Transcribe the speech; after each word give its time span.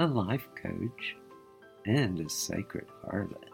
a 0.00 0.06
life 0.06 0.46
coach, 0.54 1.16
and 1.84 2.20
a 2.20 2.28
sacred 2.28 2.86
harlot. 3.04 3.50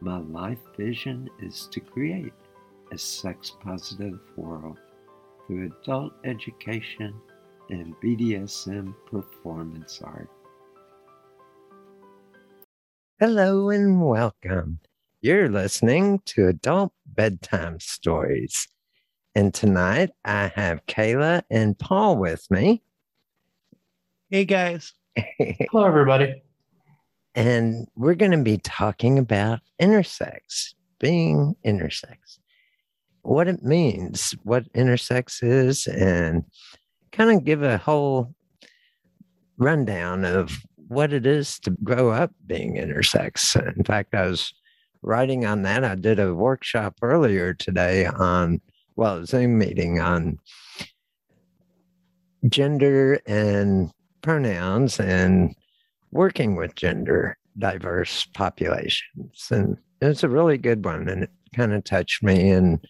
My 0.00 0.18
life 0.18 0.58
vision 0.76 1.30
is 1.40 1.68
to 1.70 1.78
create 1.78 2.32
a 2.92 2.98
sex 2.98 3.52
positive 3.62 4.18
world 4.36 4.78
through 5.46 5.70
adult 5.82 6.12
education 6.24 7.14
and 7.70 7.94
BDSM 8.02 8.96
performance 9.06 10.00
art. 10.02 10.28
Hello 13.20 13.70
and 13.70 14.04
welcome. 14.04 14.80
You're 15.20 15.48
listening 15.48 16.20
to 16.26 16.48
Adult 16.48 16.92
Bedtime 17.06 17.78
Stories. 17.78 18.66
And 19.36 19.54
tonight 19.54 20.10
I 20.24 20.48
have 20.48 20.84
Kayla 20.86 21.44
and 21.48 21.78
Paul 21.78 22.16
with 22.16 22.44
me. 22.50 22.82
Hey 24.30 24.46
guys. 24.46 24.92
Hello, 25.16 25.84
everybody. 25.84 26.42
And 27.36 27.86
we're 27.94 28.16
going 28.16 28.32
to 28.32 28.42
be 28.42 28.58
talking 28.58 29.16
about 29.18 29.60
intersex, 29.80 30.74
being 30.98 31.54
intersex, 31.64 32.38
what 33.22 33.46
it 33.46 33.62
means, 33.62 34.34
what 34.42 34.72
intersex 34.72 35.38
is, 35.40 35.86
and 35.86 36.44
kind 37.12 37.30
of 37.30 37.44
give 37.44 37.62
a 37.62 37.78
whole 37.78 38.34
rundown 39.56 40.24
of 40.24 40.58
what 40.88 41.12
it 41.12 41.26
is 41.26 41.60
to 41.60 41.70
grow 41.84 42.10
up 42.10 42.32
being 42.46 42.74
intersex. 42.74 43.54
In 43.76 43.84
fact, 43.84 44.14
I 44.16 44.26
was 44.26 44.52
writing 45.02 45.46
on 45.46 45.62
that. 45.62 45.84
I 45.84 45.94
did 45.94 46.18
a 46.18 46.34
workshop 46.34 46.98
earlier 47.02 47.54
today 47.54 48.06
on, 48.06 48.60
well, 48.96 49.24
Zoom 49.24 49.58
meeting 49.58 50.00
on 50.00 50.40
gender 52.48 53.20
and 53.26 53.92
pronouns 54.24 54.98
and 54.98 55.54
working 56.10 56.56
with 56.56 56.74
gender 56.74 57.36
diverse 57.58 58.26
populations. 58.32 59.48
And 59.50 59.76
it's 60.00 60.24
a 60.24 60.28
really 60.30 60.56
good 60.56 60.84
one. 60.84 61.08
And 61.08 61.24
it 61.24 61.30
kind 61.54 61.74
of 61.74 61.84
touched 61.84 62.22
me 62.22 62.50
and 62.50 62.84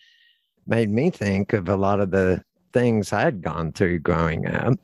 made 0.67 0.91
me 0.91 1.11
think 1.11 1.53
of 1.53 1.69
a 1.69 1.77
lot 1.77 2.01
of 2.01 2.13
the 2.13 2.41
things 2.73 3.13
I'd 3.13 3.43
gone 3.43 3.73
through 3.73 3.99
growing 3.99 4.47
up, 4.47 4.75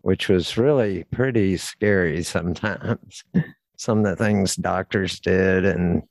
which 0.00 0.30
was 0.30 0.56
really 0.56 1.04
pretty 1.04 1.58
scary 1.58 2.22
sometimes. 2.22 3.22
Some 3.76 3.98
of 3.98 4.04
the 4.04 4.16
things 4.16 4.56
doctors 4.56 5.20
did, 5.20 5.66
and 5.66 6.02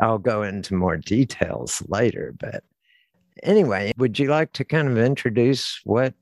I'll 0.00 0.18
go 0.18 0.42
into 0.42 0.74
more 0.74 0.96
details 0.98 1.82
later. 1.88 2.34
But 2.38 2.64
anyway, 3.42 3.92
would 3.96 4.18
you 4.18 4.28
like 4.28 4.52
to 4.54 4.64
kind 4.64 4.88
of 4.88 4.98
introduce 4.98 5.80
what 5.84 6.14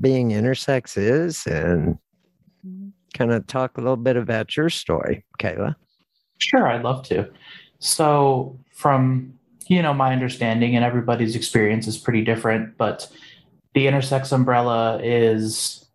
being 0.00 0.30
intersex 0.30 0.96
is 0.96 1.46
and 1.46 1.98
mm-hmm. 2.66 2.88
kind 3.14 3.32
of 3.32 3.46
talk 3.46 3.78
a 3.78 3.80
little 3.80 3.96
bit 3.96 4.16
about 4.16 4.56
your 4.56 4.70
story, 4.70 5.24
Kayla. 5.38 5.76
Sure, 6.38 6.68
I'd 6.68 6.82
love 6.82 7.04
to. 7.08 7.28
So, 7.78 8.58
from 8.72 9.38
you 9.68 9.82
know 9.82 9.94
my 9.94 10.12
understanding, 10.12 10.76
and 10.76 10.84
everybody's 10.84 11.36
experience 11.36 11.86
is 11.86 11.96
pretty 11.96 12.24
different, 12.24 12.76
but 12.76 13.10
the 13.74 13.86
intersex 13.86 14.32
umbrella 14.32 15.00
is 15.02 15.86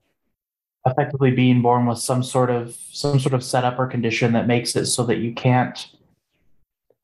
effectively 0.86 1.32
being 1.32 1.62
born 1.62 1.86
with 1.86 2.00
some 2.00 2.24
sort 2.24 2.50
of 2.50 2.76
some 2.92 3.20
sort 3.20 3.34
of 3.34 3.44
setup 3.44 3.78
or 3.80 3.88
condition 3.88 4.34
that 4.34 4.48
makes 4.48 4.76
it 4.76 4.86
so 4.86 5.06
that 5.06 5.18
you 5.18 5.34
can't 5.34 5.88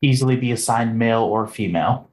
easily 0.01 0.35
be 0.35 0.51
assigned 0.51 0.97
male 0.97 1.23
or 1.23 1.47
female 1.47 2.09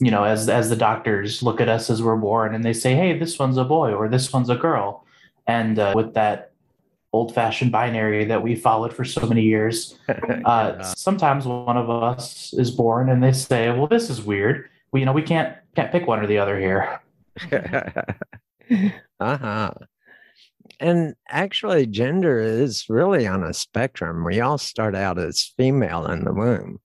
you 0.00 0.10
know, 0.10 0.24
as 0.24 0.48
as 0.48 0.70
the 0.70 0.76
doctors 0.76 1.42
look 1.42 1.60
at 1.60 1.68
us 1.68 1.90
as 1.90 2.02
we're 2.02 2.16
born 2.16 2.54
and 2.54 2.64
they 2.64 2.72
say, 2.72 2.94
"Hey, 2.94 3.18
this 3.18 3.38
one's 3.38 3.58
a 3.58 3.64
boy 3.64 3.92
or 3.92 4.08
this 4.08 4.32
one's 4.32 4.48
a 4.48 4.56
girl," 4.56 5.04
and 5.46 5.78
uh, 5.78 5.92
with 5.94 6.14
that 6.14 6.52
old-fashioned 7.12 7.72
binary 7.72 8.24
that 8.24 8.42
we 8.42 8.54
followed 8.54 8.94
for 8.94 9.04
so 9.04 9.26
many 9.26 9.42
years, 9.42 9.98
uh, 10.44 10.82
sometimes 10.82 11.44
one 11.44 11.76
of 11.76 11.90
us 11.90 12.52
is 12.54 12.70
born 12.70 13.10
and 13.10 13.22
they 13.22 13.32
say, 13.32 13.70
"Well, 13.70 13.86
this 13.86 14.08
is 14.08 14.22
weird. 14.22 14.68
We, 14.92 15.00
you 15.00 15.06
know, 15.06 15.12
we 15.12 15.22
can't 15.22 15.54
can't 15.76 15.92
pick 15.92 16.06
one 16.06 16.20
or 16.20 16.26
the 16.26 16.38
other 16.38 16.58
here." 16.58 17.00
uh 19.20 19.36
huh. 19.36 19.74
And 20.78 21.14
actually, 21.28 21.86
gender 21.86 22.40
is 22.40 22.86
really 22.88 23.26
on 23.26 23.44
a 23.44 23.52
spectrum. 23.52 24.24
We 24.24 24.40
all 24.40 24.56
start 24.56 24.94
out 24.94 25.18
as 25.18 25.52
female 25.58 26.06
in 26.06 26.24
the 26.24 26.32
womb. 26.32 26.80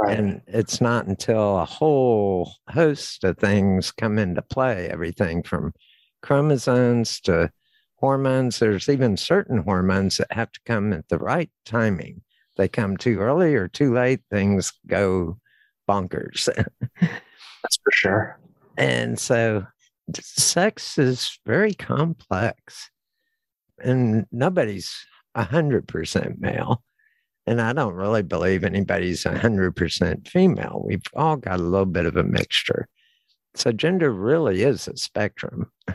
Right. 0.00 0.18
And 0.18 0.40
it's 0.46 0.80
not 0.80 1.06
until 1.06 1.58
a 1.58 1.64
whole 1.64 2.52
host 2.68 3.22
of 3.24 3.38
things 3.38 3.92
come 3.92 4.18
into 4.18 4.42
play, 4.42 4.88
everything 4.88 5.42
from 5.42 5.72
chromosomes 6.22 7.20
to 7.20 7.50
hormones. 7.96 8.58
There's 8.58 8.88
even 8.88 9.16
certain 9.16 9.58
hormones 9.58 10.16
that 10.16 10.32
have 10.32 10.50
to 10.52 10.60
come 10.66 10.92
at 10.92 11.08
the 11.08 11.18
right 11.18 11.50
timing. 11.64 12.22
They 12.56 12.68
come 12.68 12.96
too 12.96 13.18
early 13.18 13.54
or 13.54 13.68
too 13.68 13.92
late, 13.92 14.20
things 14.30 14.72
go 14.86 15.38
bonkers. 15.88 16.48
That's 17.00 17.78
for 17.82 17.92
sure. 17.92 18.38
And 18.76 19.18
so 19.18 19.66
sex 20.18 20.98
is 20.98 21.38
very 21.46 21.74
complex. 21.74 22.90
And 23.82 24.26
nobody's 24.32 24.94
100% 25.36 26.38
male. 26.38 26.82
And 27.46 27.60
I 27.60 27.72
don't 27.72 27.94
really 27.94 28.22
believe 28.22 28.64
anybody's 28.64 29.24
100% 29.24 30.28
female. 30.28 30.82
We've 30.84 31.02
all 31.14 31.36
got 31.36 31.60
a 31.60 31.62
little 31.62 31.86
bit 31.86 32.06
of 32.06 32.16
a 32.16 32.24
mixture. 32.24 32.88
So 33.54 33.70
gender 33.70 34.12
really 34.12 34.62
is 34.62 34.88
a 34.88 34.96
spectrum. 34.96 35.70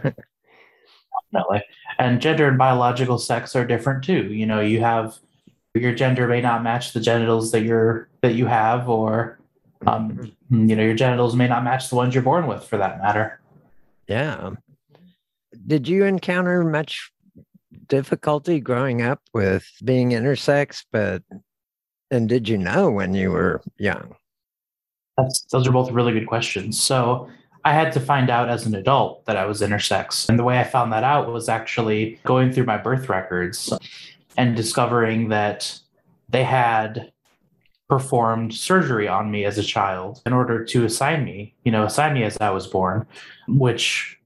Definitely. 1.33 1.63
And 1.97 2.21
gender 2.21 2.47
and 2.47 2.57
biological 2.57 3.17
sex 3.17 3.55
are 3.55 3.65
different 3.65 4.03
too. 4.03 4.31
You 4.31 4.45
know, 4.45 4.61
you 4.61 4.79
have 4.79 5.17
your 5.75 5.93
gender 5.93 6.27
may 6.27 6.41
not 6.41 6.63
match 6.63 6.93
the 6.93 6.99
genitals 6.99 7.51
that 7.51 7.63
you're 7.63 8.09
that 8.21 8.35
you 8.35 8.45
have, 8.47 8.89
or 8.89 9.39
um, 9.85 10.11
mm-hmm. 10.11 10.69
you 10.69 10.75
know, 10.75 10.83
your 10.83 10.95
genitals 10.95 11.35
may 11.35 11.47
not 11.47 11.63
match 11.63 11.89
the 11.89 11.95
ones 11.95 12.13
you're 12.13 12.23
born 12.23 12.47
with 12.47 12.63
for 12.63 12.77
that 12.77 12.99
matter. 12.99 13.39
Yeah. 14.07 14.51
Did 15.67 15.87
you 15.87 16.05
encounter 16.05 16.63
much 16.63 17.11
difficulty 17.89 18.59
growing 18.59 19.01
up 19.01 19.21
with 19.33 19.65
being 19.83 20.11
intersex, 20.11 20.85
but 20.91 21.23
and 22.11 22.29
did 22.29 22.47
you 22.47 22.57
know 22.57 22.89
when 22.89 23.13
you 23.13 23.31
were 23.31 23.61
young? 23.77 24.15
That's, 25.17 25.41
those 25.51 25.67
are 25.67 25.71
both 25.71 25.91
really 25.91 26.13
good 26.13 26.27
questions. 26.27 26.81
So 26.81 27.29
I 27.65 27.73
had 27.73 27.91
to 27.93 27.99
find 27.99 28.29
out 28.29 28.49
as 28.49 28.65
an 28.65 28.73
adult 28.73 29.25
that 29.25 29.37
I 29.37 29.45
was 29.45 29.61
intersex. 29.61 30.29
And 30.29 30.39
the 30.39 30.43
way 30.43 30.59
I 30.59 30.63
found 30.63 30.93
that 30.93 31.03
out 31.03 31.31
was 31.31 31.49
actually 31.49 32.19
going 32.23 32.51
through 32.51 32.65
my 32.65 32.77
birth 32.77 33.09
records 33.09 33.71
and 34.37 34.55
discovering 34.55 35.29
that 35.29 35.77
they 36.29 36.43
had 36.43 37.11
performed 37.89 38.53
surgery 38.53 39.07
on 39.07 39.31
me 39.31 39.45
as 39.45 39.57
a 39.57 39.63
child 39.63 40.21
in 40.25 40.31
order 40.31 40.63
to 40.63 40.85
assign 40.85 41.25
me, 41.25 41.55
you 41.63 41.71
know, 41.71 41.83
assign 41.83 42.13
me 42.13 42.23
as 42.23 42.37
I 42.39 42.51
was 42.51 42.67
born, 42.67 43.05
which 43.47 44.18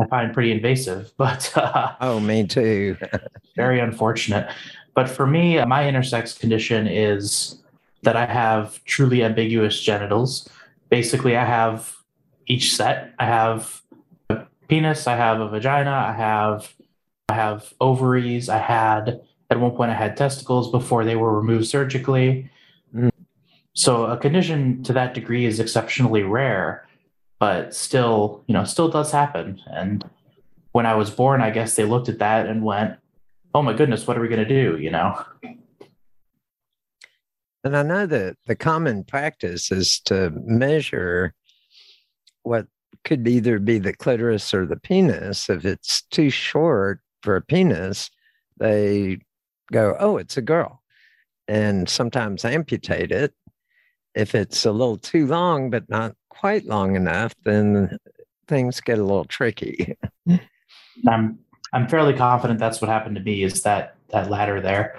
I 0.00 0.06
find 0.06 0.32
pretty 0.32 0.52
invasive. 0.52 1.12
But 1.16 1.52
uh, 1.56 1.94
oh, 2.00 2.20
me 2.20 2.46
too. 2.46 2.96
very 3.56 3.80
unfortunate. 3.80 4.50
But 4.94 5.08
for 5.08 5.26
me, 5.26 5.64
my 5.64 5.84
intersex 5.84 6.38
condition 6.38 6.86
is 6.86 7.62
that 8.02 8.16
I 8.16 8.26
have 8.26 8.82
truly 8.84 9.22
ambiguous 9.22 9.80
genitals. 9.80 10.48
Basically, 10.88 11.36
I 11.36 11.44
have 11.44 11.94
each 12.46 12.74
set. 12.74 13.14
I 13.18 13.26
have 13.26 13.82
a 14.30 14.46
penis, 14.68 15.06
I 15.06 15.16
have 15.16 15.40
a 15.40 15.48
vagina, 15.48 15.90
I 15.90 16.12
have 16.12 16.74
I 17.28 17.34
have 17.34 17.74
ovaries, 17.80 18.48
I 18.48 18.58
had 18.58 19.20
at 19.50 19.60
one 19.60 19.72
point 19.72 19.90
I 19.90 19.94
had 19.94 20.16
testicles 20.16 20.70
before 20.70 21.04
they 21.04 21.16
were 21.16 21.38
removed 21.38 21.66
surgically. 21.66 22.50
Mm. 22.94 23.10
So 23.74 24.06
a 24.06 24.16
condition 24.16 24.82
to 24.84 24.92
that 24.94 25.14
degree 25.14 25.44
is 25.44 25.60
exceptionally 25.60 26.22
rare, 26.22 26.87
but 27.38 27.74
still, 27.74 28.42
you 28.46 28.54
know, 28.54 28.64
still 28.64 28.88
does 28.88 29.12
happen. 29.12 29.60
And 29.66 30.08
when 30.72 30.86
I 30.86 30.94
was 30.94 31.10
born, 31.10 31.40
I 31.40 31.50
guess 31.50 31.76
they 31.76 31.84
looked 31.84 32.08
at 32.08 32.18
that 32.18 32.46
and 32.46 32.64
went, 32.64 32.98
"Oh 33.54 33.62
my 33.62 33.72
goodness, 33.72 34.06
what 34.06 34.16
are 34.16 34.20
we 34.20 34.28
going 34.28 34.46
to 34.46 34.48
do?" 34.48 34.78
You 34.78 34.90
know. 34.90 35.24
And 37.64 37.76
I 37.76 37.82
know 37.82 38.06
that 38.06 38.36
the 38.46 38.56
common 38.56 39.04
practice 39.04 39.72
is 39.72 40.00
to 40.06 40.30
measure 40.30 41.34
what 42.42 42.66
could 43.04 43.26
either 43.26 43.58
be 43.58 43.78
the 43.78 43.92
clitoris 43.92 44.54
or 44.54 44.66
the 44.66 44.76
penis. 44.76 45.50
If 45.50 45.64
it's 45.64 46.02
too 46.02 46.30
short 46.30 47.00
for 47.22 47.36
a 47.36 47.42
penis, 47.42 48.10
they 48.58 49.18
go, 49.72 49.96
oh, 49.98 50.16
it's 50.16 50.36
a 50.36 50.42
girl, 50.42 50.82
and 51.46 51.88
sometimes 51.88 52.44
amputate 52.44 53.12
it. 53.12 53.34
If 54.14 54.34
it's 54.34 54.64
a 54.64 54.72
little 54.72 54.98
too 54.98 55.26
long, 55.26 55.70
but 55.70 55.88
not 55.88 56.14
quite 56.38 56.66
long 56.66 56.96
enough, 56.96 57.34
then 57.44 57.98
things 58.46 58.80
get 58.80 58.98
a 58.98 59.02
little 59.02 59.24
tricky. 59.24 59.96
I'm 61.08 61.38
I'm 61.72 61.88
fairly 61.88 62.14
confident 62.14 62.58
that's 62.58 62.80
what 62.80 62.88
happened 62.88 63.16
to 63.16 63.22
me 63.22 63.42
is 63.42 63.62
that 63.62 63.96
that 64.10 64.30
ladder 64.30 64.60
there 64.60 64.98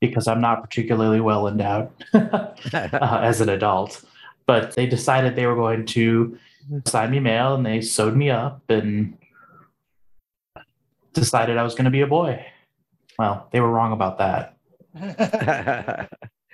because 0.00 0.26
I'm 0.26 0.40
not 0.40 0.62
particularly 0.62 1.20
well 1.20 1.46
endowed 1.46 1.90
uh, 2.14 3.20
as 3.22 3.40
an 3.40 3.50
adult. 3.50 4.02
But 4.46 4.74
they 4.74 4.86
decided 4.86 5.36
they 5.36 5.46
were 5.46 5.54
going 5.54 5.84
to 5.86 6.38
sign 6.86 7.10
me 7.10 7.20
male 7.20 7.54
and 7.54 7.64
they 7.64 7.80
sewed 7.82 8.16
me 8.16 8.30
up 8.30 8.62
and 8.68 9.16
decided 11.12 11.58
I 11.58 11.62
was 11.62 11.74
going 11.74 11.84
to 11.84 11.90
be 11.90 12.00
a 12.00 12.06
boy. 12.06 12.44
Well, 13.18 13.48
they 13.52 13.60
were 13.60 13.70
wrong 13.70 13.92
about 13.92 14.18
that. 14.18 14.56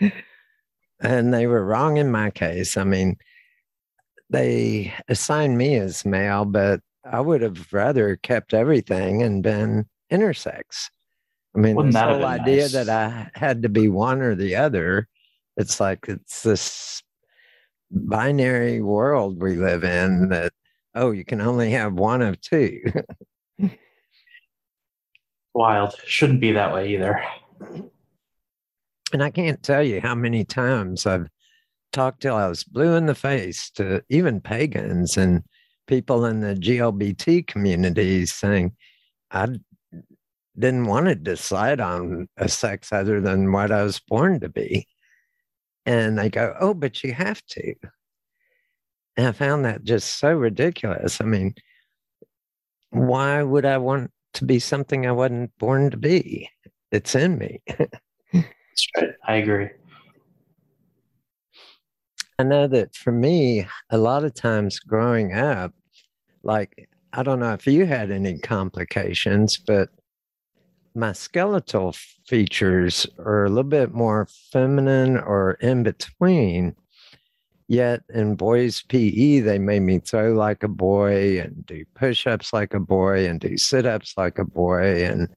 and 1.01 1.33
they 1.33 1.47
were 1.47 1.65
wrong 1.65 1.97
in 1.97 2.11
my 2.11 2.31
case. 2.31 2.77
I 2.77 2.85
mean, 2.85 3.17
they 4.31 4.93
assigned 5.09 5.57
me 5.59 5.77
as 5.77 6.05
male, 6.05 6.45
but 6.45 6.81
I 7.05 7.21
would 7.21 7.43
have 7.43 7.73
rather 7.73 8.17
kept 8.17 8.55
everything 8.55 9.23
and 9.23 9.43
been 9.43 9.87
intersex. 10.11 10.89
I 11.55 11.59
mean, 11.59 11.77
Wouldn't 11.77 11.95
this 11.95 12.03
whole 12.03 12.25
idea 12.25 12.63
nice? 12.63 12.73
that 12.73 12.89
I 12.89 13.31
had 13.39 13.63
to 13.63 13.69
be 13.69 13.89
one 13.89 14.21
or 14.21 14.35
the 14.35 14.57
other, 14.57 15.09
it's 15.57 15.81
like 15.81 16.07
it's 16.09 16.43
this 16.43 17.03
binary 17.91 18.83
world 18.83 19.41
we 19.41 19.55
live 19.57 19.85
in 19.85 20.29
that, 20.31 20.53
oh, 20.95 21.13
you 21.13 21.25
can 21.25 21.41
only 21.41 21.71
have 21.71 21.95
one 21.95 22.21
of 22.23 22.41
two. 22.41 22.81
Wild. 25.55 25.95
Shouldn't 26.05 26.41
be 26.41 26.53
that 26.53 26.75
way 26.75 26.95
either. 26.95 27.23
And 29.17 29.23
I 29.23 29.31
can't 29.31 29.63
tell 29.63 29.83
you 29.83 30.03
how 30.03 30.15
many 30.15 30.45
times 30.45 31.07
I've 31.07 31.27
talked 31.91 32.21
till 32.21 32.37
I 32.37 32.49
was 32.49 32.65
blue 32.65 32.97
in 32.97 33.07
the 33.07 33.15
face 33.15 33.71
to 33.77 34.05
even 34.11 34.43
pagans 34.43 35.17
and 35.17 35.43
people 35.87 36.27
in 36.27 36.41
the 36.41 36.55
GLBT 36.55 37.47
community 37.47 38.27
saying, 38.27 38.77
I 39.31 39.49
didn't 40.59 40.85
want 40.85 41.07
to 41.07 41.15
decide 41.15 41.81
on 41.81 42.29
a 42.37 42.47
sex 42.47 42.93
other 42.93 43.23
than 43.23 43.51
what 43.53 43.73
I 43.73 43.85
was 43.85 44.01
born 44.01 44.39
to 44.41 44.51
be. 44.51 44.87
And 45.87 46.19
they 46.19 46.29
go, 46.29 46.55
Oh, 46.61 46.75
but 46.75 47.03
you 47.03 47.15
have 47.15 47.43
to. 47.53 47.75
And 49.17 49.29
I 49.29 49.33
found 49.33 49.65
that 49.65 49.83
just 49.83 50.19
so 50.19 50.35
ridiculous. 50.35 51.23
I 51.23 51.25
mean, 51.25 51.55
why 52.91 53.43
would 53.43 53.65
I 53.65 53.79
want 53.79 54.11
to 54.35 54.45
be 54.45 54.59
something 54.59 55.07
I 55.07 55.13
wasn't 55.13 55.57
born 55.57 55.91
to 55.91 55.97
be? 55.97 56.51
It's 56.93 57.15
in 57.15 57.39
me. 57.39 57.63
That's 58.77 58.89
right. 58.97 59.15
I 59.27 59.37
agree. 59.37 59.71
I 62.39 62.43
know 62.43 62.67
that 62.67 62.95
for 62.95 63.13
me, 63.13 63.67
a 63.91 63.97
lot 63.97 64.25
of 64.25 64.35
times 64.35 64.79
growing 64.79 65.33
up, 65.33 65.73
like, 66.43 66.89
I 67.15 67.23
don't 67.23 67.41
know 67.41 67.55
if 67.55 67.67
you 67.67 67.87
had 67.87 68.11
any 68.11 68.39
complications, 68.39 69.57
but 69.57 69.89
my 70.95 71.13
skeletal 71.13 71.95
features 72.27 73.07
are 73.19 73.45
a 73.45 73.49
little 73.49 73.65
bit 73.65 73.95
more 73.95 74.29
feminine 74.53 75.17
or 75.17 75.53
in 75.63 75.83
between. 75.83 76.75
Yet 77.69 78.03
in 78.15 78.37
boys' 78.37 78.83
PE, 78.83 79.41
they 79.41 79.59
made 79.59 79.81
me 79.81 79.99
throw 79.99 80.35
like 80.35 80.63
a 80.63 80.69
boy 80.69 81.41
and 81.41 81.65
do 81.67 81.85
push 81.95 82.27
ups 82.27 82.53
like 82.53 82.75
a 82.75 82.81
boy 82.81 83.27
and 83.27 83.41
do 83.41 83.57
sit 83.57 83.87
ups 83.87 84.15
like 84.17 84.39
a 84.39 84.45
boy. 84.45 85.05
And, 85.05 85.29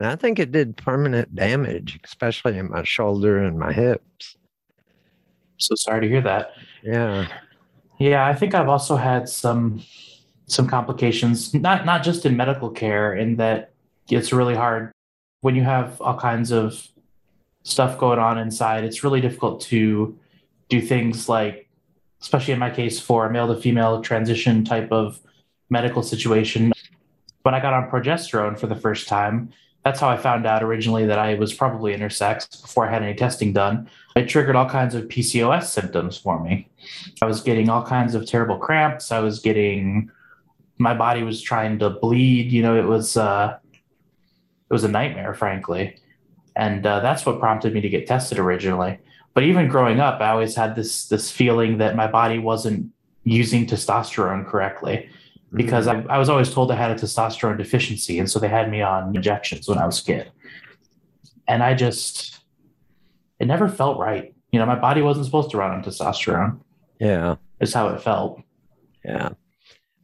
and 0.00 0.08
I 0.08 0.16
think 0.16 0.38
it 0.38 0.52
did 0.52 0.76
permanent 0.76 1.34
damage, 1.34 1.98
especially 2.04 2.58
in 2.58 2.70
my 2.70 2.84
shoulder 2.84 3.38
and 3.38 3.58
my 3.58 3.72
hips. 3.72 4.36
So 5.56 5.74
sorry 5.74 6.02
to 6.02 6.08
hear 6.08 6.20
that. 6.22 6.52
Yeah. 6.82 7.26
Yeah, 7.98 8.26
I 8.26 8.34
think 8.34 8.54
I've 8.54 8.68
also 8.68 8.96
had 8.96 9.28
some 9.28 9.82
some 10.46 10.66
complications, 10.66 11.52
not 11.52 11.84
not 11.84 12.02
just 12.02 12.24
in 12.24 12.36
medical 12.36 12.70
care, 12.70 13.14
in 13.14 13.36
that 13.36 13.72
it's 14.08 14.32
really 14.32 14.54
hard 14.54 14.92
when 15.40 15.54
you 15.56 15.62
have 15.62 16.00
all 16.00 16.18
kinds 16.18 16.50
of 16.52 16.88
stuff 17.64 17.98
going 17.98 18.18
on 18.18 18.38
inside. 18.38 18.84
It's 18.84 19.02
really 19.02 19.20
difficult 19.20 19.60
to 19.62 20.16
do 20.68 20.80
things 20.80 21.28
like, 21.28 21.68
especially 22.22 22.54
in 22.54 22.60
my 22.60 22.70
case, 22.70 23.00
for 23.00 23.26
a 23.26 23.30
male 23.30 23.52
to 23.52 23.60
female 23.60 24.00
transition 24.00 24.64
type 24.64 24.90
of 24.92 25.20
medical 25.70 26.02
situation. 26.02 26.72
When 27.42 27.54
I 27.54 27.60
got 27.60 27.74
on 27.74 27.90
progesterone 27.90 28.58
for 28.58 28.66
the 28.68 28.76
first 28.76 29.08
time, 29.08 29.50
that's 29.84 30.00
how 30.00 30.08
I 30.08 30.16
found 30.16 30.46
out 30.46 30.62
originally 30.62 31.06
that 31.06 31.18
I 31.18 31.34
was 31.34 31.52
probably 31.54 31.96
intersex 31.96 32.60
before 32.60 32.86
I 32.86 32.90
had 32.90 33.02
any 33.02 33.14
testing 33.14 33.52
done. 33.52 33.88
It 34.16 34.28
triggered 34.28 34.56
all 34.56 34.68
kinds 34.68 34.94
of 34.94 35.04
PCOS 35.04 35.64
symptoms 35.64 36.18
for 36.18 36.42
me. 36.42 36.68
I 37.22 37.26
was 37.26 37.40
getting 37.40 37.68
all 37.68 37.84
kinds 37.84 38.14
of 38.14 38.26
terrible 38.26 38.58
cramps. 38.58 39.12
I 39.12 39.20
was 39.20 39.38
getting, 39.38 40.10
my 40.78 40.94
body 40.94 41.22
was 41.22 41.40
trying 41.40 41.78
to 41.78 41.90
bleed. 41.90 42.50
You 42.50 42.62
know, 42.62 42.76
it 42.76 42.86
was, 42.86 43.16
uh, 43.16 43.58
it 43.72 44.72
was 44.72 44.84
a 44.84 44.88
nightmare, 44.88 45.34
frankly. 45.34 45.96
And 46.56 46.84
uh, 46.84 47.00
that's 47.00 47.24
what 47.24 47.38
prompted 47.38 47.72
me 47.72 47.80
to 47.80 47.88
get 47.88 48.06
tested 48.06 48.38
originally. 48.38 48.98
But 49.32 49.44
even 49.44 49.68
growing 49.68 50.00
up, 50.00 50.20
I 50.20 50.30
always 50.30 50.56
had 50.56 50.74
this 50.74 51.06
this 51.06 51.30
feeling 51.30 51.78
that 51.78 51.94
my 51.94 52.08
body 52.08 52.40
wasn't 52.40 52.90
using 53.22 53.66
testosterone 53.66 54.44
correctly. 54.44 55.08
Because 55.54 55.86
Mhm. 55.86 56.08
I, 56.10 56.14
I 56.16 56.18
was 56.18 56.28
always 56.28 56.52
told 56.52 56.70
I 56.70 56.76
had 56.76 56.90
a 56.90 56.94
testosterone 56.94 57.56
deficiency. 57.56 58.18
And 58.18 58.30
so 58.30 58.38
they 58.38 58.48
had 58.48 58.70
me 58.70 58.82
on 58.82 59.14
injections 59.16 59.68
when 59.68 59.78
I 59.78 59.86
was 59.86 60.00
a 60.00 60.04
kid. 60.04 60.30
And 61.46 61.62
I 61.62 61.74
just, 61.74 62.38
it 63.38 63.46
never 63.46 63.68
felt 63.68 63.98
right. 63.98 64.34
You 64.52 64.58
know, 64.58 64.66
my 64.66 64.74
body 64.78 65.00
wasn't 65.02 65.26
supposed 65.26 65.50
to 65.50 65.56
run 65.56 65.70
on 65.70 65.82
testosterone, 65.82 66.60
yeah. 67.00 67.36
is 67.60 67.72
how 67.72 67.88
it 67.88 68.00
felt. 68.02 68.40
Yeah. 69.04 69.30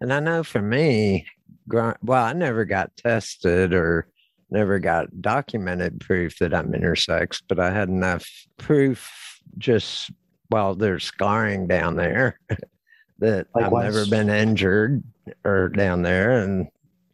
And 0.00 0.12
I 0.12 0.20
know 0.20 0.42
for 0.42 0.62
me, 0.62 1.26
well, 1.68 2.24
I 2.24 2.32
never 2.32 2.64
got 2.64 2.96
tested 2.96 3.72
or 3.74 4.06
never 4.50 4.78
got 4.78 5.20
documented 5.20 6.00
proof 6.00 6.38
that 6.38 6.54
I'm 6.54 6.72
intersex, 6.72 7.42
but 7.48 7.58
I 7.58 7.70
had 7.70 7.88
enough 7.88 8.26
proof 8.58 9.40
just, 9.58 10.10
well, 10.50 10.74
there's 10.74 11.04
scarring 11.04 11.66
down 11.66 11.96
there 11.96 12.38
that 13.18 13.46
I've 13.54 13.72
never 13.72 14.06
been 14.06 14.28
injured 14.30 15.02
or 15.44 15.68
down 15.68 16.02
there 16.02 16.42
and 16.42 16.68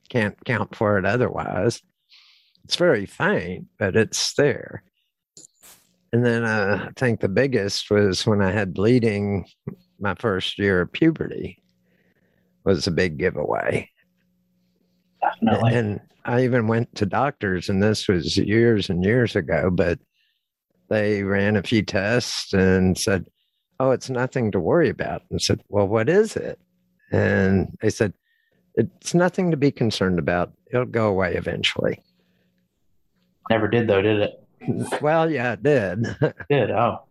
can't 0.09 0.37
count 0.45 0.75
for 0.75 0.99
it 0.99 1.05
otherwise. 1.05 1.81
It's 2.65 2.77
very 2.77 3.07
faint, 3.07 3.67
but 3.79 3.97
it's 3.97 4.35
there. 4.35 4.83
And 6.13 6.25
then 6.25 6.45
uh, 6.45 6.89
I 6.89 6.93
think 6.99 7.21
the 7.21 7.29
biggest 7.29 7.91
was 7.91 8.27
when 8.27 8.43
I 8.43 8.51
had 8.51 8.75
bleeding 8.75 9.47
my 10.01 10.15
first 10.15 10.59
year 10.59 10.81
of 10.81 10.93
puberty 10.93 11.63
was 12.65 12.87
a 12.87 12.93
big 12.93 13.19
giveaway. 13.19 13.89
Definitely. 15.21 15.75
And 15.75 16.01
I 16.25 16.45
even 16.45 16.67
went 16.67 16.95
to 16.97 17.07
doctors, 17.07 17.69
and 17.69 17.83
this 17.83 18.09
was 18.09 18.37
years 18.37 18.91
and 18.91 19.05
years 19.05 19.37
ago, 19.37 19.71
but 19.71 19.99
they 20.89 21.23
ran 21.23 21.57
a 21.57 21.63
few 21.63 21.83
tests 21.83 22.53
and 22.53 22.99
said, 22.99 23.27
Oh, 23.79 23.93
it's 23.93 24.11
nothing 24.11 24.51
to 24.53 24.61
worry 24.61 24.91
about. 24.91 25.23
And 25.31 25.39
I 25.39 25.41
said, 25.41 25.63
Well, 25.69 25.89
what 25.89 26.09
is 26.09 26.37
it? 26.37 26.59
And 27.11 27.77
they 27.81 27.91
said, 27.91 28.13
It's 28.75 29.15
nothing 29.15 29.51
to 29.51 29.57
be 29.57 29.71
concerned 29.71 30.19
about. 30.19 30.53
It'll 30.73 30.85
go 30.87 31.09
away 31.09 31.35
eventually. 31.35 32.03
Never 33.49 33.69
did, 33.69 33.89
though, 33.89 34.03
did 34.03 34.21
it? 34.21 35.03
well, 35.03 35.31
yeah, 35.31 35.55
it 35.55 35.63
did. 35.63 36.05
Did. 36.51 36.71
Oh, 36.71 37.03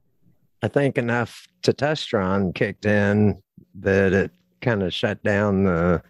I 0.62 0.68
think 0.68 0.98
enough 0.98 1.48
testosterone 1.64 2.54
kicked 2.54 2.86
in 2.86 3.42
that 3.80 4.14
it 4.14 4.32
kind 4.62 4.84
of 4.84 4.94
shut 4.94 5.24
down 5.24 5.64
the 5.64 6.02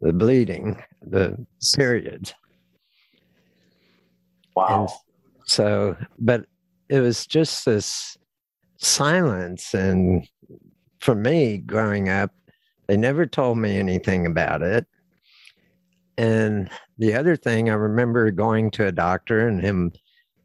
the 0.00 0.12
bleeding, 0.12 0.82
the 1.02 1.36
periods. 1.76 2.32
wow. 4.56 4.80
And 4.80 4.88
so, 5.44 5.96
but 6.18 6.46
it 6.88 7.00
was 7.00 7.26
just 7.26 7.66
this 7.66 8.16
silence. 8.78 9.74
And 9.74 10.26
for 11.00 11.14
me, 11.14 11.58
growing 11.58 12.08
up, 12.08 12.32
they 12.90 12.96
never 12.96 13.24
told 13.24 13.56
me 13.56 13.78
anything 13.78 14.26
about 14.26 14.62
it. 14.62 14.84
And 16.18 16.68
the 16.98 17.14
other 17.14 17.36
thing, 17.36 17.70
I 17.70 17.74
remember 17.74 18.32
going 18.32 18.72
to 18.72 18.88
a 18.88 18.90
doctor 18.90 19.46
and 19.46 19.60
him 19.60 19.92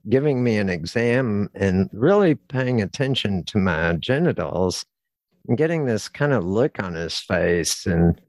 giving 0.09 0.43
me 0.43 0.59
an 0.59 0.69
exam 0.69 1.49
and 1.55 1.89
really 1.91 2.35
paying 2.35 2.83
attention 2.83 3.45
to 3.45 3.57
my 3.57 3.93
genitals 3.93 4.85
and 5.47 5.57
getting 5.57 5.85
this 5.85 6.07
kind 6.07 6.33
of 6.33 6.45
look 6.45 6.79
on 6.79 6.93
his 6.93 7.17
face 7.17 7.87
and 7.87 8.21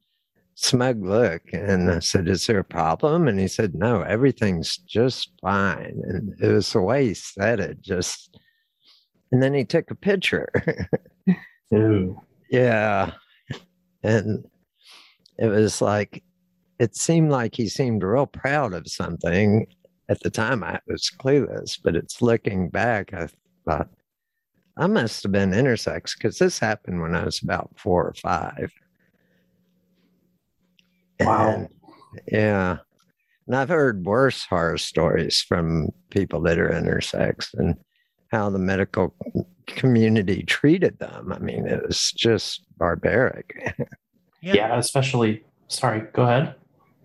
smug 0.54 1.04
look. 1.04 1.42
And 1.52 1.90
I 1.90 1.98
said, 1.98 2.26
Is 2.26 2.46
there 2.46 2.60
a 2.60 2.64
problem? 2.64 3.28
And 3.28 3.38
he 3.38 3.48
said, 3.48 3.74
No, 3.74 4.00
everything's 4.00 4.78
just 4.78 5.30
fine. 5.42 6.00
And 6.04 6.34
it 6.40 6.54
was 6.54 6.72
the 6.72 6.80
way 6.80 7.08
he 7.08 7.12
said 7.12 7.60
it, 7.60 7.82
just. 7.82 8.34
And 9.30 9.42
then 9.42 9.52
he 9.52 9.66
took 9.66 9.90
a 9.90 9.94
picture. 9.94 10.48
Ooh. 11.74 12.18
yeah. 12.48 13.12
And 14.06 14.44
it 15.36 15.48
was 15.48 15.82
like, 15.82 16.22
it 16.78 16.94
seemed 16.94 17.30
like 17.30 17.56
he 17.56 17.68
seemed 17.68 18.04
real 18.04 18.26
proud 18.26 18.72
of 18.72 18.86
something. 18.86 19.66
At 20.08 20.20
the 20.20 20.30
time, 20.30 20.62
I 20.62 20.78
was 20.86 21.10
clueless, 21.18 21.78
but 21.82 21.96
it's 21.96 22.22
looking 22.22 22.68
back, 22.68 23.12
I 23.12 23.28
thought, 23.64 23.88
I 24.76 24.86
must 24.86 25.24
have 25.24 25.32
been 25.32 25.50
intersex 25.50 26.16
because 26.16 26.38
this 26.38 26.58
happened 26.58 27.00
when 27.00 27.16
I 27.16 27.24
was 27.24 27.42
about 27.42 27.70
four 27.76 28.06
or 28.06 28.14
five. 28.14 28.70
Wow. 31.18 31.48
And, 31.48 31.68
yeah. 32.30 32.76
And 33.46 33.56
I've 33.56 33.68
heard 33.68 34.04
worse 34.04 34.44
horror 34.44 34.78
stories 34.78 35.40
from 35.40 35.88
people 36.10 36.40
that 36.42 36.58
are 36.58 36.68
intersex 36.68 37.52
and 37.54 37.74
how 38.30 38.50
the 38.50 38.58
medical 38.58 39.14
community 39.66 40.42
treated 40.42 40.98
them. 40.98 41.32
I 41.32 41.38
mean, 41.38 41.66
it 41.66 41.86
was 41.86 42.12
just 42.12 42.64
barbaric. 42.78 43.76
Yeah. 44.42 44.78
especially. 44.78 45.44
Sorry, 45.68 46.02
go 46.12 46.22
ahead. 46.22 46.54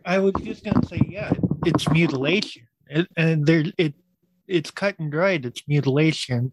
I 0.05 0.19
was 0.19 0.33
just 0.43 0.63
gonna 0.63 0.85
say, 0.85 1.01
yeah, 1.07 1.31
it's 1.65 1.89
mutilation, 1.89 2.67
it, 2.87 3.07
and 3.17 3.45
there 3.47 3.63
it 3.77 3.95
it's 4.47 4.69
cut 4.69 4.99
and 4.99 5.11
dried. 5.11 5.45
It's 5.45 5.67
mutilation. 5.67 6.51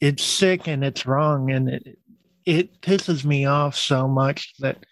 It's 0.00 0.24
sick 0.24 0.66
and 0.66 0.84
it's 0.84 1.06
wrong, 1.06 1.50
and 1.50 1.68
it 1.68 1.98
it 2.44 2.80
pisses 2.80 3.24
me 3.24 3.46
off 3.46 3.76
so 3.76 4.08
much 4.08 4.54
that 4.58 4.84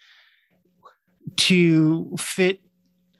to 1.35 2.15
fit 2.17 2.61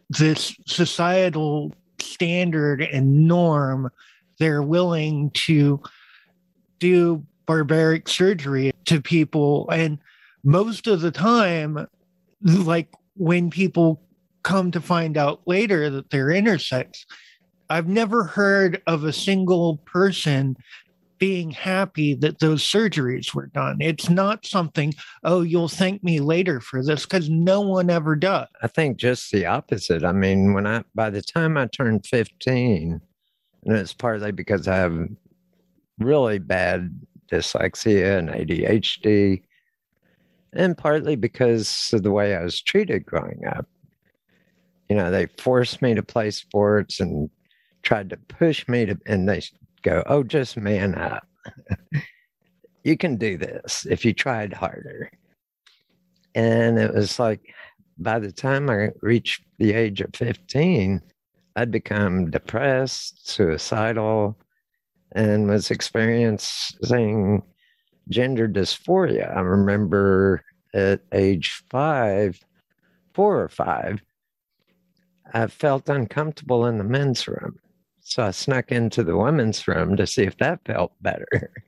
this 0.09 0.55
societal 0.67 1.73
standard 1.99 2.81
and 2.81 3.27
norm, 3.27 3.89
they're 4.39 4.63
willing 4.63 5.31
to 5.31 5.81
do 6.79 7.25
barbaric 7.45 8.07
surgery 8.07 8.71
to 8.85 9.01
people, 9.01 9.69
and 9.69 9.99
most 10.43 10.87
of 10.87 11.01
the 11.01 11.11
time, 11.11 11.87
like 12.41 12.93
when 13.15 13.49
people 13.49 14.01
come 14.43 14.71
to 14.71 14.81
find 14.81 15.17
out 15.17 15.41
later 15.45 15.89
that 15.89 16.09
they're 16.09 16.27
intersex. 16.27 17.05
I've 17.69 17.87
never 17.87 18.25
heard 18.25 18.81
of 18.87 19.03
a 19.03 19.13
single 19.13 19.77
person 19.85 20.57
being 21.17 21.51
happy 21.51 22.13
that 22.15 22.39
those 22.39 22.61
surgeries 22.61 23.33
were 23.33 23.47
done. 23.47 23.77
It's 23.79 24.09
not 24.09 24.45
something, 24.45 24.93
oh, 25.23 25.41
you'll 25.41 25.69
thank 25.69 26.03
me 26.03 26.19
later 26.19 26.59
for 26.59 26.83
this, 26.83 27.05
because 27.05 27.29
no 27.29 27.61
one 27.61 27.89
ever 27.89 28.15
does. 28.15 28.47
I 28.61 28.67
think 28.67 28.97
just 28.97 29.31
the 29.31 29.45
opposite. 29.45 30.03
I 30.03 30.11
mean, 30.11 30.53
when 30.53 30.67
I, 30.67 30.83
by 30.93 31.09
the 31.09 31.21
time 31.21 31.55
I 31.55 31.67
turned 31.67 32.05
15, 32.05 32.99
and 33.65 33.77
it's 33.77 33.93
partly 33.93 34.33
because 34.33 34.67
I 34.67 34.75
have 34.75 35.07
really 35.97 36.39
bad 36.39 36.93
dyslexia 37.31 38.17
and 38.17 38.29
ADHD, 38.29 39.41
and 40.53 40.77
partly 40.77 41.15
because 41.15 41.89
of 41.93 42.03
the 42.03 42.11
way 42.11 42.35
I 42.35 42.43
was 42.43 42.61
treated 42.61 43.05
growing 43.05 43.41
up. 43.47 43.67
You 44.89 44.95
know, 44.95 45.11
they 45.11 45.27
forced 45.37 45.81
me 45.81 45.95
to 45.95 46.03
play 46.03 46.31
sports 46.31 46.99
and 46.99 47.29
tried 47.81 48.09
to 48.11 48.17
push 48.17 48.67
me 48.67 48.85
to, 48.85 48.97
and 49.05 49.27
they 49.27 49.41
go, 49.81 50.03
oh, 50.07 50.23
just 50.23 50.57
man 50.57 50.95
up. 50.95 51.27
you 52.83 52.97
can 52.97 53.17
do 53.17 53.37
this 53.37 53.85
if 53.89 54.05
you 54.05 54.13
tried 54.13 54.53
harder. 54.53 55.09
And 56.35 56.77
it 56.77 56.93
was 56.93 57.19
like, 57.19 57.53
by 57.97 58.19
the 58.19 58.31
time 58.31 58.69
I 58.69 58.89
reached 59.01 59.43
the 59.59 59.73
age 59.73 60.01
of 60.01 60.15
15, 60.15 61.01
I'd 61.55 61.71
become 61.71 62.31
depressed, 62.31 63.29
suicidal, 63.29 64.37
and 65.13 65.47
was 65.47 65.71
experiencing 65.71 67.43
gender 68.09 68.47
dysphoria. 68.47 69.35
I 69.35 69.41
remember 69.41 70.43
at 70.73 71.01
age 71.13 71.63
five, 71.69 72.39
four 73.13 73.41
or 73.41 73.49
five, 73.49 74.01
I 75.33 75.47
felt 75.47 75.89
uncomfortable 75.89 76.65
in 76.65 76.77
the 76.77 76.83
men's 76.83 77.27
room. 77.27 77.59
So 78.01 78.23
I 78.23 78.31
snuck 78.31 78.71
into 78.71 79.03
the 79.03 79.17
women's 79.17 79.67
room 79.67 79.95
to 79.95 80.05
see 80.05 80.23
if 80.23 80.37
that 80.37 80.59
felt 80.65 80.93
better. 81.01 81.51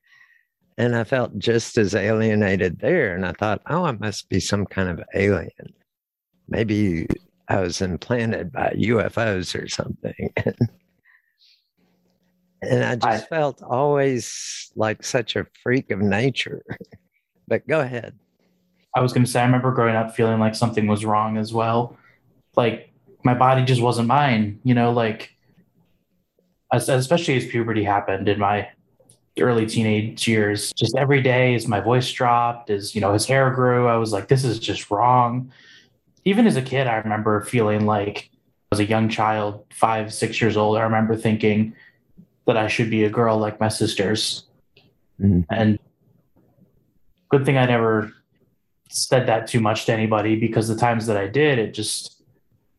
And 0.78 0.94
I 0.94 1.06
felt 1.06 1.40
just 1.40 1.78
as 1.78 1.96
alienated 1.96 2.80
there. 2.80 3.16
And 3.16 3.26
I 3.26 3.32
thought, 3.32 3.62
oh, 3.70 3.86
I 3.86 3.94
must 3.94 4.28
be 4.28 4.42
some 4.42 4.66
kind 4.66 4.90
of 4.90 5.02
alien. 5.14 5.74
Maybe 6.50 7.08
I 7.48 7.62
was 7.62 7.82
implanted 7.82 8.52
by 8.52 8.76
UFOs 8.78 9.58
or 9.58 9.70
something. 9.70 10.34
and 12.66 12.84
I 12.84 12.96
just 12.96 13.26
I- 13.26 13.28
felt 13.28 13.62
always 13.62 14.72
like 14.76 15.04
such 15.04 15.36
a 15.36 15.46
freak 15.64 15.92
of 15.92 16.00
nature. 16.00 16.64
But 17.48 17.68
go 17.68 17.80
ahead. 17.80 18.18
I 18.96 19.02
was 19.02 19.14
going 19.14 19.24
to 19.24 19.30
say, 19.30 19.40
I 19.40 19.46
remember 19.46 19.72
growing 19.72 19.96
up 19.96 20.16
feeling 20.16 20.40
like 20.40 20.56
something 20.56 20.88
was 20.88 21.06
wrong 21.06 21.38
as 21.38 21.54
well. 21.54 21.96
Like 22.56 22.92
my 23.24 23.36
body 23.36 23.64
just 23.64 23.84
wasn't 23.84 24.08
mine, 24.08 24.60
you 24.64 24.74
know, 24.74 24.92
like, 24.92 25.30
especially 26.72 27.38
as 27.38 27.46
puberty 27.46 27.84
happened 27.84 28.28
in 28.28 28.40
my 28.40 28.70
early 29.40 29.66
teenage 29.66 30.28
years, 30.28 30.72
just 30.74 30.96
every 30.98 31.22
day 31.22 31.54
as 31.54 31.68
my 31.68 31.82
voice 31.82 32.12
dropped, 32.12 32.70
as, 32.70 32.96
you 32.96 33.02
know, 33.02 33.14
his 33.14 33.26
hair 33.26 33.52
grew, 33.52 33.88
I 33.88 33.98
was 33.98 34.12
like, 34.12 34.28
this 34.28 34.44
is 34.44 34.58
just 34.58 34.90
wrong. 34.90 35.52
Even 36.24 36.48
as 36.48 36.56
a 36.56 36.62
kid, 36.62 36.88
I 36.88 36.96
remember 36.96 37.42
feeling 37.42 37.86
like 37.86 38.32
as 38.72 38.80
a 38.80 38.86
young 38.86 39.10
child, 39.10 39.66
five, 39.72 40.14
six 40.14 40.42
years 40.42 40.58
old, 40.58 40.78
I 40.78 40.82
remember 40.82 41.16
thinking 41.16 41.76
that 42.48 42.58
I 42.58 42.68
should 42.68 42.90
be 42.90 43.04
a 43.04 43.10
girl 43.10 43.38
like 43.38 43.60
my 43.60 43.68
sisters. 43.70 44.48
Mhm. 45.20 45.46
And 45.50 45.80
good 47.30 47.46
thing 47.46 47.58
I 47.58 47.66
never 47.66 48.12
said 48.90 49.28
that 49.28 49.48
too 49.48 49.60
much 49.60 49.86
to 49.86 49.94
anybody 49.94 50.36
because 50.40 50.68
the 50.68 50.76
times 50.76 51.08
that 51.08 51.18
I 51.18 51.28
did, 51.28 51.58
it 51.60 51.74
just 51.74 52.24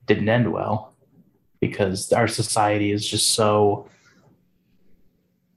didn't 0.06 0.28
end 0.28 0.52
well 0.52 0.94
because 1.61 2.12
our 2.12 2.28
society 2.28 2.92
is 2.92 3.06
just 3.06 3.32
so, 3.35 3.88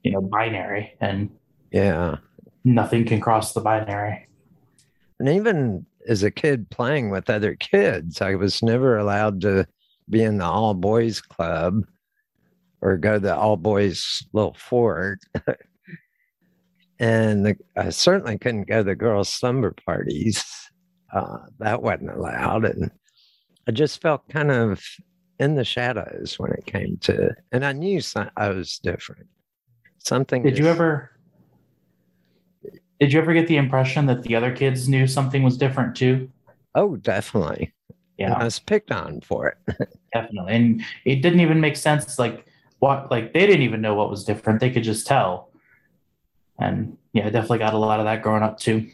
you 0.04 0.12
know, 0.12 0.22
binary 0.22 0.96
and 1.00 1.30
Yeah. 1.72 2.18
nothing 2.64 3.06
can 3.06 3.20
cross 3.22 3.54
the 3.54 3.62
binary. 3.62 4.28
And 5.20 5.30
even 5.30 5.86
as 6.08 6.24
a 6.24 6.32
kid 6.32 6.70
playing 6.72 7.10
with 7.10 7.30
other 7.30 7.56
kids, 7.56 8.22
I 8.22 8.36
was 8.36 8.64
never 8.64 8.98
allowed 8.98 9.42
to 9.42 9.68
be 10.10 10.24
in 10.24 10.38
the 10.38 10.46
all 10.46 10.74
boys 10.74 11.22
club 11.22 11.84
or 12.82 12.98
go 12.98 13.14
to 13.14 13.20
the 13.20 13.36
all 13.36 13.58
boys 13.58 14.24
little 14.34 14.56
fort. 14.56 15.20
and 17.00 17.46
the, 17.46 17.56
I 17.78 17.90
certainly 17.90 18.38
couldn't 18.38 18.68
go 18.68 18.78
to 18.78 18.84
the 18.84 18.96
girls' 18.96 19.30
slumber 19.30 19.74
parties. 19.86 20.44
Uh, 21.14 21.40
that 21.60 21.82
wasn't 21.82 22.12
allowed. 22.12 22.66
And 22.66 22.92
I 23.68 23.72
just 23.72 24.02
felt 24.02 24.28
kind 24.30 24.52
of 24.52 24.84
in 25.40 25.56
the 25.56 25.64
shadows 25.64 26.36
when 26.38 26.52
it 26.52 26.66
came 26.66 26.98
to, 27.02 27.34
and 27.52 27.66
I 27.66 27.72
knew 27.72 28.02
some, 28.02 28.30
I 28.36 28.50
was 28.50 28.78
different. 28.80 29.28
Something. 30.00 30.44
Did 30.44 30.58
you 30.58 30.68
ever 30.68 31.12
did 33.00 33.14
you 33.14 33.20
ever 33.20 33.34
get 33.34 33.48
the 33.48 33.58
impression 33.58 34.06
that 34.08 34.24
the 34.24 34.36
other 34.36 34.54
kids 34.54 34.90
knew 34.90 35.08
something 35.08 35.42
was 35.42 35.58
different 35.58 35.96
too? 35.96 36.30
Oh, 36.76 36.98
definitely. 36.98 37.74
And 38.20 38.34
I 38.34 38.44
was 38.44 38.60
picked 38.60 38.92
on 38.92 39.22
for 39.22 39.48
it. 39.48 39.78
definitely. 40.14 40.54
And 40.54 40.84
it 41.06 41.22
didn't 41.22 41.40
even 41.40 41.62
make 41.62 41.78
sense. 41.78 42.20
Like 42.20 42.46
what 42.80 43.12
like 43.12 43.34
they 43.34 43.46
didn't 43.46 43.62
even 43.62 43.82
know 43.82 43.94
what 43.94 44.10
was 44.10 44.24
different. 44.24 44.60
They 44.60 44.72
could 44.72 44.84
just 44.84 45.06
tell. 45.06 45.52
And 46.58 46.98
yeah, 47.14 47.28
I 47.28 47.30
definitely 47.30 47.60
got 47.60 47.74
a 47.74 47.78
lot 47.78 48.00
of 48.00 48.06
that 48.06 48.22
growing 48.22 48.44
up 48.44 48.60
too. 48.60 48.90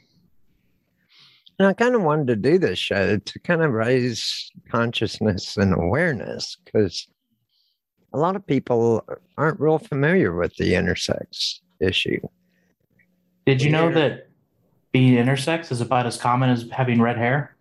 And 1.58 1.68
I 1.68 1.74
kind 1.74 1.96
of 1.96 2.02
wanted 2.02 2.28
to 2.28 2.36
do 2.36 2.58
this 2.58 2.78
show 2.78 3.18
to 3.18 3.40
kind 3.40 3.62
of 3.62 3.72
raise 3.72 4.52
consciousness 4.70 5.56
and 5.56 5.74
awareness 5.74 6.58
because 6.66 7.08
a 8.14 8.18
lot 8.18 8.36
of 8.36 8.46
people 8.46 9.06
aren't 9.38 9.60
real 9.60 9.80
familiar 9.80 10.36
with 10.36 10.56
the 10.58 10.74
intersex 10.74 11.60
issue. 11.80 12.20
Did 13.46 13.62
you 13.62 13.70
know 13.70 13.92
that 13.92 14.30
being 14.92 15.14
intersex 15.14 15.72
is 15.72 15.82
about 15.82 16.06
as 16.08 16.18
common 16.18 16.50
as 16.50 16.68
having 16.72 17.02
red 17.02 17.18
hair? 17.18 17.56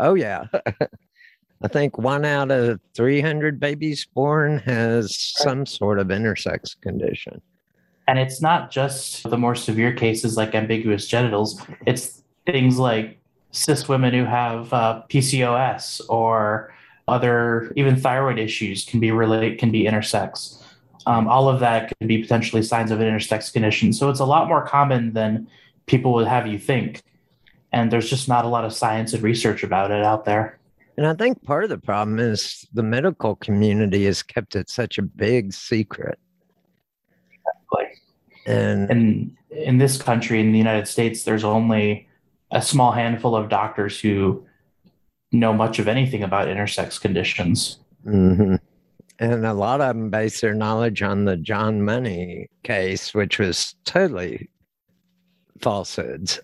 Oh, 0.00 0.14
yeah. 0.14 0.46
I 1.62 1.68
think 1.68 1.98
one 1.98 2.24
out 2.24 2.50
of 2.50 2.80
300 2.94 3.58
babies 3.58 4.06
born 4.14 4.58
has 4.58 5.16
some 5.16 5.64
sort 5.66 5.98
of 5.98 6.08
intersex 6.08 6.78
condition. 6.80 7.40
And 8.08 8.18
it's 8.18 8.40
not 8.40 8.70
just 8.70 9.28
the 9.28 9.38
more 9.38 9.54
severe 9.54 9.92
cases 9.92 10.36
like 10.36 10.54
ambiguous 10.54 11.06
genitals, 11.06 11.60
it's 11.86 12.22
things 12.46 12.78
like 12.78 13.18
cis 13.50 13.88
women 13.88 14.12
who 14.12 14.24
have 14.24 14.72
uh, 14.72 15.02
PCOS 15.08 16.02
or 16.08 16.72
other 17.08 17.72
even 17.76 17.96
thyroid 17.96 18.38
issues 18.38 18.84
can 18.84 19.00
be 19.00 19.10
relate 19.10 19.58
can 19.58 19.70
be 19.70 19.84
intersex. 19.84 20.62
Um, 21.06 21.28
all 21.28 21.48
of 21.48 21.60
that 21.60 21.96
can 21.98 22.08
be 22.08 22.18
potentially 22.18 22.62
signs 22.62 22.90
of 22.90 23.00
an 23.00 23.06
intersex 23.06 23.52
condition. 23.52 23.92
So 23.92 24.10
it's 24.10 24.20
a 24.20 24.24
lot 24.24 24.48
more 24.48 24.66
common 24.66 25.12
than 25.12 25.48
people 25.86 26.12
would 26.14 26.26
have 26.26 26.46
you 26.46 26.58
think. 26.58 27.02
And 27.72 27.92
there's 27.92 28.10
just 28.10 28.28
not 28.28 28.44
a 28.44 28.48
lot 28.48 28.64
of 28.64 28.72
science 28.72 29.12
and 29.12 29.22
research 29.22 29.62
about 29.62 29.90
it 29.90 30.04
out 30.04 30.24
there. 30.24 30.58
And 30.96 31.06
I 31.06 31.14
think 31.14 31.42
part 31.42 31.64
of 31.64 31.70
the 31.70 31.78
problem 31.78 32.18
is 32.18 32.66
the 32.72 32.82
medical 32.82 33.36
community 33.36 34.06
has 34.06 34.22
kept 34.22 34.56
it 34.56 34.70
such 34.70 34.96
a 34.96 35.02
big 35.02 35.52
secret. 35.52 36.18
Like 37.72 37.98
And 38.46 38.90
in 38.90 39.36
in 39.50 39.78
this 39.78 40.00
country 40.00 40.40
in 40.40 40.52
the 40.52 40.58
United 40.58 40.88
States, 40.88 41.24
there's 41.24 41.44
only 41.44 42.08
a 42.50 42.62
small 42.62 42.92
handful 42.92 43.36
of 43.36 43.48
doctors 43.48 44.00
who 44.00 44.46
know 45.32 45.52
much 45.52 45.78
of 45.78 45.88
anything 45.88 46.22
about 46.22 46.48
intersex 46.48 47.00
conditions. 47.00 47.78
hmm 48.04 48.54
And 49.18 49.44
a 49.44 49.52
lot 49.52 49.80
of 49.80 49.88
them 49.88 50.10
base 50.10 50.40
their 50.40 50.54
knowledge 50.54 51.02
on 51.02 51.24
the 51.24 51.36
John 51.36 51.82
Money 51.82 52.48
case, 52.62 53.12
which 53.12 53.38
was 53.38 53.74
totally 53.84 54.48
falsehoods. 55.60 56.40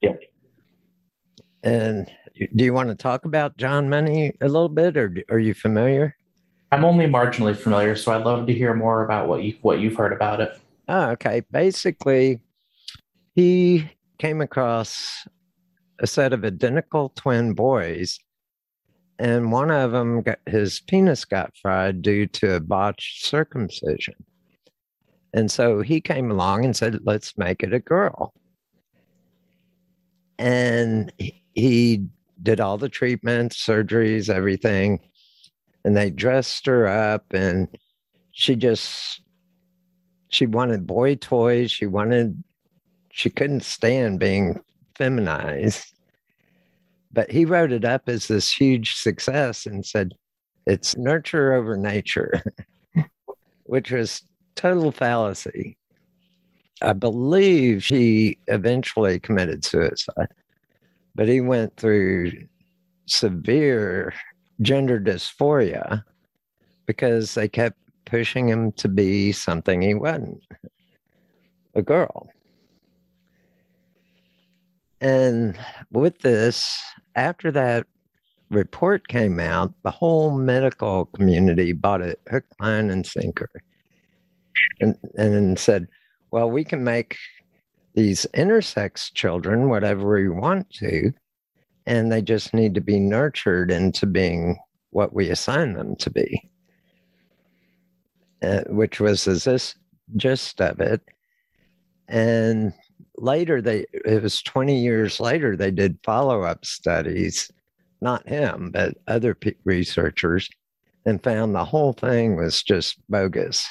Yeah. 0.00 0.14
And 1.62 2.10
do 2.54 2.64
you 2.64 2.72
want 2.72 2.88
to 2.88 2.94
talk 2.94 3.24
about 3.24 3.56
John 3.56 3.88
Money 3.88 4.32
a 4.40 4.46
little 4.46 4.68
bit, 4.68 4.96
or 4.96 5.12
are 5.28 5.38
you 5.38 5.54
familiar? 5.54 6.16
I'm 6.72 6.84
only 6.84 7.06
marginally 7.06 7.56
familiar, 7.56 7.96
so 7.96 8.12
I'd 8.12 8.24
love 8.24 8.46
to 8.46 8.54
hear 8.54 8.74
more 8.74 9.04
about 9.04 9.28
what 9.28 9.42
you 9.42 9.56
what 9.62 9.80
you've 9.80 9.96
heard 9.96 10.12
about 10.12 10.40
it. 10.40 10.58
Oh, 10.88 11.10
okay. 11.10 11.42
Basically, 11.50 12.40
he 13.34 13.90
came 14.18 14.40
across 14.40 15.26
a 15.98 16.06
set 16.06 16.32
of 16.32 16.44
identical 16.44 17.10
twin 17.16 17.52
boys, 17.54 18.18
and 19.18 19.52
one 19.52 19.70
of 19.70 19.92
them, 19.92 20.22
got, 20.22 20.38
his 20.46 20.80
penis 20.80 21.24
got 21.24 21.56
fried 21.60 22.02
due 22.02 22.26
to 22.26 22.54
a 22.54 22.60
botched 22.60 23.26
circumcision. 23.26 24.14
And 25.32 25.50
so 25.50 25.80
he 25.80 26.00
came 26.00 26.30
along 26.30 26.64
and 26.64 26.76
said, 26.76 26.98
let's 27.04 27.38
make 27.38 27.62
it 27.62 27.72
a 27.72 27.78
girl. 27.78 28.32
And 30.38 31.12
he- 31.18 31.42
he 31.54 32.06
did 32.42 32.60
all 32.60 32.78
the 32.78 32.88
treatments, 32.88 33.64
surgeries, 33.64 34.28
everything. 34.28 35.00
And 35.84 35.96
they 35.96 36.10
dressed 36.10 36.66
her 36.66 36.86
up, 36.86 37.32
and 37.32 37.68
she 38.32 38.56
just 38.56 39.22
she 40.30 40.46
wanted 40.46 40.86
boy 40.86 41.16
toys. 41.16 41.70
She 41.70 41.86
wanted, 41.86 42.42
she 43.10 43.30
couldn't 43.30 43.64
stand 43.64 44.18
being 44.20 44.60
feminized. 44.96 45.92
But 47.12 47.30
he 47.30 47.44
wrote 47.44 47.72
it 47.72 47.84
up 47.84 48.08
as 48.08 48.28
this 48.28 48.52
huge 48.52 48.94
success 48.94 49.66
and 49.66 49.84
said, 49.84 50.14
it's 50.66 50.96
nurture 50.96 51.52
over 51.52 51.76
nature, 51.76 52.42
which 53.64 53.90
was 53.90 54.22
total 54.54 54.92
fallacy. 54.92 55.76
I 56.82 56.92
believe 56.92 57.82
she 57.82 58.38
eventually 58.46 59.18
committed 59.18 59.64
suicide, 59.64 60.28
but 61.14 61.28
he 61.28 61.40
went 61.40 61.76
through 61.76 62.32
severe 63.06 64.12
gender 64.62 65.00
dysphoria 65.00 66.04
because 66.86 67.34
they 67.34 67.48
kept 67.48 67.78
pushing 68.04 68.48
him 68.48 68.72
to 68.72 68.88
be 68.88 69.32
something 69.32 69.80
he 69.80 69.94
wasn't 69.94 70.42
a 71.74 71.82
girl. 71.82 72.28
And 75.00 75.58
with 75.90 76.18
this, 76.18 76.78
after 77.14 77.50
that 77.52 77.86
report 78.50 79.08
came 79.08 79.40
out, 79.40 79.72
the 79.82 79.90
whole 79.90 80.36
medical 80.36 81.06
community 81.06 81.72
bought 81.72 82.02
it 82.02 82.20
hook, 82.30 82.44
line, 82.60 82.90
and 82.90 83.06
sinker 83.06 83.48
and, 84.80 84.96
and 85.14 85.58
said, 85.58 85.86
well, 86.30 86.50
we 86.50 86.64
can 86.64 86.84
make 86.84 87.16
these 87.94 88.26
intersex 88.34 89.12
children 89.12 89.68
whatever 89.68 90.14
we 90.14 90.28
want 90.28 90.70
to, 90.70 91.12
and 91.86 92.10
they 92.10 92.22
just 92.22 92.54
need 92.54 92.74
to 92.74 92.80
be 92.80 93.00
nurtured 93.00 93.70
into 93.70 94.06
being 94.06 94.58
what 94.90 95.12
we 95.12 95.30
assign 95.30 95.74
them 95.74 95.96
to 95.96 96.10
be 96.10 96.50
uh, 98.42 98.62
which 98.68 99.00
was 99.00 99.24
the 99.24 99.32
this 99.32 99.74
gist 100.16 100.60
of 100.60 100.80
it. 100.80 101.02
And 102.08 102.72
later, 103.16 103.62
they 103.62 103.86
it 103.92 104.22
was 104.22 104.42
20 104.42 104.80
years 104.80 105.20
later, 105.20 105.56
they 105.56 105.70
did 105.70 105.98
follow 106.02 106.42
up 106.42 106.64
studies, 106.64 107.50
not 108.00 108.28
him, 108.28 108.70
but 108.72 108.96
other 109.06 109.36
researchers, 109.64 110.48
and 111.06 111.22
found 111.22 111.54
the 111.54 111.64
whole 111.64 111.92
thing 111.92 112.36
was 112.36 112.62
just 112.62 112.96
bogus. 113.08 113.66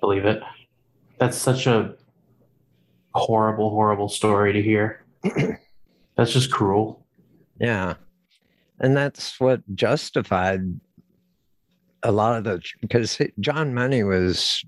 Believe 0.00 0.26
it. 0.26 0.40
That's 1.18 1.36
such 1.38 1.66
a 1.66 1.94
horrible, 3.14 3.70
horrible 3.70 4.08
story 4.08 4.52
to 4.52 4.62
hear. 4.62 5.04
That's 6.16 6.32
just 6.32 6.50
cruel. 6.50 7.06
Yeah. 7.60 7.94
And 8.78 8.94
that's 8.96 9.40
what 9.40 9.62
justified 9.74 10.78
a 12.02 12.12
lot 12.12 12.36
of 12.36 12.44
the, 12.44 12.62
because 12.82 13.18
John 13.40 13.72
Money 13.72 14.02
was 14.02 14.62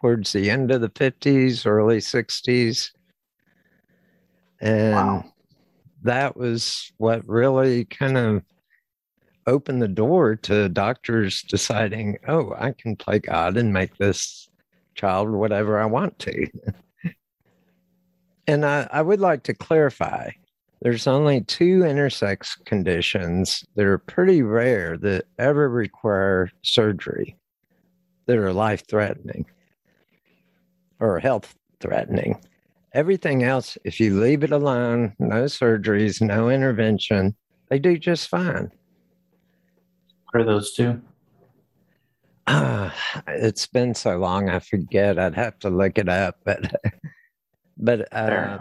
towards 0.00 0.32
the 0.32 0.48
end 0.48 0.70
of 0.70 0.80
the 0.80 0.88
50s, 0.88 1.66
early 1.66 1.98
60s. 1.98 2.90
And 4.60 4.94
Wow. 4.94 5.24
that 6.02 6.36
was 6.36 6.92
what 6.98 7.26
really 7.28 7.84
kind 7.86 8.16
of 8.16 8.42
opened 9.46 9.82
the 9.82 9.88
door 9.88 10.36
to 10.36 10.68
doctors 10.68 11.42
deciding, 11.42 12.18
oh, 12.28 12.54
I 12.56 12.72
can 12.72 12.94
play 12.94 13.18
God 13.18 13.56
and 13.56 13.72
make 13.72 13.96
this 13.96 14.48
child 15.00 15.30
whatever 15.30 15.78
I 15.78 15.86
want 15.86 16.18
to. 16.20 16.46
and 18.46 18.66
I, 18.66 18.88
I 18.92 19.02
would 19.02 19.20
like 19.20 19.44
to 19.44 19.54
clarify 19.54 20.30
there's 20.82 21.06
only 21.06 21.42
two 21.42 21.80
intersex 21.80 22.62
conditions 22.64 23.64
that 23.76 23.84
are 23.84 23.98
pretty 23.98 24.42
rare 24.42 24.96
that 24.98 25.26
ever 25.38 25.68
require 25.68 26.50
surgery 26.62 27.36
that 28.26 28.36
are 28.36 28.52
life 28.52 28.86
threatening 28.88 29.44
or 31.00 31.18
health 31.18 31.54
threatening. 31.80 32.38
everything 32.92 33.44
else, 33.44 33.78
if 33.84 34.00
you 34.00 34.20
leave 34.20 34.42
it 34.42 34.50
alone, 34.50 35.14
no 35.18 35.44
surgeries, 35.44 36.20
no 36.20 36.50
intervention, 36.50 37.34
they 37.68 37.78
do 37.78 37.96
just 37.96 38.28
fine. 38.28 38.70
What 40.32 40.42
are 40.42 40.44
those 40.44 40.74
two? 40.74 41.00
Uh, 42.50 42.90
it's 43.28 43.66
been 43.66 43.94
so 43.94 44.18
long, 44.18 44.48
I 44.48 44.58
forget. 44.58 45.18
I'd 45.18 45.34
have 45.34 45.58
to 45.60 45.70
look 45.70 45.98
it 45.98 46.08
up, 46.08 46.36
but 46.44 46.72
but 47.78 48.12
uh, 48.12 48.58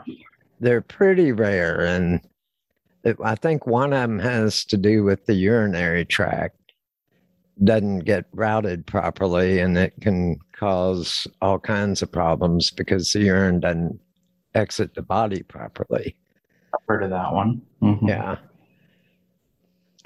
they're 0.60 0.82
pretty 0.82 1.32
rare, 1.32 1.82
and 1.86 2.22
it, 3.04 3.18
I 3.24 3.36
think 3.36 3.66
one 3.66 3.94
of 3.94 4.02
them 4.02 4.20
has 4.20 4.64
to 4.66 4.78
do 4.78 5.04
with 5.04 5.26
the 5.26 5.34
urinary 5.34 6.06
tract 6.06 6.56
doesn't 7.64 8.00
get 8.00 8.26
routed 8.34 8.86
properly, 8.86 9.60
and 9.60 9.78
it 9.78 9.94
can 10.02 10.38
cause 10.54 11.28
all 11.42 11.60
kinds 11.60 12.02
of 12.02 12.12
problems 12.12 12.72
because 12.72 13.12
the 13.12 13.22
urine 13.22 13.60
doesn't 13.60 14.00
exit 14.56 14.94
the 14.94 15.02
body 15.02 15.44
properly. 15.44 16.16
I've 16.74 16.80
heard 16.88 17.04
of 17.04 17.10
that 17.10 17.34
one. 17.34 17.62
Mm-hmm. 17.82 18.08
Yeah. 18.08 18.38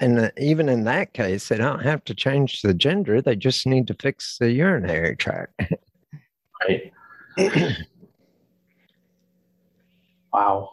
And 0.00 0.18
uh, 0.18 0.30
even 0.38 0.68
in 0.68 0.84
that 0.84 1.12
case, 1.12 1.48
they 1.48 1.56
don't 1.56 1.82
have 1.82 2.04
to 2.04 2.14
change 2.14 2.62
the 2.62 2.74
gender. 2.74 3.22
They 3.22 3.36
just 3.36 3.66
need 3.66 3.86
to 3.88 3.94
fix 3.94 4.38
the 4.38 4.50
urinary 4.50 5.16
tract. 5.16 5.60
right. 6.68 6.92
wow. 10.32 10.70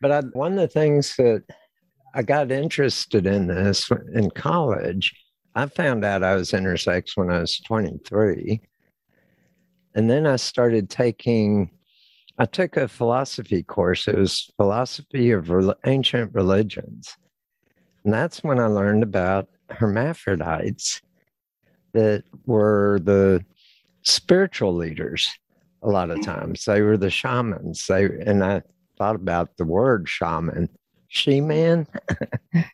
But 0.00 0.12
I, 0.12 0.20
one 0.32 0.52
of 0.52 0.58
the 0.58 0.68
things 0.68 1.14
that 1.16 1.44
I 2.14 2.22
got 2.22 2.50
interested 2.50 3.26
in 3.26 3.46
this 3.46 3.90
in 4.12 4.30
college, 4.30 5.14
I 5.54 5.66
found 5.66 6.04
out 6.04 6.24
I 6.24 6.34
was 6.34 6.52
intersex 6.52 7.16
when 7.16 7.30
I 7.30 7.40
was 7.40 7.60
23. 7.60 8.60
And 9.94 10.10
then 10.10 10.26
I 10.26 10.36
started 10.36 10.90
taking, 10.90 11.70
I 12.38 12.46
took 12.46 12.76
a 12.76 12.88
philosophy 12.88 13.62
course. 13.62 14.08
It 14.08 14.16
was 14.16 14.50
philosophy 14.56 15.30
of 15.30 15.50
ancient 15.86 16.34
religions. 16.34 17.16
And 18.04 18.12
that's 18.12 18.42
when 18.42 18.58
I 18.58 18.66
learned 18.66 19.02
about 19.02 19.48
hermaphrodites 19.70 21.00
that 21.92 22.24
were 22.46 23.00
the 23.02 23.44
spiritual 24.02 24.74
leaders 24.74 25.30
a 25.82 25.88
lot 25.88 26.10
of 26.10 26.18
mm-hmm. 26.18 26.30
times. 26.30 26.64
They 26.64 26.82
were 26.82 26.96
the 26.96 27.10
shamans. 27.10 27.86
They 27.86 28.04
and 28.04 28.42
I 28.42 28.62
thought 28.98 29.16
about 29.16 29.56
the 29.56 29.64
word 29.64 30.08
shaman. 30.08 30.68
She 31.08 31.40
man. 31.40 31.86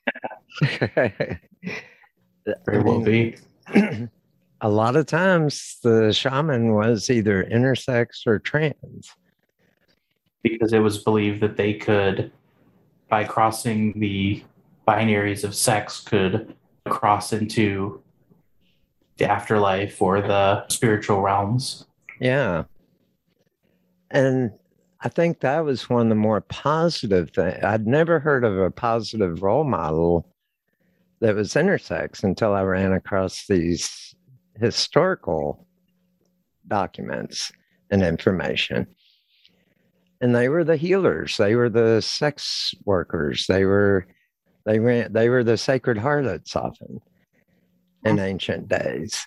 Very 2.67 2.83
well 2.83 3.01
be. 3.01 3.37
a 4.61 4.69
lot 4.69 4.97
of 4.97 5.07
times 5.07 5.79
the 5.83 6.13
shaman 6.13 6.75
was 6.75 7.11
either 7.11 7.45
intersex 7.45 8.27
or 8.27 8.39
trans. 8.39 9.15
Because 10.49 10.73
it 10.73 10.81
was 10.81 10.99
believed 10.99 11.41
that 11.43 11.57
they 11.57 11.75
could, 11.75 12.33
by 13.09 13.25
crossing 13.25 13.99
the 13.99 14.43
binaries 14.87 15.45
of 15.45 15.55
sex, 15.55 16.01
could 16.01 16.55
cross 16.89 17.33
into 17.33 18.03
the 19.19 19.31
afterlife 19.31 20.01
or 20.01 20.21
the 20.21 20.67
spiritual 20.69 21.21
realms. 21.21 21.85
Yeah. 22.21 22.65
And 24.11 24.53
I 25.01 25.09
think 25.09 25.41
that 25.41 25.65
was 25.65 25.91
one 25.91 26.03
of 26.03 26.09
the 26.09 26.15
more 26.15 26.41
positive 26.41 27.31
things. 27.31 27.63
I'd 27.63 27.87
never 27.87 28.19
heard 28.19 28.45
of 28.45 28.59
a 28.59 28.71
positive 28.71 29.43
role 29.43 29.65
model 29.65 30.27
that 31.21 31.35
was 31.35 31.55
intersex 31.55 32.23
until 32.23 32.55
I 32.55 32.63
ran 32.63 32.93
across 32.93 33.47
these 33.47 34.15
historical 34.59 35.67
documents 36.67 37.53
and 37.91 38.03
information. 38.03 38.87
And 40.21 40.35
they 40.35 40.49
were 40.49 40.65
the 40.65 40.77
healers. 40.77 41.37
They 41.37 41.55
were 41.55 41.71
the 41.71 42.01
sex 42.01 42.75
workers. 42.85 43.47
They 43.47 43.65
were 43.65 44.07
they 44.67 44.81
ran 44.81 45.13
they 45.13 45.29
were 45.29 45.45
the 45.45 45.57
sacred 45.57 45.99
harlots 45.99 46.55
often 46.57 47.01
in 48.05 48.19
ancient 48.19 48.69
days. 48.69 49.25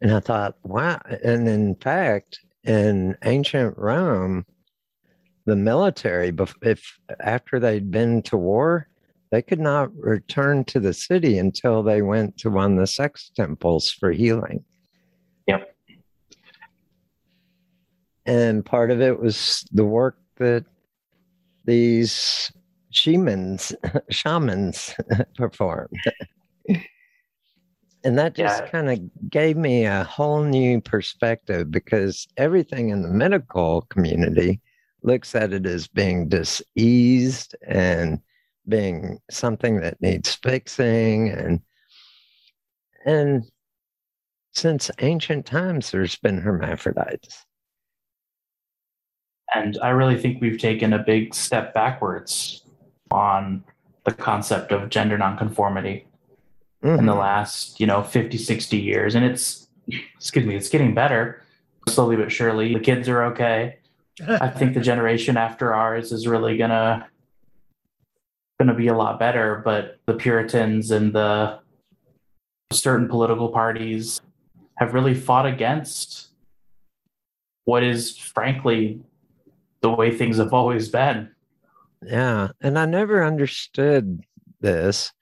And 0.00 0.12
I 0.12 0.20
thought, 0.20 0.56
wow. 0.62 1.00
And 1.22 1.48
in 1.48 1.74
fact, 1.76 2.40
in 2.64 3.16
ancient 3.24 3.76
Rome, 3.76 4.44
the 5.46 5.56
military, 5.56 6.32
if 6.62 6.98
after 7.20 7.58
they'd 7.58 7.90
been 7.90 8.22
to 8.22 8.36
war, 8.36 8.88
they 9.30 9.42
could 9.42 9.60
not 9.60 9.94
return 9.96 10.64
to 10.64 10.80
the 10.80 10.92
city 10.92 11.38
until 11.38 11.82
they 11.82 12.02
went 12.02 12.36
to 12.38 12.50
one 12.50 12.72
of 12.72 12.78
the 12.78 12.86
sex 12.86 13.30
temples 13.34 13.90
for 13.90 14.10
healing. 14.10 14.64
And 18.26 18.64
part 18.64 18.90
of 18.90 19.00
it 19.00 19.20
was 19.20 19.66
the 19.72 19.84
work 19.84 20.18
that 20.36 20.64
these 21.64 22.52
shamans 22.90 23.72
shamans 24.10 24.94
performed. 25.36 26.00
and 28.04 28.18
that 28.18 28.34
just 28.34 28.62
yeah. 28.62 28.70
kind 28.70 28.90
of 28.90 29.30
gave 29.30 29.56
me 29.56 29.84
a 29.84 30.04
whole 30.04 30.42
new 30.42 30.80
perspective 30.80 31.70
because 31.70 32.26
everything 32.36 32.90
in 32.90 33.02
the 33.02 33.08
medical 33.08 33.82
community 33.82 34.60
looks 35.02 35.34
at 35.34 35.52
it 35.52 35.66
as 35.66 35.88
being 35.88 36.28
diseased 36.28 37.54
and 37.66 38.20
being 38.68 39.18
something 39.30 39.80
that 39.80 40.00
needs 40.00 40.34
fixing 40.34 41.30
and 41.30 41.60
and 43.06 43.44
since 44.52 44.90
ancient 44.98 45.46
times 45.46 45.90
there's 45.90 46.16
been 46.16 46.38
hermaphrodites 46.38 47.46
and 49.54 49.78
i 49.82 49.88
really 49.88 50.16
think 50.16 50.40
we've 50.40 50.58
taken 50.58 50.92
a 50.92 50.98
big 50.98 51.34
step 51.34 51.74
backwards 51.74 52.62
on 53.10 53.62
the 54.04 54.12
concept 54.12 54.72
of 54.72 54.88
gender 54.88 55.18
nonconformity 55.18 56.06
mm-hmm. 56.82 56.98
in 56.98 57.06
the 57.06 57.12
mm-hmm. 57.12 57.20
last 57.20 57.80
you 57.80 57.86
know 57.86 58.02
50 58.02 58.38
60 58.38 58.76
years 58.76 59.14
and 59.14 59.24
it's 59.24 59.68
excuse 60.16 60.44
me 60.46 60.54
it's 60.54 60.68
getting 60.68 60.94
better 60.94 61.42
slowly 61.88 62.16
but 62.16 62.30
surely 62.30 62.74
the 62.74 62.80
kids 62.80 63.08
are 63.08 63.24
okay 63.24 63.78
i 64.28 64.48
think 64.58 64.74
the 64.74 64.80
generation 64.80 65.36
after 65.36 65.74
ours 65.74 66.12
is 66.12 66.26
really 66.26 66.56
gonna 66.56 67.06
going 68.60 68.68
to 68.68 68.74
be 68.74 68.88
a 68.88 68.94
lot 68.94 69.18
better, 69.18 69.62
but 69.64 69.98
the 70.04 70.12
Puritans 70.12 70.90
and 70.90 71.14
the 71.14 71.58
certain 72.70 73.08
political 73.08 73.48
parties 73.48 74.20
have 74.76 74.92
really 74.92 75.14
fought 75.14 75.46
against 75.46 76.28
what 77.64 77.82
is, 77.82 78.18
frankly, 78.18 79.00
the 79.82 79.90
way 79.90 80.16
things 80.16 80.38
have 80.38 80.52
always 80.52 80.88
been. 80.88 81.30
Yeah. 82.02 82.48
And 82.60 82.78
I 82.78 82.86
never 82.86 83.24
understood 83.24 84.22
this, 84.60 85.12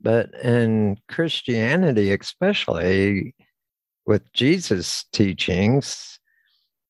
but 0.00 0.32
in 0.42 0.98
Christianity, 1.08 2.12
especially 2.12 3.34
with 4.06 4.32
Jesus' 4.32 5.04
teachings, 5.12 6.18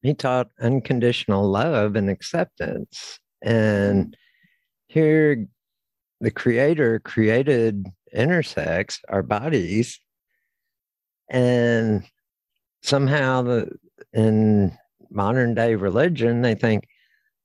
he 0.02 0.14
taught 0.14 0.48
unconditional 0.60 1.48
love 1.48 1.94
and 1.94 2.10
acceptance. 2.10 3.20
And 3.42 4.16
here 4.88 5.46
the 6.20 6.30
creator 6.30 7.00
created 7.00 7.86
intersex, 8.14 8.98
our 9.08 9.22
bodies, 9.22 10.00
and 11.28 12.04
somehow 12.82 13.42
the 13.42 13.70
in 14.12 14.76
modern 15.10 15.54
day 15.54 15.74
religion 15.74 16.42
they 16.42 16.54
think, 16.54 16.88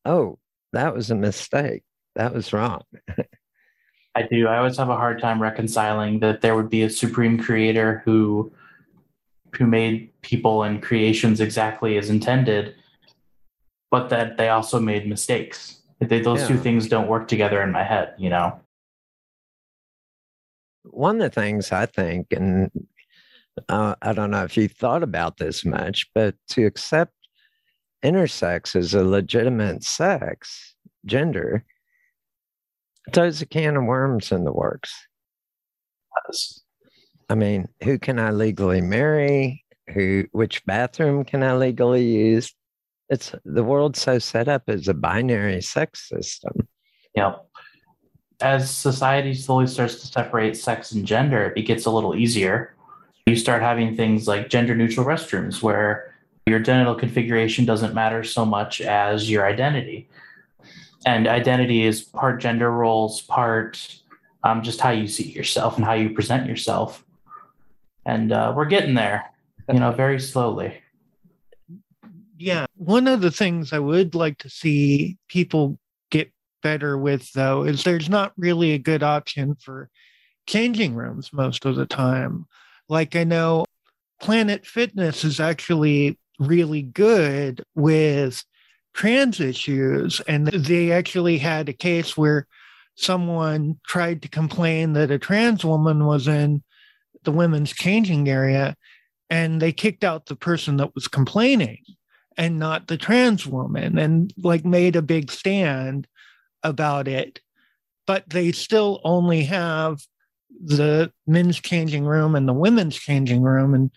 oh, 0.08 0.40
that 0.74 0.94
was 0.94 1.12
a 1.12 1.16
mistake. 1.16 1.84
That 2.16 2.34
was 2.34 2.54
wrong. 2.54 2.82
I 4.16 4.24
do. 4.24 4.48
I 4.48 4.58
always 4.58 4.78
have 4.78 4.90
a 4.90 4.96
hard 4.96 5.22
time 5.22 5.42
reconciling 5.42 6.20
that 6.22 6.42
there 6.42 6.56
would 6.56 6.70
be 6.70 6.82
a 6.82 6.90
supreme 6.90 7.38
creator 7.38 8.02
who 8.06 8.52
who 9.56 9.66
made 9.66 10.10
people 10.22 10.64
and 10.64 10.82
creations 10.82 11.40
exactly 11.40 11.98
as 11.98 12.10
intended, 12.10 12.76
but 13.92 14.10
that 14.10 14.38
they 14.38 14.50
also 14.50 14.80
made 14.80 15.08
mistakes. 15.08 15.82
They, 16.00 16.20
those 16.20 16.42
yeah. 16.42 16.48
two 16.48 16.58
things 16.58 16.88
don't 16.88 17.08
work 17.08 17.28
together 17.28 17.62
in 17.62 17.72
my 17.72 17.84
head, 17.84 18.14
you 18.18 18.30
know 18.30 18.60
one 20.92 21.18
of 21.18 21.22
the 21.22 21.30
things 21.30 21.72
I 21.72 21.86
think, 21.86 22.28
and 22.32 22.72
uh, 23.70 23.96
I 24.02 24.14
don't 24.14 24.32
know 24.32 24.44
if 24.44 24.58
you 24.58 24.68
thought 24.68 25.04
about 25.04 25.38
this 25.38 25.66
much, 25.66 26.10
but 26.14 26.36
to 26.50 26.66
accept 26.66 27.14
intersex 28.04 28.76
is 28.76 28.94
a 28.94 29.04
legitimate 29.04 29.84
sex, 29.84 30.76
gender, 31.06 31.66
throws 33.14 33.42
a 33.42 33.46
can 33.46 33.78
of 33.78 33.84
worms 33.84 34.32
in 34.32 34.44
the 34.44 34.52
works. 34.52 34.94
I 37.30 37.36
mean, 37.36 37.68
who 37.84 38.00
can 38.00 38.20
I 38.20 38.32
legally 38.32 38.82
marry? 38.82 39.64
Who, 39.94 40.26
which 40.32 40.66
bathroom 40.66 41.24
can 41.24 41.44
I 41.44 41.56
legally 41.56 42.06
use? 42.06 42.54
It's 43.10 43.34
the 43.46 43.64
world's 43.64 44.02
so 44.02 44.20
set 44.20 44.48
up 44.48 44.64
as 44.68 44.88
a 44.88 44.94
binary 44.94 45.62
sex 45.62 46.10
system. 46.10 46.68
Yeah 47.16 47.36
as 48.42 48.70
society 48.70 49.34
slowly 49.34 49.68
starts 49.68 49.96
to 49.96 50.08
separate 50.08 50.56
sex 50.56 50.92
and 50.92 51.06
gender, 51.06 51.54
it 51.56 51.64
gets 51.64 51.86
a 51.86 51.92
little 51.92 52.16
easier. 52.16 52.76
You 53.26 53.36
start 53.36 53.62
having 53.62 53.96
things 53.96 54.28
like 54.28 54.50
gender 54.50 54.76
neutral 54.76 55.06
restrooms 55.06 55.62
where 55.62 56.14
your 56.48 56.60
genital 56.60 56.96
configuration 56.96 57.66
doesn't 57.66 57.94
matter 57.94 58.24
so 58.24 58.46
much 58.46 58.82
as 58.82 59.30
your 59.30 59.46
identity. 59.46 60.10
And 61.06 61.28
identity 61.28 61.86
is 61.86 62.02
part 62.02 62.42
gender 62.42 62.72
roles, 62.72 63.22
part 63.22 64.02
um, 64.44 64.62
just 64.62 64.80
how 64.80 64.92
you 64.92 65.08
see 65.08 65.30
yourself 65.30 65.76
and 65.76 65.86
how 65.86 65.94
you 65.94 66.12
present 66.12 66.48
yourself. 66.48 67.06
And 68.06 68.32
uh, 68.32 68.54
we're 68.56 68.66
getting 68.66 68.94
there, 68.94 69.32
you 69.72 69.80
know, 69.80 69.92
very 69.92 70.20
slowly. 70.20 70.82
Yeah. 72.38 72.66
One 72.76 73.08
of 73.08 73.22
the 73.22 73.32
things 73.32 73.74
I 73.74 73.80
would 73.80 74.16
like 74.16 74.38
to 74.40 74.50
see 74.50 75.18
people 75.28 75.78
get 76.12 76.32
better 76.62 76.98
with, 76.98 77.32
though, 77.34 77.64
is 77.64 77.84
there's 77.84 78.10
not 78.10 78.32
really 78.38 78.74
a 78.74 78.80
good 78.80 79.04
option 79.04 79.56
for 79.56 79.90
changing 80.46 80.96
rooms 80.96 81.34
most 81.34 81.66
of 81.66 81.76
the 81.76 81.86
time. 81.86 82.46
Like 82.88 83.16
I 83.16 83.24
know 83.26 83.66
Planet 84.22 84.66
Fitness 84.66 85.24
is 85.24 85.40
actually 85.40 86.18
really 86.40 86.82
good 86.82 87.64
with 87.76 88.44
trans 88.94 89.40
issues. 89.40 90.20
And 90.28 90.48
they 90.48 90.92
actually 90.92 91.38
had 91.38 91.70
a 91.70 91.74
case 91.74 92.18
where 92.18 92.48
someone 92.96 93.80
tried 93.88 94.22
to 94.24 94.30
complain 94.30 94.94
that 94.94 95.12
a 95.12 95.20
trans 95.20 95.64
woman 95.64 96.06
was 96.06 96.28
in 96.28 96.64
the 97.24 97.32
women's 97.32 97.72
changing 97.72 98.28
area 98.28 98.76
and 99.30 99.62
they 99.62 99.72
kicked 99.72 100.04
out 100.04 100.26
the 100.26 100.36
person 100.36 100.78
that 100.78 100.96
was 100.96 101.08
complaining 101.08 101.80
and 102.38 102.58
not 102.58 102.88
the 102.88 102.98
trans 102.98 103.46
woman 103.46 103.98
and 103.98 104.34
like 104.38 104.66
made 104.66 104.96
a 104.96 105.02
big 105.02 105.32
stand 105.32 106.08
about 106.64 107.08
it 107.08 107.40
but 108.08 108.28
they 108.30 108.52
still 108.52 109.02
only 109.04 109.44
have 109.44 110.00
the 110.50 111.12
men's 111.28 111.60
changing 111.60 112.06
room 112.06 112.34
and 112.34 112.48
the 112.48 112.54
women's 112.54 112.96
changing 112.96 113.42
room 113.42 113.74
and 113.74 113.92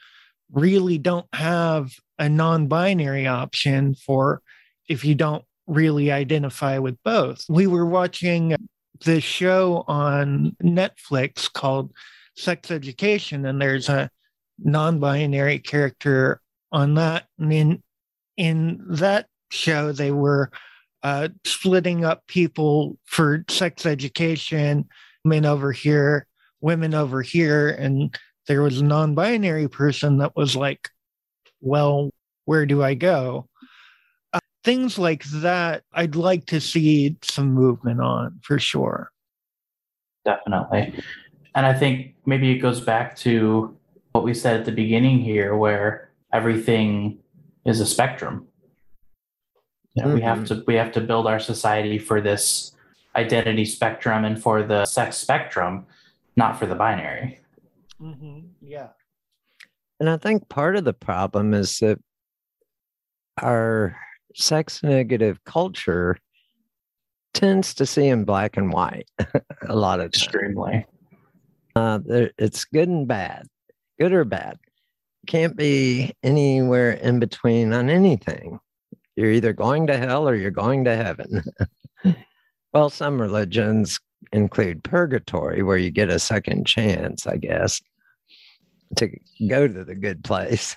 really 0.53 0.98
don't 0.98 1.29
have 1.33 1.92
a 2.20 2.28
non-binary 2.28 3.26
option 3.26 3.94
for 3.94 4.42
if 4.88 5.04
you 5.04 5.14
don't 5.14 5.44
really 5.66 6.12
identify 6.12 6.78
with 6.78 7.02
both. 7.02 7.44
We 7.48 7.66
were 7.66 7.87
watching 7.87 8.54
this 9.04 9.24
show 9.24 9.85
on 9.88 10.54
netflix 10.62 11.50
called 11.50 11.90
sex 12.37 12.70
education 12.70 13.46
and 13.46 13.61
there's 13.61 13.88
a 13.88 14.11
non-binary 14.59 15.61
character 15.61 16.42
on 16.70 16.94
that. 16.94 17.24
And 17.38 17.52
in 17.52 17.83
in 18.37 18.85
that 18.88 19.26
show 19.50 19.92
they 19.92 20.11
were 20.11 20.50
uh, 21.02 21.28
splitting 21.46 22.04
up 22.04 22.26
people 22.26 22.98
for 23.06 23.44
sex 23.48 23.87
education 23.87 24.87
men 25.24 25.46
over 25.46 25.72
here 25.72 26.26
women 26.61 26.94
over 26.94 27.22
here 27.22 27.70
and 27.70 28.14
there 28.46 28.62
was 28.62 28.80
a 28.80 28.85
non-binary 28.85 29.68
person 29.68 30.18
that 30.18 30.37
was 30.37 30.54
like 30.54 30.90
well 31.61 32.11
where 32.44 32.66
do 32.66 32.83
i 32.83 32.94
go 32.94 33.46
uh, 34.33 34.40
things 34.64 34.99
like 34.99 35.25
that 35.25 35.83
i'd 35.94 36.16
like 36.16 36.46
to 36.46 36.61
see 36.61 37.16
some 37.23 37.53
movement 37.53 38.01
on 38.01 38.38
for 38.42 38.59
sure 38.59 39.11
definitely 40.25 40.94
and 41.55 41.66
I 41.66 41.75
think 41.75 42.14
maybe 42.27 42.51
it 42.51 42.59
goes 42.59 42.81
back 42.81 43.16
to 43.16 43.77
what 44.12 44.25
we 44.25 44.35
said 44.35 44.61
at 44.61 44.66
the 44.66 44.73
beginning 44.73 45.20
here, 45.20 45.57
where 45.57 46.11
everything 46.33 47.18
is 47.64 47.81
a 47.81 47.87
spectrum. 47.87 48.46
You 49.94 50.03
know, 50.03 50.09
mm-hmm. 50.09 50.16
We 50.16 50.23
have 50.23 50.38
mm-hmm. 50.38 50.61
to 50.61 50.64
we 50.66 50.75
have 50.77 50.92
to 50.92 51.01
build 51.01 51.27
our 51.27 51.40
society 51.40 51.99
for 51.99 52.20
this 52.20 52.73
identity 53.16 53.64
spectrum 53.64 54.25
and 54.25 54.40
for 54.40 54.62
the 54.62 54.87
sex 54.87 55.16
spectrum, 55.18 55.87
not 56.37 56.59
for 56.59 56.66
the 56.66 56.77
binary. 56.77 57.40
Mm-hmm. 58.01 58.40
Yeah. 58.62 58.88
And 60.00 60.08
I 60.08 60.16
think 60.16 60.48
part 60.48 60.76
of 60.76 60.84
the 60.84 60.94
problem 60.94 61.52
is 61.52 61.78
that 61.78 61.98
our 63.42 63.94
sex 64.34 64.82
negative 64.82 65.44
culture 65.44 66.16
tends 67.34 67.74
to 67.74 67.86
see 67.86 68.08
in 68.08 68.24
black 68.24 68.56
and 68.56 68.72
white 68.72 69.08
a 69.68 69.76
lot 69.76 70.00
of 70.00 70.12
times. 70.12 70.24
Extremely. 70.24 70.86
Uh, 71.76 72.00
it's 72.06 72.64
good 72.64 72.88
and 72.88 73.06
bad, 73.06 73.46
good 74.00 74.12
or 74.12 74.24
bad. 74.24 74.58
Can't 75.26 75.54
be 75.54 76.12
anywhere 76.22 76.92
in 76.92 77.20
between 77.20 77.72
on 77.72 77.90
anything. 77.90 78.58
You're 79.16 79.32
either 79.32 79.52
going 79.52 79.86
to 79.88 79.96
hell 79.96 80.28
or 80.28 80.34
you're 80.34 80.50
going 80.50 80.84
to 80.84 80.96
heaven. 80.96 81.44
well, 82.72 82.88
some 82.88 83.20
religions 83.20 84.00
include 84.32 84.82
purgatory, 84.82 85.62
where 85.62 85.76
you 85.76 85.90
get 85.90 86.08
a 86.08 86.18
second 86.18 86.66
chance, 86.66 87.26
I 87.26 87.36
guess, 87.36 87.80
to 88.96 89.11
go 89.48 89.68
to 89.68 89.85
the 89.85 89.94
good 89.94 90.24
place. 90.24 90.76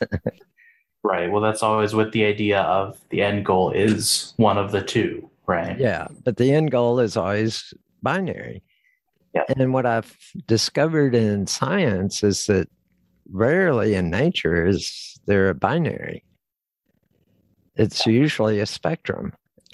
right. 1.03 1.31
Well, 1.31 1.41
that's 1.41 1.63
always 1.63 1.93
what 1.93 2.11
the 2.11 2.25
idea 2.25 2.61
of 2.61 2.99
the 3.09 3.21
end 3.21 3.45
goal 3.45 3.71
is 3.71 4.33
one 4.37 4.57
of 4.57 4.71
the 4.71 4.81
two, 4.81 5.29
right? 5.47 5.77
Yeah. 5.77 6.07
But 6.23 6.37
the 6.37 6.53
end 6.53 6.71
goal 6.71 6.99
is 6.99 7.17
always 7.17 7.73
binary. 8.01 8.63
Yeah. 9.33 9.43
And 9.57 9.73
what 9.73 9.85
I've 9.85 10.15
discovered 10.47 11.15
in 11.15 11.47
science 11.47 12.23
is 12.23 12.45
that 12.45 12.67
rarely 13.31 13.95
in 13.95 14.09
nature 14.09 14.65
is 14.67 15.19
there 15.25 15.49
a 15.49 15.55
binary. 15.55 16.23
It's 17.75 18.05
usually 18.05 18.59
a 18.59 18.65
spectrum. 18.67 19.33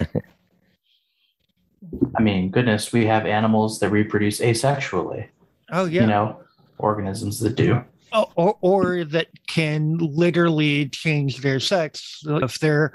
I 2.16 2.22
mean, 2.22 2.50
goodness, 2.50 2.92
we 2.92 3.06
have 3.06 3.26
animals 3.26 3.80
that 3.80 3.90
reproduce 3.90 4.40
asexually. 4.40 5.28
Oh 5.70 5.84
yeah. 5.84 6.02
You 6.02 6.06
know, 6.06 6.40
organisms 6.78 7.40
that 7.40 7.56
do. 7.56 7.84
Oh, 8.12 8.30
or, 8.34 8.58
or 8.60 9.04
that 9.04 9.28
can 9.46 9.98
literally 9.98 10.88
change 10.88 11.42
their 11.42 11.60
sex 11.60 12.22
if 12.26 12.58
there 12.58 12.92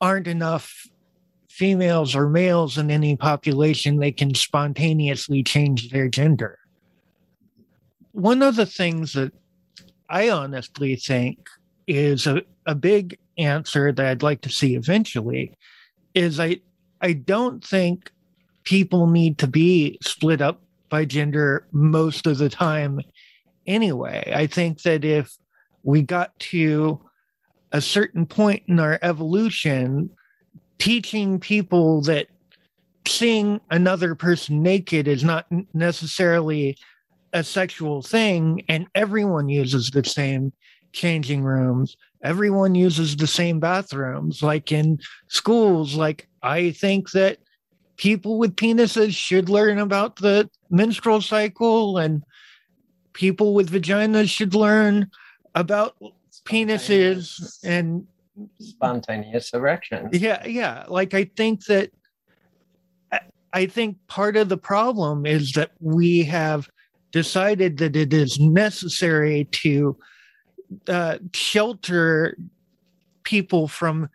aren't 0.00 0.26
enough 0.26 0.88
females 1.48 2.14
or 2.14 2.28
males 2.28 2.78
in 2.78 2.90
any 2.90 3.16
population, 3.16 3.98
they 3.98 4.12
can 4.12 4.34
spontaneously 4.34 5.42
change 5.42 5.90
their 5.90 6.08
gender. 6.08 6.58
One 8.12 8.42
of 8.42 8.56
the 8.56 8.66
things 8.66 9.12
that 9.14 9.32
I 10.08 10.30
honestly 10.30 10.96
think 10.96 11.48
is 11.86 12.26
a, 12.26 12.42
a 12.66 12.74
big 12.74 13.18
answer 13.38 13.92
that 13.92 14.06
I'd 14.06 14.22
like 14.22 14.40
to 14.42 14.50
see 14.50 14.74
eventually 14.74 15.52
is 16.14 16.40
I 16.40 16.60
I 17.00 17.12
don't 17.12 17.64
think 17.64 18.10
people 18.64 19.06
need 19.06 19.38
to 19.38 19.46
be 19.46 19.98
split 20.02 20.40
up 20.40 20.60
by 20.88 21.04
gender 21.04 21.66
most 21.72 22.26
of 22.26 22.38
the 22.38 22.48
time 22.48 23.00
anyway. 23.68 24.32
I 24.34 24.46
think 24.46 24.82
that 24.82 25.04
if 25.04 25.36
we 25.84 26.02
got 26.02 26.36
to 26.40 27.00
a 27.70 27.80
certain 27.80 28.26
point 28.26 28.62
in 28.66 28.80
our 28.80 28.98
evolution 29.02 30.10
teaching 30.78 31.38
people 31.38 32.00
that 32.02 32.28
seeing 33.06 33.60
another 33.70 34.14
person 34.14 34.62
naked 34.62 35.06
is 35.08 35.24
not 35.24 35.46
necessarily 35.74 36.76
a 37.32 37.44
sexual 37.44 38.02
thing 38.02 38.62
and 38.68 38.86
everyone 38.94 39.48
uses 39.48 39.90
the 39.90 40.04
same 40.04 40.52
changing 40.92 41.42
rooms 41.42 41.96
everyone 42.22 42.74
uses 42.74 43.16
the 43.16 43.26
same 43.26 43.60
bathrooms 43.60 44.42
like 44.42 44.72
in 44.72 44.98
schools 45.28 45.94
like 45.94 46.26
i 46.42 46.70
think 46.70 47.10
that 47.10 47.38
people 47.96 48.38
with 48.38 48.56
penises 48.56 49.14
should 49.14 49.48
learn 49.48 49.78
about 49.78 50.16
the 50.16 50.48
menstrual 50.70 51.20
cycle 51.20 51.98
and 51.98 52.22
people 53.18 53.52
with 53.52 53.68
vaginas 53.68 54.30
should 54.30 54.54
learn 54.54 55.10
about 55.56 55.96
penises 56.44 57.58
and 57.64 58.06
spontaneous 58.60 59.52
erection. 59.52 60.08
Yeah, 60.12 60.46
yeah. 60.46 60.84
Like 60.86 61.14
I 61.14 61.24
think 61.24 61.64
that 61.64 61.90
I 63.52 63.66
think 63.66 63.96
part 64.06 64.36
of 64.36 64.48
the 64.48 64.56
problem 64.56 65.26
is 65.26 65.52
that 65.52 65.72
we 65.80 66.22
have 66.24 66.68
decided 67.10 67.78
that 67.78 67.96
it 67.96 68.12
is 68.12 68.38
necessary 68.38 69.48
to 69.50 69.96
uh, 70.86 71.18
shelter 71.34 72.38
people 73.24 73.66
from 73.66 74.08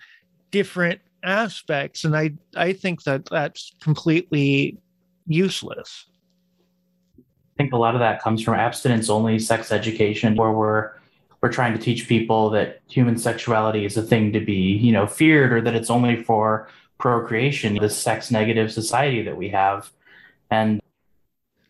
different 0.51 1.01
aspects, 1.23 2.05
and 2.05 2.15
I 2.15 2.35
I 2.55 2.71
think 2.71 3.03
that 3.03 3.25
that's 3.25 3.73
completely 3.81 4.77
useless. 5.27 6.05
I 7.53 7.55
think 7.57 7.73
a 7.73 7.77
lot 7.77 7.93
of 7.93 7.99
that 7.99 8.21
comes 8.21 8.41
from 8.41 8.55
abstinence 8.55 9.09
only 9.09 9.37
sex 9.37 9.71
education, 9.71 10.35
where 10.35 10.51
we're 10.51 10.91
we're 11.41 11.51
trying 11.51 11.73
to 11.73 11.79
teach 11.79 12.07
people 12.07 12.49
that 12.51 12.81
human 12.87 13.17
sexuality 13.17 13.83
is 13.83 13.97
a 13.97 14.01
thing 14.01 14.31
to 14.31 14.39
be, 14.39 14.77
you 14.77 14.93
know, 14.93 15.05
feared 15.05 15.51
or 15.51 15.61
that 15.61 15.75
it's 15.75 15.89
only 15.89 16.23
for 16.23 16.69
procreation, 16.97 17.75
this 17.75 17.97
sex 17.97 18.31
negative 18.31 18.71
society 18.71 19.21
that 19.23 19.35
we 19.35 19.49
have. 19.49 19.91
And 20.49 20.81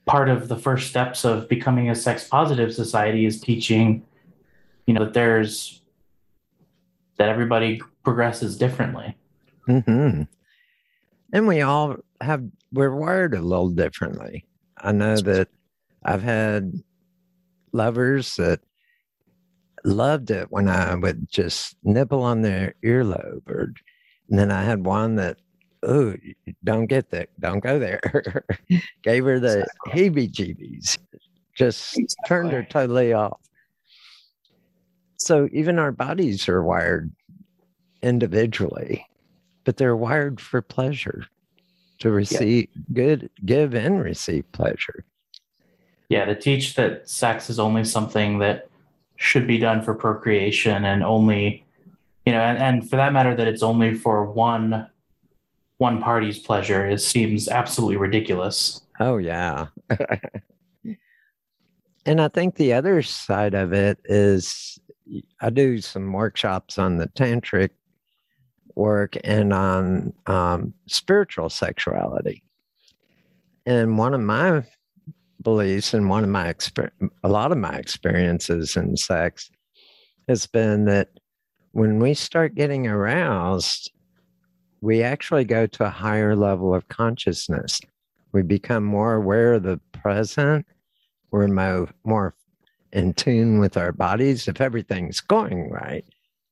part 0.05 0.29
of 0.29 0.47
the 0.47 0.57
first 0.57 0.89
steps 0.89 1.25
of 1.25 1.49
becoming 1.49 1.89
a 1.89 1.95
sex 1.95 2.27
positive 2.27 2.71
society 2.71 3.25
is 3.25 3.41
teaching, 3.41 4.05
you 4.85 4.93
know, 4.93 5.05
that 5.05 5.13
there's 5.13 5.81
that 7.17 7.29
everybody 7.29 7.81
progresses 8.03 8.57
differently. 8.57 9.17
Mm-hmm. 9.67 10.23
And 11.33 11.47
we 11.47 11.61
all 11.61 11.95
have, 12.21 12.43
we're 12.71 12.95
wired 12.95 13.33
a 13.33 13.41
little 13.41 13.69
differently. 13.69 14.45
I 14.77 14.91
know 14.91 15.17
that 15.17 15.47
I've 16.05 16.23
had 16.23 16.73
lovers 17.71 18.35
that 18.35 18.59
loved 19.83 20.31
it 20.31 20.51
when 20.51 20.69
I 20.69 20.95
would 20.95 21.29
just 21.29 21.75
nibble 21.83 22.23
on 22.23 22.41
their 22.41 22.75
earlobe, 22.83 23.47
or 23.47 23.73
and 24.29 24.39
then 24.39 24.51
I 24.51 24.63
had 24.63 24.85
one 24.85 25.15
that, 25.15 25.37
oh, 25.83 26.15
don't 26.63 26.87
get 26.87 27.11
that, 27.11 27.29
don't 27.39 27.59
go 27.59 27.77
there. 27.77 28.01
Gave 29.03 29.25
her 29.25 29.39
the 29.39 29.67
heebie-jeebies, 29.87 30.97
just 31.55 31.99
turned 32.25 32.51
her 32.51 32.63
totally 32.63 33.13
off. 33.13 33.39
So 35.17 35.47
even 35.51 35.79
our 35.79 35.91
bodies 35.91 36.49
are 36.49 36.63
wired 36.63 37.11
individually, 38.01 39.05
but 39.63 39.77
they're 39.77 39.95
wired 39.95 40.41
for 40.41 40.61
pleasure 40.61 41.25
to 41.99 42.11
receive 42.11 42.67
yeah. 42.73 42.81
good, 42.93 43.29
give 43.45 43.73
and 43.73 44.01
receive 44.01 44.51
pleasure. 44.51 45.05
Yeah, 46.13 46.25
to 46.25 46.35
teach 46.35 46.75
that 46.75 47.09
sex 47.09 47.49
is 47.49 47.57
only 47.57 47.83
something 47.83 48.37
that 48.37 48.69
should 49.15 49.47
be 49.47 49.57
done 49.57 49.81
for 49.81 49.95
procreation 49.95 50.85
and 50.85 51.03
only, 51.03 51.65
you 52.23 52.33
know, 52.33 52.39
and, 52.39 52.59
and 52.59 52.87
for 52.87 52.97
that 52.97 53.13
matter, 53.13 53.35
that 53.35 53.47
it's 53.47 53.63
only 53.63 53.95
for 53.95 54.23
one 54.23 54.87
one 55.77 55.99
party's 56.03 56.37
pleasure 56.37 56.85
it 56.85 57.01
seems 57.01 57.49
absolutely 57.49 57.97
ridiculous. 57.97 58.83
Oh 58.99 59.17
yeah. 59.17 59.69
and 62.05 62.21
I 62.21 62.27
think 62.27 62.57
the 62.57 62.73
other 62.73 63.01
side 63.01 63.55
of 63.55 63.73
it 63.73 63.97
is 64.05 64.77
I 65.41 65.49
do 65.49 65.81
some 65.81 66.13
workshops 66.13 66.77
on 66.77 66.97
the 66.97 67.07
tantric 67.07 67.71
work 68.75 69.17
and 69.23 69.51
on 69.51 70.13
um, 70.27 70.75
spiritual 70.87 71.49
sexuality. 71.49 72.43
And 73.65 73.97
one 73.97 74.13
of 74.13 74.21
my 74.21 74.63
beliefs 75.43 75.93
and 75.93 76.09
one 76.09 76.23
of 76.23 76.29
my 76.29 76.51
exper- 76.51 76.91
a 77.23 77.29
lot 77.29 77.51
of 77.51 77.57
my 77.57 77.75
experiences 77.75 78.75
in 78.75 78.95
sex 78.97 79.49
has 80.27 80.45
been 80.47 80.85
that 80.85 81.09
when 81.71 81.99
we 81.99 82.13
start 82.13 82.55
getting 82.55 82.87
aroused, 82.87 83.91
we 84.81 85.01
actually 85.01 85.45
go 85.45 85.65
to 85.65 85.85
a 85.85 85.89
higher 85.89 86.35
level 86.35 86.73
of 86.73 86.87
consciousness. 86.87 87.79
We 88.31 88.41
become 88.41 88.83
more 88.83 89.15
aware 89.15 89.53
of 89.53 89.63
the 89.63 89.79
present. 89.91 90.65
We're 91.31 91.47
more, 91.47 91.89
more 92.03 92.35
in 92.91 93.13
tune 93.13 93.59
with 93.59 93.75
our 93.77 93.91
bodies 93.91 94.47
if 94.47 94.61
everything's 94.61 95.19
going 95.19 95.69
right. 95.69 96.05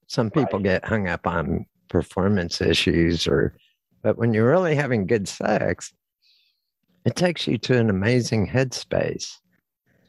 Some 0.08 0.32
people 0.32 0.60
right. 0.60 0.64
get 0.64 0.86
hung 0.86 1.08
up 1.08 1.28
on 1.28 1.66
performance 1.88 2.62
issues 2.62 3.28
or 3.28 3.56
but 4.04 4.18
when 4.18 4.34
you're 4.34 4.50
really 4.50 4.76
having 4.76 5.06
good 5.06 5.28
sex, 5.28 5.94
it 7.06 7.16
takes 7.16 7.48
you 7.48 7.58
to 7.60 7.78
an 7.78 7.90
amazing 7.90 8.48
headspace. 8.48 9.38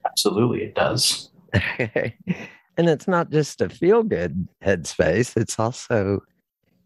Absolutely, 0.05 0.65
it 0.65 0.75
does. 0.75 1.31
and 1.79 2.89
it's 2.89 3.09
not 3.09 3.31
just 3.31 3.61
a 3.61 3.69
feel 3.69 4.03
good 4.03 4.49
headspace, 4.65 5.37
it's 5.37 5.59
also 5.59 6.23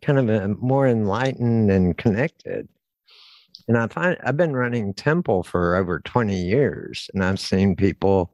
kind 0.02 0.18
of 0.18 0.28
a 0.28 0.48
more 0.48 0.86
enlightened 0.86 1.70
and 1.70 1.96
connected. 1.96 2.68
And 3.68 3.76
I 3.76 3.88
find 3.88 4.16
I've 4.22 4.36
been 4.36 4.54
running 4.54 4.94
temple 4.94 5.42
for 5.42 5.74
over 5.74 5.98
20 6.00 6.36
years 6.36 7.10
and 7.12 7.24
I've 7.24 7.40
seen 7.40 7.74
people 7.74 8.32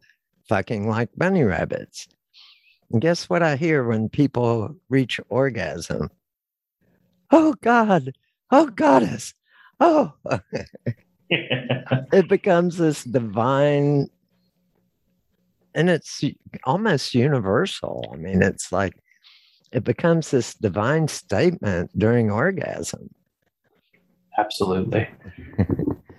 fucking 0.48 0.88
like 0.88 1.08
bunny 1.16 1.44
rabbits. 1.44 2.08
And 2.90 3.00
guess 3.00 3.30
what 3.30 3.42
I 3.42 3.56
hear 3.56 3.84
when 3.84 4.10
people 4.10 4.76
reach 4.90 5.18
orgasm? 5.30 6.10
Oh 7.30 7.54
God, 7.62 8.12
oh 8.50 8.66
Goddess, 8.66 9.32
oh. 9.80 10.12
it 12.12 12.28
becomes 12.28 12.78
this 12.78 13.04
divine, 13.04 14.08
and 15.74 15.90
it's 15.90 16.22
almost 16.64 17.14
universal. 17.14 18.10
I 18.12 18.16
mean, 18.16 18.42
it's 18.42 18.72
like 18.72 18.94
it 19.72 19.84
becomes 19.84 20.30
this 20.30 20.54
divine 20.54 21.08
statement 21.08 21.90
during 21.98 22.30
orgasm. 22.30 23.10
Absolutely. 24.38 25.08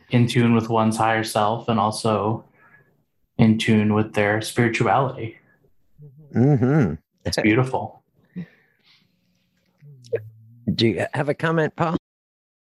in 0.10 0.28
tune 0.28 0.54
with 0.54 0.69
one's 0.69 0.97
higher 0.97 1.23
self 1.23 1.67
and 1.67 1.80
also 1.80 2.45
in 3.38 3.58
tune 3.58 3.93
with 3.93 4.13
their 4.13 4.41
spirituality. 4.41 5.38
Mm-hmm. 6.36 6.95
It's 7.26 7.38
beautiful. 7.41 8.04
Do 10.73 10.88
you 10.88 11.06
have 11.13 11.30
a 11.30 11.34
comment, 11.34 11.76
Paul? 11.76 11.97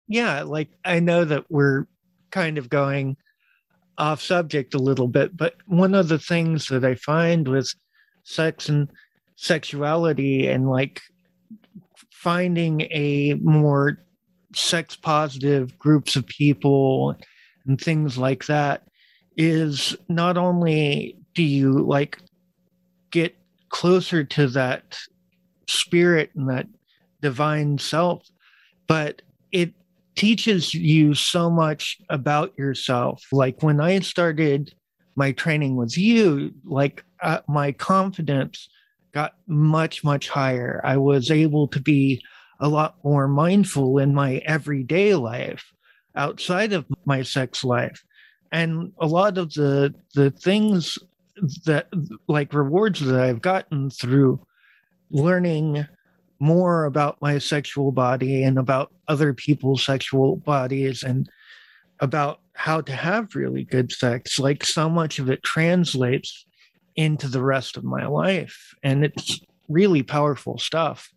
Yeah, 0.09 0.43
like 0.43 0.69
I 0.85 1.01
know 1.01 1.25
that 1.25 1.45
we're 1.51 1.87
kind 2.33 2.59
of 2.59 2.69
going 2.69 3.17
off 3.99 4.21
subject 4.21 4.75
a 4.75 4.79
little 4.79 5.07
bit, 5.07 5.37
but 5.37 5.55
one 5.67 5.95
of 5.95 6.09
the 6.09 6.19
things 6.19 6.67
that 6.67 6.85
I 6.85 6.97
find 6.97 7.47
with 7.47 7.73
sex 8.25 8.69
and 8.69 8.91
sexuality 9.37 10.49
and 10.49 10.69
like 10.69 11.01
finding 12.11 12.83
a 12.83 13.35
more 13.43 13.99
sex 14.55 14.97
positive 14.97 15.79
groups 15.79 16.17
of 16.17 16.27
people 16.27 17.17
and 17.67 17.81
things 17.81 18.19
like 18.19 18.47
that 18.47 18.83
is 19.37 19.97
not 20.09 20.37
only 20.37 21.17
do 21.35 21.43
you 21.43 21.85
like 21.85 22.19
get 23.11 23.37
closer 23.71 24.25
to 24.25 24.47
that 24.49 24.99
spirit 25.67 26.31
and 26.35 26.49
that 26.49 26.67
divine 27.21 27.79
self, 27.79 28.27
but 28.87 29.23
it 29.53 29.73
teaches 30.15 30.75
you 30.75 31.15
so 31.15 31.51
much 31.51 31.99
about 32.09 32.57
yourself. 32.59 33.25
Like 33.33 33.63
when 33.63 33.81
I 33.81 33.99
started 34.01 34.75
my 35.17 35.33
training 35.33 35.77
with 35.77 35.97
you, 35.97 36.53
like 36.65 37.05
uh, 37.23 37.41
my 37.49 37.73
confidence 37.73 38.69
got 39.13 39.35
much, 39.47 40.03
much 40.05 40.29
higher. 40.29 40.81
I 40.85 40.97
was 40.97 41.31
able 41.31 41.69
to 41.69 41.81
be 41.81 42.23
a 42.61 42.69
lot 42.69 42.97
more 43.05 43.29
mindful 43.29 43.99
in 43.99 44.15
my 44.15 44.37
everyday 44.47 45.15
life 45.15 45.65
outside 46.15 46.73
of 46.73 46.87
my 47.05 47.23
sex 47.23 47.65
life 47.65 48.03
and 48.53 48.93
a 49.01 49.07
lot 49.07 49.39
of 49.39 49.53
the 49.55 49.93
the 50.15 50.31
things 50.31 50.99
that 51.65 51.89
like 52.29 52.53
rewards 52.53 53.01
that 53.01 53.19
I've 53.19 53.41
gotten 53.41 53.91
through 53.91 54.39
learning 55.11 55.87
more 56.43 56.85
about 56.85 57.21
my 57.23 57.39
sexual 57.39 57.93
body 57.93 58.43
and 58.43 58.59
about 58.59 58.93
other 59.09 59.33
people's 59.33 59.85
sexual 59.85 60.37
bodies 60.37 61.03
and 61.03 61.31
about 62.01 62.41
how 62.55 62.81
to 62.81 62.93
have 62.93 63.35
really 63.35 63.65
good 63.65 63.91
sex 63.93 64.39
like 64.39 64.65
so 64.65 64.89
much 64.91 65.19
of 65.19 65.31
it 65.31 65.43
translates 65.43 66.45
into 66.97 67.29
the 67.29 67.43
rest 67.43 67.77
of 67.77 67.85
my 67.85 68.07
life 68.07 68.75
and 68.83 69.05
it's 69.05 69.41
really 69.69 70.03
powerful 70.03 70.59
stuff 70.59 71.11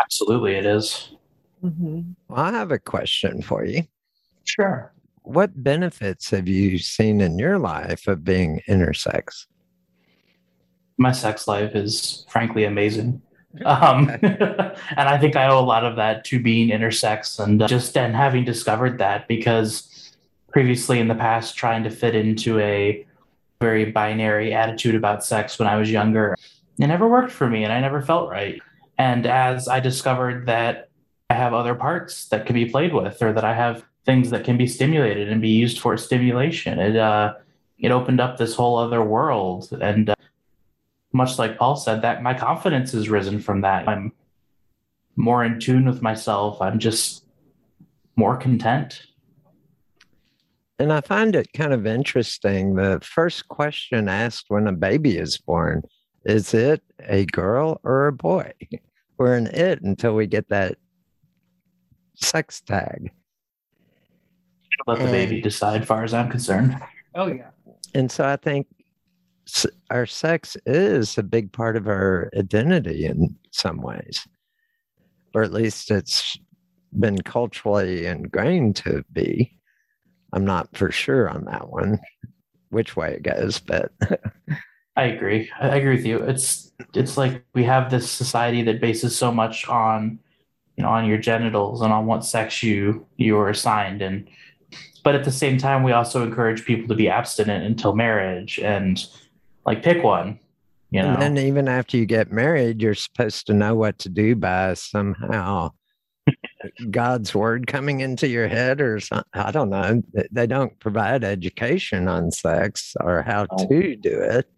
absolutely 0.00 0.54
it 0.54 0.64
is. 0.64 1.10
Mm-hmm. 1.62 2.00
well, 2.28 2.40
i 2.40 2.50
have 2.52 2.70
a 2.70 2.78
question 2.78 3.42
for 3.42 3.64
you 3.64 3.82
Sure. 4.44 4.92
What 5.22 5.62
benefits 5.62 6.30
have 6.30 6.48
you 6.48 6.78
seen 6.78 7.20
in 7.20 7.38
your 7.38 7.58
life 7.58 8.06
of 8.08 8.24
being 8.24 8.60
intersex? 8.68 9.46
My 10.98 11.12
sex 11.12 11.48
life 11.48 11.74
is 11.74 12.26
frankly 12.28 12.64
amazing. 12.64 13.22
Um, 13.64 14.08
and 14.22 14.74
I 14.96 15.18
think 15.18 15.36
I 15.36 15.48
owe 15.48 15.58
a 15.58 15.60
lot 15.60 15.84
of 15.84 15.96
that 15.96 16.24
to 16.26 16.42
being 16.42 16.68
intersex 16.68 17.38
and 17.38 17.66
just 17.68 17.96
and 17.96 18.14
having 18.14 18.44
discovered 18.44 18.98
that 18.98 19.28
because 19.28 20.12
previously 20.52 21.00
in 21.00 21.08
the 21.08 21.14
past, 21.14 21.56
trying 21.56 21.84
to 21.84 21.90
fit 21.90 22.14
into 22.14 22.58
a 22.58 23.06
very 23.60 23.86
binary 23.90 24.52
attitude 24.52 24.94
about 24.94 25.24
sex 25.24 25.58
when 25.58 25.68
I 25.68 25.76
was 25.76 25.90
younger, 25.90 26.36
it 26.78 26.86
never 26.86 27.08
worked 27.08 27.32
for 27.32 27.48
me 27.48 27.64
and 27.64 27.72
I 27.72 27.80
never 27.80 28.02
felt 28.02 28.30
right. 28.30 28.60
And 28.98 29.26
as 29.26 29.68
I 29.68 29.80
discovered 29.80 30.46
that 30.46 30.88
I 31.30 31.34
have 31.34 31.54
other 31.54 31.74
parts 31.74 32.28
that 32.28 32.44
can 32.44 32.54
be 32.54 32.66
played 32.66 32.92
with 32.92 33.22
or 33.22 33.32
that 33.32 33.44
I 33.44 33.54
have 33.54 33.84
things 34.04 34.30
that 34.30 34.44
can 34.44 34.56
be 34.56 34.66
stimulated 34.66 35.30
and 35.30 35.40
be 35.40 35.48
used 35.48 35.78
for 35.78 35.96
stimulation. 35.96 36.78
It 36.78 36.96
uh, 36.96 37.34
it 37.78 37.90
opened 37.90 38.20
up 38.20 38.36
this 38.36 38.54
whole 38.54 38.76
other 38.76 39.02
world, 39.02 39.68
and 39.80 40.10
uh, 40.10 40.14
much 41.12 41.38
like 41.38 41.58
Paul 41.58 41.76
said, 41.76 42.02
that 42.02 42.22
my 42.22 42.34
confidence 42.34 42.92
has 42.92 43.08
risen 43.08 43.40
from 43.40 43.60
that. 43.62 43.88
I'm 43.88 44.12
more 45.16 45.44
in 45.44 45.60
tune 45.60 45.84
with 45.84 46.02
myself. 46.02 46.60
I'm 46.60 46.78
just 46.78 47.24
more 48.16 48.36
content. 48.36 49.02
And 50.78 50.92
I 50.92 51.00
find 51.00 51.36
it 51.36 51.52
kind 51.52 51.72
of 51.72 51.86
interesting. 51.86 52.74
The 52.74 53.00
first 53.02 53.48
question 53.48 54.08
asked 54.08 54.46
when 54.48 54.66
a 54.66 54.72
baby 54.72 55.18
is 55.18 55.38
born 55.38 55.82
is 56.24 56.54
it 56.54 56.82
a 57.00 57.24
girl 57.26 57.80
or 57.82 58.06
a 58.06 58.12
boy? 58.12 58.52
We're 59.18 59.36
an 59.36 59.48
it 59.48 59.82
until 59.82 60.14
we 60.14 60.26
get 60.26 60.48
that 60.48 60.76
sex 62.16 62.60
tag. 62.60 63.12
Let 64.86 64.98
the 64.98 65.04
baby 65.06 65.40
decide, 65.40 65.86
far 65.86 66.02
as 66.02 66.14
I'm 66.14 66.30
concerned. 66.30 66.76
Oh 67.14 67.26
yeah. 67.26 67.50
And 67.94 68.10
so 68.10 68.24
I 68.24 68.36
think 68.36 68.66
our 69.90 70.06
sex 70.06 70.56
is 70.66 71.18
a 71.18 71.22
big 71.22 71.52
part 71.52 71.76
of 71.76 71.86
our 71.86 72.30
identity 72.36 73.06
in 73.06 73.36
some 73.50 73.80
ways, 73.80 74.26
or 75.34 75.42
at 75.42 75.52
least 75.52 75.90
it's 75.90 76.38
been 76.98 77.20
culturally 77.22 78.06
ingrained 78.06 78.76
to 78.76 79.04
be. 79.12 79.58
I'm 80.32 80.44
not 80.44 80.74
for 80.76 80.90
sure 80.90 81.28
on 81.28 81.44
that 81.46 81.68
one, 81.68 82.00
which 82.70 82.96
way 82.96 83.14
it 83.14 83.22
goes, 83.22 83.58
but 83.58 83.92
I 84.96 85.04
agree. 85.04 85.50
I 85.60 85.76
agree 85.76 85.96
with 85.96 86.06
you. 86.06 86.18
It's 86.18 86.72
it's 86.94 87.16
like 87.16 87.44
we 87.54 87.64
have 87.64 87.90
this 87.90 88.10
society 88.10 88.62
that 88.62 88.80
bases 88.80 89.16
so 89.16 89.32
much 89.32 89.66
on 89.68 90.18
you 90.76 90.84
know 90.84 90.90
on 90.90 91.06
your 91.06 91.18
genitals 91.18 91.80
and 91.80 91.92
on 91.92 92.06
what 92.06 92.24
sex 92.24 92.62
you 92.62 93.06
you 93.16 93.36
are 93.38 93.48
assigned 93.48 94.02
and 94.02 94.28
but 95.04 95.14
at 95.14 95.24
the 95.24 95.32
same 95.32 95.58
time 95.58 95.82
we 95.82 95.92
also 95.92 96.22
encourage 96.22 96.64
people 96.64 96.88
to 96.88 96.94
be 96.94 97.08
abstinent 97.08 97.64
until 97.64 97.94
marriage 97.94 98.58
and 98.58 99.06
like 99.66 99.82
pick 99.82 100.02
one 100.02 100.38
you 100.90 101.02
know 101.02 101.10
and 101.10 101.22
then 101.22 101.38
even 101.38 101.68
after 101.68 101.96
you 101.96 102.06
get 102.06 102.32
married 102.32 102.80
you're 102.80 102.94
supposed 102.94 103.46
to 103.46 103.54
know 103.54 103.74
what 103.74 103.98
to 103.98 104.08
do 104.08 104.34
by 104.34 104.74
somehow 104.74 105.70
god's 106.90 107.34
word 107.34 107.66
coming 107.66 108.00
into 108.00 108.28
your 108.28 108.48
head 108.48 108.80
or 108.80 109.00
something 109.00 109.24
i 109.34 109.50
don't 109.50 109.70
know 109.70 110.02
they 110.30 110.46
don't 110.46 110.78
provide 110.78 111.24
education 111.24 112.08
on 112.08 112.30
sex 112.30 112.94
or 113.00 113.22
how 113.22 113.44
to 113.46 113.96
do 113.96 114.20
it 114.20 114.48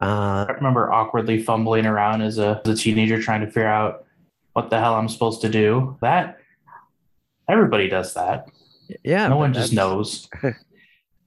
uh, 0.00 0.44
I 0.48 0.52
remember 0.52 0.92
awkwardly 0.92 1.42
fumbling 1.42 1.86
around 1.86 2.20
as 2.20 2.38
a, 2.38 2.60
as 2.66 2.78
a 2.78 2.82
teenager 2.82 3.22
trying 3.22 3.40
to 3.40 3.46
figure 3.46 3.66
out 3.66 4.04
what 4.52 4.68
the 4.68 4.78
hell 4.78 4.94
I'm 4.94 5.08
supposed 5.08 5.40
to 5.42 5.48
do. 5.48 5.96
That 6.02 6.38
everybody 7.48 7.88
does 7.88 8.12
that. 8.14 8.48
Yeah. 9.02 9.28
No 9.28 9.36
one 9.36 9.54
just 9.54 9.72
knows. 9.72 10.28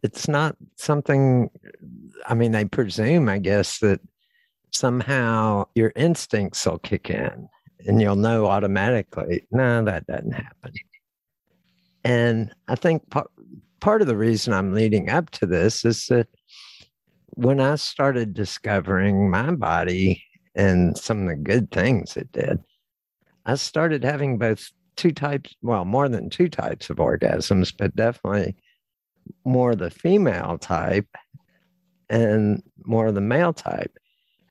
It's 0.04 0.28
not 0.28 0.56
something, 0.76 1.50
I 2.26 2.34
mean, 2.34 2.52
they 2.52 2.66
presume, 2.66 3.30
I 3.30 3.40
guess, 3.40 3.80
that 3.80 4.00
somehow 4.74 5.66
your 5.76 5.92
instincts 5.96 6.66
will 6.66 6.80
kick 6.80 7.10
in 7.10 7.48
and 7.86 8.02
you'll 8.02 8.16
know 8.16 8.48
automatically, 8.48 9.46
no, 9.52 9.84
that 9.84 10.08
doesn't 10.08 10.32
happen. 10.32 10.74
And 12.04 12.54
I 12.68 12.76
think 12.76 13.10
part, 13.10 13.30
part 13.80 14.02
of 14.02 14.08
the 14.08 14.18
reason 14.18 14.54
I'm 14.54 14.74
leading 14.74 15.10
up 15.10 15.30
to 15.32 15.46
this 15.46 15.86
is 15.86 16.06
that 16.08 16.28
when 17.30 17.60
I 17.60 17.76
started 17.76 18.34
discovering 18.34 19.30
my 19.30 19.52
body 19.52 20.24
and 20.56 20.98
some 20.98 21.24
of 21.24 21.28
the 21.28 21.36
good 21.36 21.72
things 21.72 22.18
it 22.18 22.32
did, 22.32 22.60
I 23.46 23.56
started 23.56 24.04
having 24.04 24.38
both 24.38 24.72
two 24.96 25.12
types, 25.12 25.56
well, 25.62 25.86
more 25.86 26.10
than 26.10 26.30
two 26.30 26.50
types 26.50 26.90
of 26.90 26.98
orgasms, 26.98 27.74
but 27.78 27.96
definitely 27.96 28.56
more 29.46 29.76
the 29.76 29.92
female 29.92 30.58
type 30.58 31.08
and 32.10 32.64
more 32.86 33.08
of 33.08 33.16
the 33.16 33.22
male 33.22 33.54
type. 33.54 33.98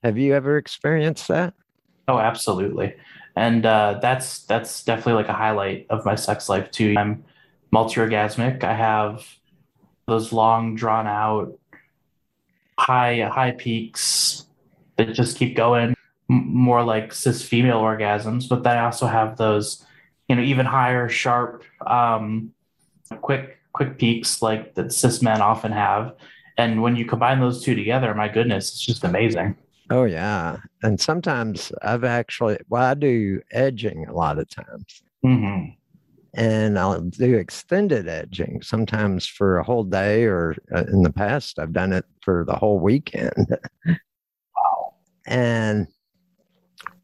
Have 0.02 0.18
you 0.18 0.34
ever 0.34 0.56
experienced 0.56 1.28
that? 1.28 1.54
Oh, 2.08 2.18
absolutely. 2.18 2.94
And 3.34 3.66
uh, 3.66 3.98
that's 4.00 4.44
that's 4.44 4.84
definitely 4.84 5.14
like 5.14 5.28
a 5.28 5.32
highlight 5.34 5.86
of 5.90 6.04
my 6.04 6.14
sex 6.14 6.48
life 6.48 6.70
too. 6.70 6.94
I'm 6.96 7.24
multi-orgasmic. 7.70 8.64
I 8.64 8.74
have 8.74 9.26
those 10.06 10.32
long, 10.32 10.76
drawn 10.76 11.06
out 11.06 11.58
high 12.78 13.20
high 13.22 13.52
peaks 13.52 14.46
that 14.96 15.12
just 15.12 15.36
keep 15.36 15.56
going 15.56 15.94
more 16.28 16.82
like 16.82 17.12
cis 17.12 17.42
female 17.42 17.80
orgasms 17.80 18.48
but 18.48 18.62
then 18.62 18.76
i 18.76 18.84
also 18.84 19.06
have 19.06 19.36
those 19.36 19.84
you 20.28 20.36
know 20.36 20.42
even 20.42 20.66
higher 20.66 21.08
sharp 21.08 21.64
um 21.86 22.52
quick 23.22 23.58
quick 23.72 23.98
peaks 23.98 24.42
like 24.42 24.74
that 24.74 24.92
cis 24.92 25.22
men 25.22 25.40
often 25.40 25.72
have 25.72 26.14
and 26.58 26.82
when 26.82 26.96
you 26.96 27.04
combine 27.04 27.40
those 27.40 27.62
two 27.62 27.74
together 27.74 28.14
my 28.14 28.28
goodness 28.28 28.70
it's 28.70 28.80
just 28.80 29.04
amazing 29.04 29.56
oh 29.90 30.04
yeah 30.04 30.56
and 30.82 31.00
sometimes 31.00 31.72
i've 31.82 32.04
actually 32.04 32.58
well 32.68 32.82
i 32.82 32.94
do 32.94 33.40
edging 33.52 34.06
a 34.06 34.12
lot 34.12 34.38
of 34.38 34.48
times 34.48 35.02
mm-hmm 35.24 35.70
and 36.36 36.78
I'll 36.78 37.00
do 37.00 37.34
extended 37.34 38.08
edging 38.08 38.60
sometimes 38.60 39.26
for 39.26 39.56
a 39.56 39.64
whole 39.64 39.84
day, 39.84 40.24
or 40.24 40.54
uh, 40.74 40.84
in 40.92 41.02
the 41.02 41.12
past, 41.12 41.58
I've 41.58 41.72
done 41.72 41.94
it 41.94 42.04
for 42.20 42.44
the 42.46 42.54
whole 42.54 42.78
weekend. 42.78 43.58
wow. 43.86 44.94
And 45.26 45.88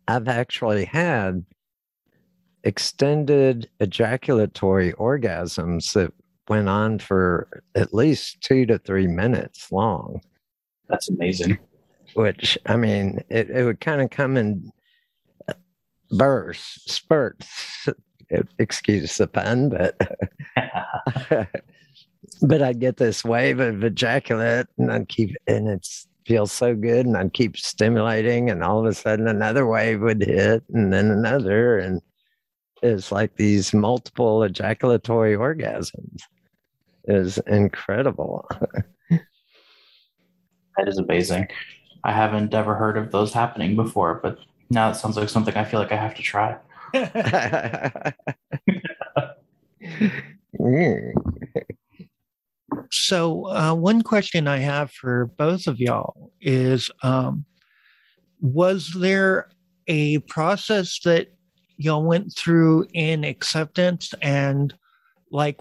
I've 0.07 0.29
actually 0.29 0.85
had 0.85 1.47
extended 2.63 3.71
ejaculatory 3.81 4.93
orgasms 4.93 5.95
that 5.95 6.13
went 6.49 6.69
on 6.69 6.99
for 6.99 7.63
at 7.75 7.95
least 7.95 8.41
two 8.41 8.67
to 8.67 8.79
three 8.79 9.07
minutes 9.07 9.71
long. 9.71 10.21
That's 10.89 11.09
amazing. 11.09 11.59
Which, 12.15 12.59
I 12.67 12.77
mean, 12.77 13.23
it, 13.29 13.51
it 13.51 13.65
would 13.65 13.81
kind 13.81 14.01
of 14.03 14.11
come 14.11 14.37
in 14.37 14.71
bursts, 16.11 16.93
spurts 16.93 17.89
excuse 18.59 19.17
the 19.17 19.27
pun, 19.27 19.69
but 19.69 19.97
but 22.43 22.63
I'd 22.63 22.81
get 22.81 22.97
this 22.97 23.25
wave 23.25 23.61
of 23.61 23.85
ejaculate 23.85 24.67
and 24.79 24.91
I'd 24.93 25.09
keep 25.09 25.37
and 25.47 25.69
it 25.69 25.87
feels 26.27 26.53
so 26.53 26.75
good 26.75 27.07
and 27.07 27.17
I'd 27.17 27.33
keep 27.33 27.57
stimulating 27.57 28.51
and 28.51 28.63
all 28.63 28.81
of 28.81 28.87
a 28.87 28.95
sudden 28.95 29.29
another 29.29 29.67
wave 29.67 30.01
would 30.01 30.23
hit 30.23 30.63
and 30.73 30.93
then 30.93 31.11
another 31.11 31.79
and 31.79 32.01
it's 32.83 33.13
like 33.13 33.37
these 33.37 33.73
multiple 33.73 34.43
ejaculatory 34.43 35.37
orgasms 35.37 36.23
is 37.05 37.39
incredible. 37.47 38.49
that 39.11 40.89
is 40.89 40.99
amazing. 40.99 41.47
I 42.05 42.13
haven't 42.13 42.53
ever 42.53 42.75
heard 42.75 42.99
of 42.99 43.13
those 43.13 43.33
happening 43.33 43.77
before, 43.77 44.21
but 44.23 44.39
now 44.71 44.91
it 44.91 44.97
sounds 44.97 45.17
like 45.17 45.29
something 45.29 45.57
I 45.57 45.65
feel 45.65 45.81
like 45.81 45.93
I 45.93 45.97
have 45.97 46.15
to 46.17 46.23
try. 46.23 46.57
so, 52.91 53.47
uh, 53.47 53.75
one 53.75 54.03
question 54.03 54.49
I 54.49 54.59
have 54.59 54.91
for 54.91 55.27
both 55.39 55.67
of 55.67 55.79
y'all 55.79 56.33
is 56.41 56.91
um, 57.03 57.45
Was 58.41 58.93
there 58.97 59.49
a 59.87 60.19
process 60.21 60.99
that 61.05 61.29
y'all 61.83 62.05
went 62.05 62.35
through 62.37 62.87
in 62.93 63.25
acceptance? 63.25 64.15
And, 64.23 64.75
like, 65.31 65.61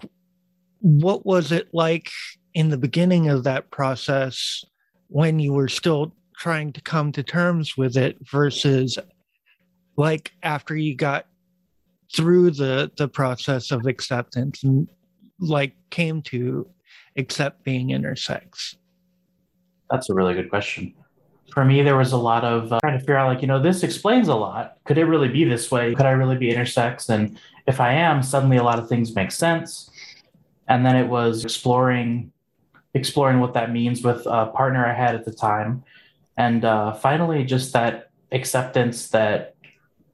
what 0.80 1.24
was 1.24 1.52
it 1.52 1.68
like 1.72 2.10
in 2.54 2.68
the 2.68 2.78
beginning 2.78 3.28
of 3.28 3.44
that 3.44 3.70
process 3.70 4.64
when 5.08 5.38
you 5.38 5.52
were 5.52 5.68
still 5.68 6.12
trying 6.36 6.72
to 6.72 6.80
come 6.80 7.12
to 7.12 7.22
terms 7.22 7.76
with 7.76 7.96
it 7.96 8.16
versus 8.22 8.98
like 9.96 10.32
after 10.42 10.76
you 10.76 10.96
got 10.96 11.26
through 12.16 12.50
the 12.50 12.90
the 12.96 13.08
process 13.08 13.70
of 13.70 13.86
acceptance 13.86 14.62
and 14.64 14.88
like 15.38 15.74
came 15.90 16.20
to 16.20 16.68
accept 17.16 17.62
being 17.62 17.88
intersex 17.88 18.74
that's 19.90 20.10
a 20.10 20.14
really 20.14 20.34
good 20.34 20.50
question 20.50 20.92
for 21.52 21.66
me 21.66 21.82
there 21.82 21.96
was 21.96 22.12
a 22.12 22.16
lot 22.16 22.44
of 22.44 22.72
uh, 22.72 22.80
trying 22.80 22.94
to 22.94 22.98
figure 22.98 23.16
out 23.16 23.28
like 23.28 23.42
you 23.42 23.46
know 23.46 23.60
this 23.60 23.82
explains 23.82 24.28
a 24.28 24.34
lot. 24.34 24.78
Could 24.84 24.96
it 24.96 25.04
really 25.04 25.28
be 25.28 25.44
this 25.44 25.70
way? 25.70 25.94
Could 25.94 26.06
i 26.06 26.10
really 26.10 26.36
be 26.36 26.50
intersex? 26.50 27.10
And 27.10 27.38
if 27.66 27.78
i 27.78 27.92
am 27.92 28.22
suddenly 28.22 28.56
a 28.56 28.62
lot 28.62 28.78
of 28.78 28.88
things 28.88 29.14
make 29.14 29.30
sense. 29.30 29.90
And 30.68 30.86
then 30.86 30.96
it 30.96 31.08
was 31.08 31.44
exploring 31.44 32.32
exploring 32.94 33.38
what 33.40 33.52
that 33.54 33.70
means 33.70 34.02
with 34.02 34.26
a 34.26 34.46
partner 34.46 34.86
i 34.86 34.94
had 34.94 35.14
at 35.14 35.24
the 35.26 35.32
time. 35.32 35.84
And 36.38 36.64
uh, 36.64 36.94
finally 36.94 37.44
just 37.44 37.74
that 37.74 38.10
acceptance 38.32 39.08
that 39.08 39.54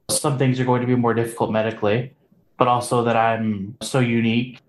some 0.09 0.37
things 0.37 0.59
are 0.59 0.65
going 0.65 0.81
to 0.81 0.87
be 0.87 0.95
more 0.95 1.13
difficult 1.13 1.51
medically, 1.51 2.13
but 2.57 2.67
also 2.67 3.03
that 3.05 3.15
I'm 3.15 3.77
so 3.81 3.99
unique 3.99 4.59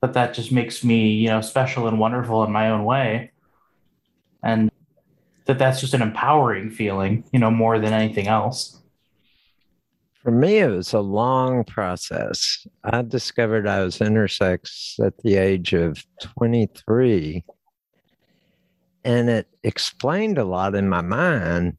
that 0.00 0.14
that 0.14 0.34
just 0.34 0.50
makes 0.50 0.82
me, 0.82 1.10
you 1.12 1.28
know, 1.28 1.40
special 1.40 1.86
and 1.86 2.00
wonderful 2.00 2.42
in 2.42 2.50
my 2.50 2.70
own 2.70 2.84
way. 2.84 3.30
And 4.42 4.70
that 5.46 5.58
that's 5.58 5.80
just 5.80 5.94
an 5.94 6.02
empowering 6.02 6.70
feeling, 6.70 7.24
you 7.32 7.38
know, 7.38 7.50
more 7.50 7.78
than 7.78 7.92
anything 7.92 8.28
else. 8.28 8.80
For 10.22 10.30
me, 10.30 10.58
it 10.58 10.70
was 10.70 10.94
a 10.94 11.00
long 11.00 11.64
process. 11.64 12.66
I 12.82 13.02
discovered 13.02 13.68
I 13.68 13.84
was 13.84 13.98
intersex 13.98 14.98
at 15.04 15.18
the 15.18 15.36
age 15.36 15.74
of 15.74 16.02
23. 16.20 17.44
And 19.04 19.28
it 19.28 19.48
explained 19.62 20.38
a 20.38 20.44
lot 20.44 20.74
in 20.74 20.88
my 20.88 21.02
mind 21.02 21.76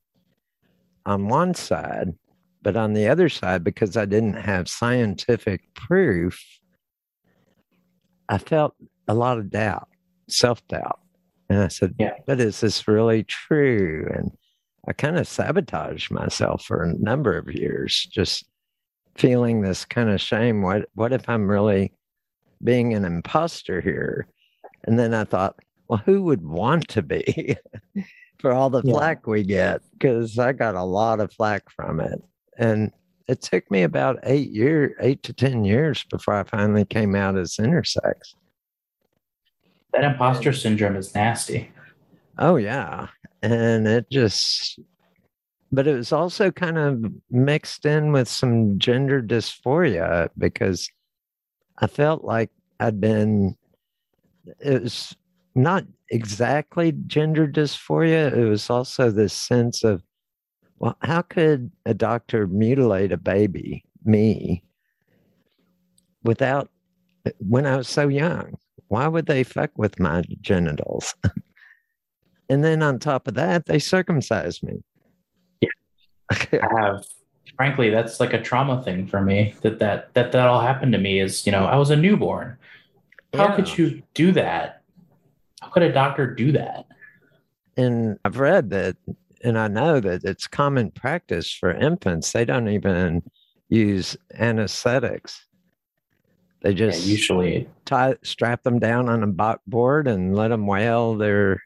on 1.07 1.27
one 1.27 1.55
side. 1.55 2.13
But 2.61 2.77
on 2.77 2.93
the 2.93 3.07
other 3.07 3.29
side, 3.29 3.63
because 3.63 3.97
I 3.97 4.05
didn't 4.05 4.35
have 4.35 4.67
scientific 4.67 5.73
proof, 5.73 6.39
I 8.29 8.37
felt 8.37 8.75
a 9.07 9.13
lot 9.15 9.39
of 9.39 9.49
doubt, 9.49 9.87
self 10.27 10.67
doubt. 10.67 10.99
And 11.49 11.61
I 11.61 11.67
said, 11.67 11.95
yeah. 11.99 12.13
but 12.25 12.39
is 12.39 12.61
this 12.61 12.87
really 12.87 13.23
true? 13.23 14.07
And 14.13 14.31
I 14.87 14.93
kind 14.93 15.17
of 15.17 15.27
sabotaged 15.27 16.11
myself 16.11 16.63
for 16.63 16.83
a 16.83 16.97
number 16.97 17.37
of 17.37 17.51
years, 17.51 18.07
just 18.11 18.45
feeling 19.15 19.61
this 19.61 19.85
kind 19.85 20.09
of 20.09 20.21
shame. 20.21 20.61
What, 20.61 20.89
what 20.93 21.13
if 21.13 21.27
I'm 21.29 21.49
really 21.49 21.93
being 22.63 22.93
an 22.93 23.05
imposter 23.05 23.81
here? 23.81 24.27
And 24.85 24.97
then 24.97 25.13
I 25.13 25.23
thought, 25.23 25.55
well, 25.87 26.01
who 26.03 26.23
would 26.23 26.43
want 26.43 26.87
to 26.89 27.01
be 27.01 27.57
for 28.39 28.51
all 28.51 28.69
the 28.69 28.81
yeah. 28.83 28.93
flack 28.93 29.27
we 29.27 29.43
get? 29.43 29.81
Because 29.93 30.37
I 30.39 30.51
got 30.51 30.75
a 30.75 30.83
lot 30.83 31.19
of 31.19 31.31
flack 31.31 31.69
from 31.69 31.99
it. 31.99 32.21
And 32.57 32.91
it 33.27 33.41
took 33.41 33.69
me 33.71 33.83
about 33.83 34.19
eight 34.23 34.51
years, 34.51 34.93
eight 34.99 35.23
to 35.23 35.33
10 35.33 35.65
years 35.65 36.03
before 36.03 36.35
I 36.35 36.43
finally 36.43 36.85
came 36.85 37.15
out 37.15 37.37
as 37.37 37.55
intersex. 37.55 38.35
That 39.95 40.03
imposter 40.03 40.51
syndrome 40.51 40.97
is 40.97 41.15
nasty. 41.15 41.71
Oh, 42.37 42.57
yeah. 42.57 43.07
And 43.41 43.87
it 43.87 44.09
just, 44.11 44.77
but 45.71 45.87
it 45.87 45.95
was 45.95 46.11
also 46.11 46.51
kind 46.51 46.77
of 46.77 47.05
mixed 47.31 47.85
in 47.85 48.11
with 48.11 48.27
some 48.27 48.77
gender 48.77 49.21
dysphoria 49.21 50.27
because 50.37 50.89
I 51.77 51.87
felt 51.87 52.25
like 52.25 52.49
I'd 52.81 52.99
been, 52.99 53.55
it 54.59 54.83
was 54.83 55.15
not 55.55 55.85
exactly 56.09 56.91
gender 57.07 57.47
dysphoria. 57.47 58.35
It 58.35 58.49
was 58.49 58.69
also 58.69 59.11
this 59.11 59.31
sense 59.31 59.85
of, 59.85 60.03
well, 60.79 60.97
how 61.03 61.21
could 61.21 61.71
a 61.85 61.93
doctor 61.93 62.47
mutilate 62.47 63.13
a 63.13 63.17
baby, 63.17 63.85
me, 64.03 64.61
without, 66.21 66.69
when 67.39 67.65
I 67.65 67.77
was 67.77 67.87
so 67.87 68.09
young? 68.09 68.57
Why 68.87 69.07
would 69.07 69.25
they 69.25 69.43
fuck 69.43 69.71
with 69.77 69.99
my 69.99 70.23
genitals? 70.41 71.15
and 72.49 72.63
then 72.63 72.81
on 72.83 72.99
top 72.99 73.27
of 73.27 73.33
that, 73.35 73.65
they 73.65 73.79
circumcised 73.79 74.63
me. 74.63 74.83
Yeah. 75.61 75.69
I 76.31 76.81
have 76.81 77.05
frankly 77.57 77.89
that's 77.91 78.19
like 78.19 78.33
a 78.33 78.41
trauma 78.41 78.83
thing 78.83 79.05
for 79.07 79.21
me 79.21 79.53
that 79.61 79.77
that 79.79 80.11
that 80.15 80.31
that 80.31 80.47
all 80.47 80.59
happened 80.59 80.91
to 80.91 80.97
me 80.97 81.19
is 81.19 81.45
you 81.45 81.51
know 81.51 81.63
i 81.65 81.75
was 81.75 81.91
a 81.91 81.95
newborn 81.95 82.57
how 83.35 83.49
Yeah. 83.49 83.55
could 83.55 83.77
you 83.77 84.01
do 84.15 84.31
that 84.31 84.81
how 85.61 85.69
could 85.69 85.83
a 85.83 85.93
doctor 85.93 86.25
do 86.33 86.51
that 86.53 86.87
And 87.77 88.17
I've 88.25 88.39
read 88.39 88.71
that, 88.71 88.95
and 89.43 89.57
I 89.59 89.67
know 89.67 89.99
that 89.99 90.23
it's 90.23 90.47
common 90.47 90.89
practice 90.91 91.51
for 91.53 91.71
infants. 91.71 92.31
They 92.31 92.45
don't 92.45 92.69
even 92.69 93.21
use 93.69 94.17
anesthetics. 94.33 95.45
They 96.65 96.71
yeah, 96.71 96.77
just 96.89 97.05
usually 97.05 97.69
tie, 97.85 98.15
strap 98.23 98.63
them 98.63 98.79
down 98.79 99.07
on 99.07 99.21
a 99.21 99.57
board 99.67 100.07
and 100.07 100.35
let 100.35 100.47
them 100.47 100.65
wail. 100.65 101.13
They're 101.15 101.61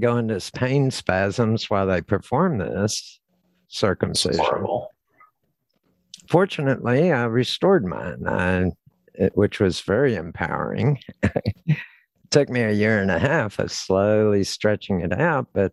going 0.00 0.26
to 0.26 0.50
pain 0.52 0.90
spasms 0.90 1.70
while 1.70 1.86
they 1.86 2.00
perform 2.00 2.58
this 2.58 3.20
circumcision. 3.68 4.40
horrible 4.44 4.90
Fortunately, 6.28 7.12
I 7.12 7.22
restored 7.26 7.84
mine, 7.84 8.26
I, 8.26 8.72
it- 9.14 9.36
which 9.36 9.60
was 9.60 9.80
very 9.80 10.16
empowering. 10.16 10.98
it 11.22 11.76
took 12.30 12.48
me 12.48 12.62
a 12.62 12.72
year 12.72 13.00
and 13.00 13.12
a 13.12 13.20
half 13.20 13.60
of 13.60 13.70
slowly 13.70 14.42
stretching 14.42 15.02
it 15.02 15.12
out, 15.12 15.46
but 15.52 15.72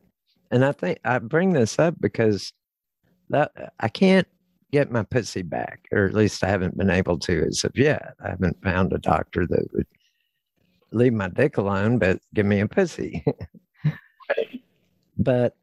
and 0.51 0.63
I 0.63 0.73
think 0.73 0.99
I 1.03 1.17
bring 1.17 1.53
this 1.53 1.79
up 1.79 1.95
because 1.99 2.53
that 3.31 3.73
I 3.79 3.87
can't 3.87 4.27
get 4.73 4.91
my 4.91 5.03
pussy 5.03 5.43
back, 5.43 5.87
or 5.91 6.05
at 6.05 6.15
least 6.15 6.43
I 6.43 6.49
haven't 6.49 6.75
been 6.75 6.89
able 6.89 7.19
to 7.19 7.45
as 7.47 7.63
of 7.63 7.77
yet. 7.77 8.15
I 8.25 8.29
haven't 8.29 8.61
found 8.63 8.91
a 8.91 8.97
doctor 8.97 9.45
that 9.45 9.71
would 9.71 9.85
leave 10.91 11.13
my 11.13 11.29
dick 11.29 11.57
alone, 11.57 11.99
but 11.99 12.19
give 12.33 12.47
me 12.47 12.59
a 12.59 12.67
pussy. 12.67 13.23
but 15.17 15.55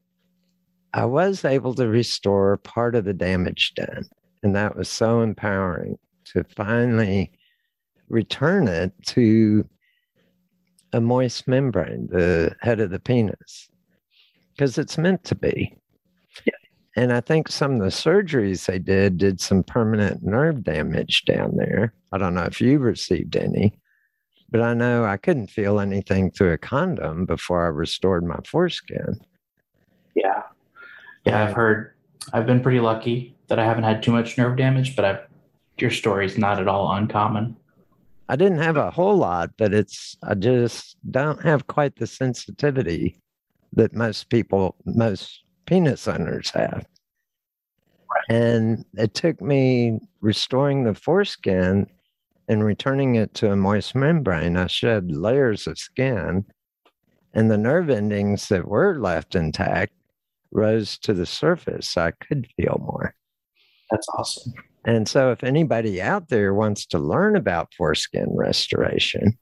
I 0.95 1.07
was 1.07 1.45
able 1.45 1.75
to 1.75 1.89
restore 1.89 2.57
part 2.59 2.95
of 2.95 3.05
the 3.05 3.13
damage 3.13 3.75
done. 3.75 4.09
And 4.45 4.55
that 4.55 4.77
was 4.77 4.89
so 4.89 5.23
empowering 5.23 5.99
to 6.27 6.45
finally 6.45 7.33
return 8.09 8.69
it 8.69 8.93
to 9.07 9.69
a 10.93 11.01
moist 11.01 11.49
membrane, 11.49 12.07
the 12.13 12.55
head 12.61 12.79
of 12.79 12.91
the 12.91 13.01
penis, 13.01 13.69
because 14.53 14.79
it's 14.79 14.97
meant 14.97 15.25
to 15.25 15.35
be. 15.35 15.77
And 17.01 17.15
I 17.15 17.23
think 17.23 17.49
some 17.49 17.77
of 17.77 17.81
the 17.81 17.87
surgeries 17.87 18.67
they 18.67 18.79
did 18.79 19.17
did 19.17 19.41
some 19.41 19.63
permanent 19.63 20.23
nerve 20.23 20.63
damage 20.63 21.25
down 21.25 21.57
there. 21.57 21.95
I 22.13 22.19
don't 22.19 22.35
know 22.35 22.45
if 22.45 22.61
you 22.61 22.79
received 22.79 23.37
any, 23.37 23.73
but 24.51 24.61
I 24.61 24.75
know 24.75 25.07
I 25.07 25.17
couldn't 25.17 25.47
feel 25.47 25.81
anything 25.81 26.31
through 26.31 26.53
a 26.53 26.59
condom 26.59 27.25
before 27.25 27.65
I 27.65 27.69
restored 27.69 28.23
my 28.23 28.37
foreskin. 28.45 29.19
yeah 30.15 30.43
yeah 31.25 31.43
i've 31.43 31.55
heard 31.55 31.95
i've 32.35 32.45
been 32.45 32.61
pretty 32.61 32.81
lucky 32.81 33.35
that 33.49 33.59
i 33.59 33.65
haven't 33.65 33.85
had 33.85 34.03
too 34.03 34.13
much 34.13 34.37
nerve 34.37 34.59
damage 34.59 34.95
but 34.95 35.05
i've 35.07 35.21
your 35.79 35.91
story's 35.91 36.37
not 36.37 36.61
at 36.61 36.69
all 36.69 36.93
uncommon 36.93 37.57
I 38.29 38.37
didn't 38.37 38.59
have 38.59 38.77
a 38.77 38.91
whole 38.93 39.17
lot, 39.17 39.51
but 39.57 39.73
it's 39.73 40.17
I 40.23 40.35
just 40.35 40.99
don't 41.11 41.43
have 41.43 41.67
quite 41.67 41.97
the 41.97 42.07
sensitivity 42.07 43.19
that 43.73 43.93
most 43.95 44.29
people, 44.29 44.77
most 44.85 45.43
penis 45.71 46.09
owners 46.09 46.51
have. 46.51 46.85
And 48.29 48.85
it 48.95 49.15
took 49.15 49.41
me 49.41 50.01
restoring 50.21 50.83
the 50.83 50.95
foreskin 50.95 51.87
and 52.49 52.65
returning 52.65 53.15
it 53.15 53.35
to 53.35 53.53
a 53.53 53.57
moist 53.57 53.95
membrane. 53.95 54.57
I 54.57 54.67
shed 54.67 55.13
layers 55.13 55.69
of 55.69 55.79
skin, 55.79 56.45
and 57.35 57.49
the 57.49 57.57
nerve 57.57 57.89
endings 57.89 58.49
that 58.49 58.67
were 58.67 58.99
left 58.99 59.37
intact 59.37 59.93
rose 60.51 60.99
to 60.99 61.15
the 61.15 61.25
surface. 61.25 61.91
So 61.91 62.03
I 62.03 62.11
could 62.11 62.49
feel 62.57 62.81
more. 62.81 63.15
that's 63.93 64.09
awesome 64.19 64.53
And 64.85 65.09
so, 65.09 65.31
if 65.31 65.45
anybody 65.45 66.03
out 66.03 66.31
there 66.31 66.53
wants 66.53 66.85
to 66.87 66.99
learn 66.99 67.37
about 67.37 67.75
foreskin 67.75 68.27
restoration, 68.35 69.39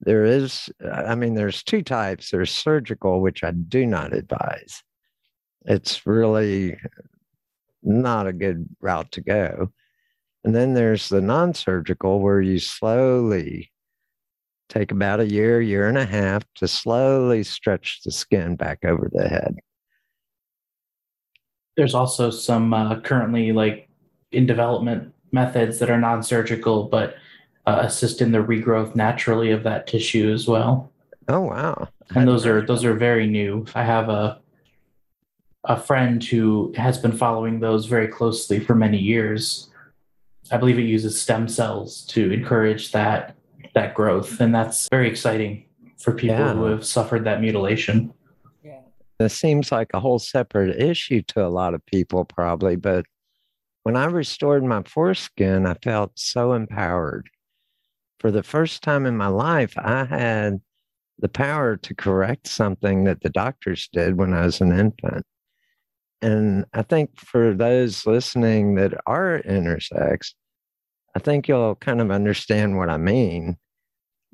there 0.00 0.24
is, 0.24 0.70
I 0.90 1.14
mean, 1.14 1.34
there's 1.34 1.62
two 1.62 1.82
types. 1.82 2.30
There's 2.30 2.50
surgical, 2.50 3.20
which 3.20 3.44
I 3.44 3.50
do 3.50 3.84
not 3.84 4.14
advise. 4.14 4.82
It's 5.64 6.06
really 6.06 6.76
not 7.82 8.26
a 8.26 8.32
good 8.32 8.68
route 8.80 9.10
to 9.12 9.20
go. 9.20 9.72
And 10.44 10.54
then 10.54 10.74
there's 10.74 11.08
the 11.08 11.20
non 11.20 11.54
surgical, 11.54 12.20
where 12.20 12.40
you 12.40 12.58
slowly 12.58 13.70
take 14.68 14.90
about 14.90 15.20
a 15.20 15.28
year, 15.30 15.60
year 15.60 15.86
and 15.88 15.98
a 15.98 16.04
half 16.06 16.42
to 16.56 16.66
slowly 16.66 17.42
stretch 17.44 18.00
the 18.04 18.10
skin 18.10 18.56
back 18.56 18.84
over 18.84 19.08
the 19.12 19.28
head. 19.28 19.56
there's 21.76 21.94
also 21.94 22.30
some 22.30 22.74
uh, 22.74 23.00
currently 23.00 23.52
like 23.52 23.88
in 24.30 24.46
development 24.46 25.12
methods 25.32 25.78
that 25.78 25.90
are 25.90 25.98
non-surgical 25.98 26.84
but 26.84 27.14
uh, 27.66 27.78
assist 27.82 28.20
in 28.20 28.32
the 28.32 28.38
regrowth 28.38 28.94
naturally 28.94 29.50
of 29.50 29.62
that 29.62 29.86
tissue 29.86 30.30
as 30.32 30.46
well 30.46 30.90
Oh, 31.28 31.40
wow. 31.40 31.88
and 32.14 32.28
those 32.28 32.44
are 32.44 32.60
those 32.66 32.84
are 32.84 32.94
very 32.94 33.26
new 33.26 33.64
i 33.74 33.82
have 33.82 34.08
a 34.10 34.40
a 35.64 35.78
friend 35.80 36.22
who 36.24 36.72
has 36.76 36.98
been 36.98 37.12
following 37.12 37.60
those 37.60 37.86
very 37.86 38.08
closely 38.08 38.58
for 38.58 38.74
many 38.74 38.98
years 38.98 39.70
i 40.50 40.56
believe 40.56 40.78
it 40.78 40.82
uses 40.82 41.20
stem 41.20 41.46
cells 41.48 42.02
to 42.06 42.32
encourage 42.32 42.90
that 42.92 43.36
that 43.74 43.94
growth 43.94 44.40
and 44.40 44.54
that's 44.54 44.88
very 44.88 45.08
exciting 45.08 45.64
for 45.98 46.12
people 46.12 46.36
Yeah. 46.36 46.54
who 46.54 46.64
have 46.64 46.84
suffered 46.84 47.24
that 47.24 47.40
mutilation 47.40 48.12
Yeah, 48.64 48.80
This 49.20 49.34
seems 49.34 49.70
like 49.70 49.90
a 49.94 50.00
whole 50.00 50.18
separate 50.18 50.80
issue 50.82 51.22
to 51.28 51.46
a 51.46 51.48
lot 51.48 51.74
of 51.74 51.86
people, 51.86 52.24
probably. 52.24 52.74
But 52.74 53.06
when 53.84 53.96
I 53.96 54.06
restored 54.06 54.64
my 54.64 54.82
foreskin, 54.82 55.64
I 55.64 55.74
felt 55.74 56.10
so 56.18 56.54
empowered. 56.54 57.30
For 58.18 58.32
the 58.32 58.42
first 58.42 58.82
time 58.82 59.06
in 59.06 59.16
my 59.16 59.28
life, 59.28 59.74
I 59.78 60.04
had 60.04 60.60
the 61.20 61.28
power 61.28 61.76
to 61.76 61.94
correct 61.94 62.48
something 62.48 63.04
that 63.04 63.20
the 63.22 63.30
doctors 63.30 63.88
did 63.92 64.16
when 64.18 64.32
I 64.34 64.44
was 64.44 64.60
an 64.60 64.72
infant. 64.76 65.24
And 66.22 66.64
I 66.72 66.82
think 66.82 67.18
for 67.18 67.52
those 67.52 68.06
listening 68.06 68.76
that 68.76 68.94
are 69.06 69.42
intersex, 69.42 70.34
I 71.16 71.18
think 71.18 71.48
you'll 71.48 71.74
kind 71.74 72.00
of 72.00 72.10
understand 72.10 72.78
what 72.78 72.88
I 72.88 72.96
mean 72.96 73.58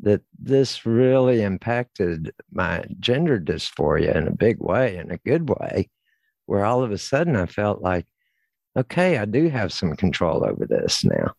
that 0.00 0.20
this 0.38 0.86
really 0.86 1.42
impacted 1.42 2.32
my 2.52 2.84
gender 3.00 3.40
dysphoria 3.40 4.14
in 4.14 4.28
a 4.28 4.36
big 4.36 4.58
way, 4.60 4.96
in 4.96 5.10
a 5.10 5.18
good 5.18 5.48
way, 5.48 5.88
where 6.46 6.64
all 6.64 6.84
of 6.84 6.92
a 6.92 6.98
sudden 6.98 7.34
I 7.34 7.46
felt 7.46 7.82
like, 7.82 8.06
okay, 8.76 9.18
I 9.18 9.24
do 9.24 9.48
have 9.48 9.72
some 9.72 9.96
control 9.96 10.44
over 10.44 10.66
this 10.66 11.04
now. 11.04 11.34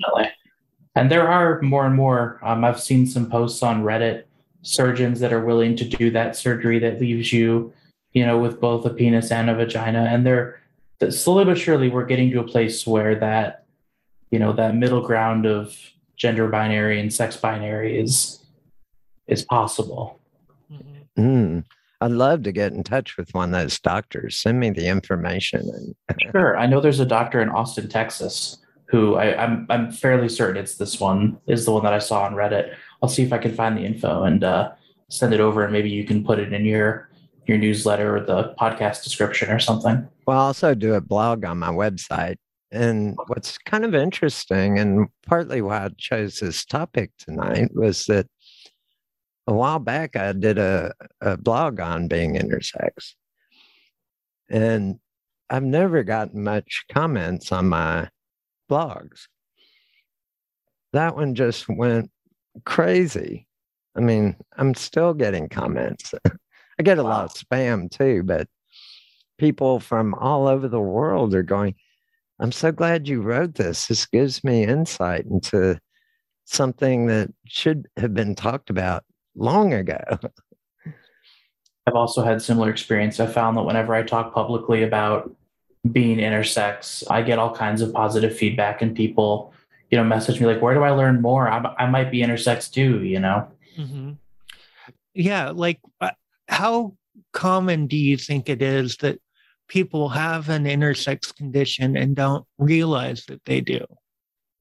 Definitely. 0.00 0.32
And 0.94 1.10
there 1.10 1.28
are 1.28 1.60
more 1.62 1.86
and 1.86 1.96
more. 1.96 2.38
Um, 2.42 2.64
I've 2.64 2.80
seen 2.80 3.06
some 3.06 3.30
posts 3.30 3.62
on 3.62 3.82
Reddit, 3.82 4.24
surgeons 4.62 5.18
that 5.20 5.32
are 5.32 5.44
willing 5.44 5.76
to 5.76 5.84
do 5.84 6.10
that 6.10 6.36
surgery 6.36 6.78
that 6.80 7.00
leaves 7.00 7.32
you, 7.32 7.72
you 8.12 8.24
know, 8.24 8.38
with 8.38 8.60
both 8.60 8.84
a 8.84 8.90
penis 8.90 9.30
and 9.30 9.50
a 9.50 9.54
vagina. 9.54 10.06
And 10.10 10.26
they're 10.26 10.60
slowly 11.10 11.44
but 11.44 11.58
surely 11.58 11.88
we're 11.88 12.06
getting 12.06 12.30
to 12.32 12.40
a 12.40 12.44
place 12.44 12.86
where 12.86 13.14
that, 13.16 13.64
you 14.30 14.38
know, 14.38 14.52
that 14.52 14.74
middle 14.74 15.00
ground 15.00 15.46
of 15.46 15.76
gender 16.16 16.48
binary 16.48 17.00
and 17.00 17.12
sex 17.12 17.36
binary 17.36 17.98
is 17.98 18.44
is 19.26 19.44
possible. 19.44 20.18
Mm. 21.18 21.64
I'd 22.00 22.12
love 22.12 22.44
to 22.44 22.52
get 22.52 22.72
in 22.72 22.84
touch 22.84 23.16
with 23.16 23.34
one 23.34 23.52
of 23.52 23.60
those 23.60 23.80
doctors. 23.80 24.38
Send 24.38 24.60
me 24.60 24.70
the 24.70 24.86
information. 24.86 25.94
And 26.08 26.20
Sure. 26.32 26.56
I 26.56 26.66
know 26.66 26.80
there's 26.80 27.00
a 27.00 27.06
doctor 27.06 27.40
in 27.42 27.48
Austin, 27.48 27.88
Texas, 27.88 28.58
who 28.86 29.16
I, 29.16 29.42
I'm 29.42 29.66
I'm 29.68 29.90
fairly 29.90 30.28
certain 30.28 30.56
it's 30.56 30.76
this 30.76 30.98
one 30.98 31.38
is 31.46 31.64
the 31.64 31.72
one 31.72 31.84
that 31.84 31.92
I 31.92 31.98
saw 31.98 32.22
on 32.22 32.34
Reddit. 32.34 32.74
I'll 33.02 33.08
see 33.08 33.22
if 33.22 33.32
I 33.32 33.38
can 33.38 33.54
find 33.54 33.76
the 33.76 33.82
info 33.82 34.24
and 34.24 34.42
uh, 34.42 34.72
send 35.08 35.34
it 35.34 35.40
over, 35.40 35.62
and 35.64 35.72
maybe 35.72 35.90
you 35.90 36.04
can 36.04 36.24
put 36.24 36.38
it 36.38 36.52
in 36.52 36.64
your 36.64 37.10
your 37.48 37.58
newsletter 37.58 38.16
or 38.16 38.20
the 38.20 38.54
podcast 38.60 39.02
description 39.02 39.50
or 39.50 39.58
something. 39.58 40.06
well, 40.26 40.38
I 40.38 40.42
also 40.42 40.74
do 40.74 40.94
a 40.94 41.00
blog 41.00 41.44
on 41.44 41.58
my 41.58 41.70
website. 41.70 42.36
And 42.70 43.16
what's 43.28 43.56
kind 43.56 43.86
of 43.86 43.94
interesting, 43.94 44.78
and 44.78 45.08
partly 45.26 45.62
why 45.62 45.86
I 45.86 45.88
chose 45.96 46.38
this 46.38 46.66
topic 46.66 47.12
tonight, 47.18 47.70
was 47.74 48.04
that 48.06 48.26
a 49.46 49.54
while 49.54 49.78
back, 49.78 50.14
I 50.16 50.34
did 50.34 50.58
a, 50.58 50.92
a 51.22 51.38
blog 51.38 51.80
on 51.80 52.08
being 52.08 52.34
intersex. 52.34 53.14
And 54.50 54.98
I've 55.48 55.64
never 55.64 56.02
gotten 56.02 56.44
much 56.44 56.84
comments 56.92 57.50
on 57.50 57.70
my 57.70 58.10
blogs. 58.70 59.28
That 60.92 61.16
one 61.16 61.34
just 61.34 61.66
went 61.70 62.10
crazy. 62.66 63.46
I 63.96 64.00
mean, 64.00 64.36
I'm 64.58 64.74
still 64.74 65.14
getting 65.14 65.48
comments. 65.48 66.12
I 66.78 66.82
get 66.82 66.98
a 66.98 67.02
wow. 67.02 67.10
lot 67.10 67.24
of 67.24 67.32
spam 67.34 67.90
too, 67.90 68.22
but 68.22 68.48
people 69.38 69.80
from 69.80 70.14
all 70.14 70.46
over 70.46 70.68
the 70.68 70.80
world 70.80 71.34
are 71.34 71.42
going, 71.42 71.74
I'm 72.40 72.52
so 72.52 72.70
glad 72.70 73.08
you 73.08 73.20
wrote 73.20 73.54
this. 73.54 73.86
This 73.86 74.06
gives 74.06 74.44
me 74.44 74.64
insight 74.64 75.24
into 75.26 75.80
something 76.44 77.06
that 77.06 77.32
should 77.46 77.88
have 77.96 78.14
been 78.14 78.34
talked 78.34 78.70
about 78.70 79.04
long 79.34 79.72
ago. 79.72 80.02
I've 81.86 81.94
also 81.94 82.22
had 82.22 82.42
similar 82.42 82.70
experience. 82.70 83.18
I 83.18 83.26
found 83.26 83.56
that 83.56 83.62
whenever 83.62 83.94
I 83.94 84.02
talk 84.02 84.32
publicly 84.32 84.82
about 84.82 85.34
being 85.90 86.18
intersex, 86.18 87.02
I 87.10 87.22
get 87.22 87.38
all 87.38 87.54
kinds 87.54 87.80
of 87.80 87.92
positive 87.92 88.36
feedback 88.36 88.82
and 88.82 88.94
people, 88.94 89.52
you 89.90 89.98
know, 89.98 90.04
message 90.04 90.38
me 90.40 90.46
like, 90.46 90.60
where 90.60 90.74
do 90.74 90.82
I 90.82 90.90
learn 90.90 91.22
more? 91.22 91.48
I, 91.48 91.58
I 91.78 91.86
might 91.88 92.10
be 92.10 92.20
intersex 92.20 92.70
too, 92.70 93.02
you 93.02 93.18
know? 93.20 93.48
Mm-hmm. 93.76 94.12
Yeah. 95.14 95.50
Like, 95.50 95.80
uh, 96.00 96.10
how 96.48 96.94
common 97.32 97.86
do 97.86 97.96
you 97.96 98.16
think 98.16 98.48
it 98.48 98.62
is 98.62 98.96
that 98.96 99.20
people 99.68 100.08
have 100.08 100.48
an 100.48 100.64
intersex 100.64 101.34
condition 101.34 101.96
and 101.96 102.16
don't 102.16 102.44
realize 102.58 103.24
that 103.26 103.44
they 103.44 103.60
do? 103.60 103.84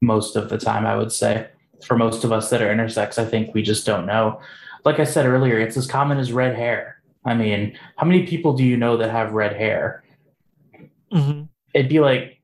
Most 0.01 0.35
of 0.35 0.49
the 0.49 0.57
time, 0.57 0.85
I 0.85 0.95
would 0.95 1.11
say. 1.11 1.47
For 1.85 1.95
most 1.95 2.23
of 2.23 2.31
us 2.31 2.49
that 2.49 2.61
are 2.61 2.73
intersex, 2.73 3.17
I 3.17 3.25
think 3.25 3.53
we 3.53 3.61
just 3.61 3.85
don't 3.85 4.05
know. 4.05 4.41
Like 4.83 4.99
I 4.99 5.03
said 5.03 5.25
earlier, 5.25 5.59
it's 5.59 5.77
as 5.77 5.87
common 5.87 6.17
as 6.17 6.33
red 6.33 6.55
hair. 6.55 7.01
I 7.23 7.33
mean, 7.35 7.77
how 7.97 8.07
many 8.07 8.25
people 8.25 8.53
do 8.53 8.63
you 8.63 8.77
know 8.77 8.97
that 8.97 9.11
have 9.11 9.33
red 9.33 9.55
hair? 9.55 10.03
Mm-hmm. 11.13 11.43
It'd 11.73 11.89
be 11.89 11.99
like, 11.99 12.41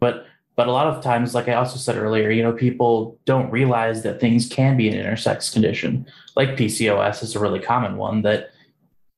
but 0.00 0.26
but 0.56 0.68
a 0.68 0.72
lot 0.72 0.86
of 0.86 1.02
times, 1.02 1.34
like 1.34 1.48
I 1.48 1.54
also 1.54 1.76
said 1.76 1.96
earlier, 1.96 2.30
you 2.30 2.42
know, 2.42 2.52
people 2.52 3.18
don't 3.24 3.50
realize 3.50 4.02
that 4.02 4.20
things 4.20 4.48
can 4.48 4.76
be 4.76 4.88
an 4.88 4.94
intersex 4.94 5.52
condition. 5.52 6.06
Like 6.36 6.50
PCOS 6.50 7.22
is 7.22 7.34
a 7.34 7.40
really 7.40 7.60
common 7.60 7.96
one 7.96 8.22
that 8.22 8.51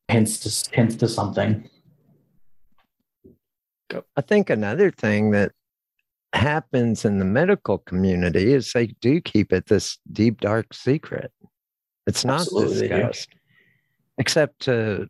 hints 0.09 0.39
to 0.41 0.75
hints 0.75 0.97
to 0.97 1.09
something. 1.09 1.69
I 4.17 4.21
think 4.21 4.51
another 4.51 4.91
thing 4.91 5.31
that 5.33 5.53
happens 6.33 7.05
in 7.05 7.19
the 7.19 7.25
medical 7.25 7.79
community 7.79 8.53
is 8.53 8.73
they 8.73 8.89
do 9.01 9.21
keep 9.21 9.53
it 9.53 9.67
this 9.67 9.99
deep 10.11 10.41
dark 10.41 10.75
secret. 10.75 11.31
It's 12.07 12.25
not 12.25 12.41
Absolutely, 12.41 12.89
discussed, 12.89 13.29
yeah. 13.33 13.39
except 14.19 14.61
to 14.63 15.09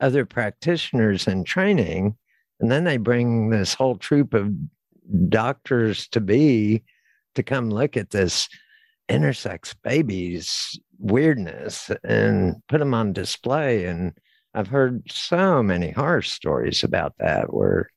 other 0.00 0.26
practitioners 0.26 1.26
in 1.26 1.44
training, 1.44 2.16
and 2.60 2.70
then 2.70 2.84
they 2.84 2.98
bring 2.98 3.50
this 3.50 3.74
whole 3.74 3.96
troop 3.96 4.34
of 4.34 4.52
doctors 5.28 6.08
to 6.08 6.20
be 6.20 6.82
to 7.34 7.42
come 7.42 7.70
look 7.70 7.96
at 7.96 8.10
this 8.10 8.48
intersex 9.08 9.74
babies 9.82 10.78
weirdness 10.98 11.90
and 12.02 12.56
put 12.68 12.78
them 12.78 12.92
on 12.92 13.12
display 13.12 13.86
and 13.86 14.12
i've 14.56 14.68
heard 14.68 15.02
so 15.08 15.62
many 15.62 15.90
horror 15.92 16.22
stories 16.22 16.82
about 16.82 17.14
that 17.18 17.52
where 17.52 17.88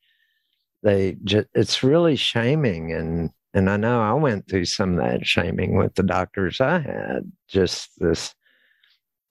they 0.83 1.17
just 1.23 1.47
it's 1.53 1.83
really 1.83 2.15
shaming 2.15 2.93
and 2.93 3.31
and 3.53 3.69
I 3.69 3.77
know 3.77 4.01
I 4.01 4.13
went 4.13 4.47
through 4.47 4.65
some 4.65 4.97
of 4.97 5.05
that 5.05 5.25
shaming 5.25 5.75
with 5.75 5.95
the 5.95 6.03
doctors 6.03 6.61
I 6.61 6.79
had 6.79 7.31
just 7.47 7.89
this 7.97 8.33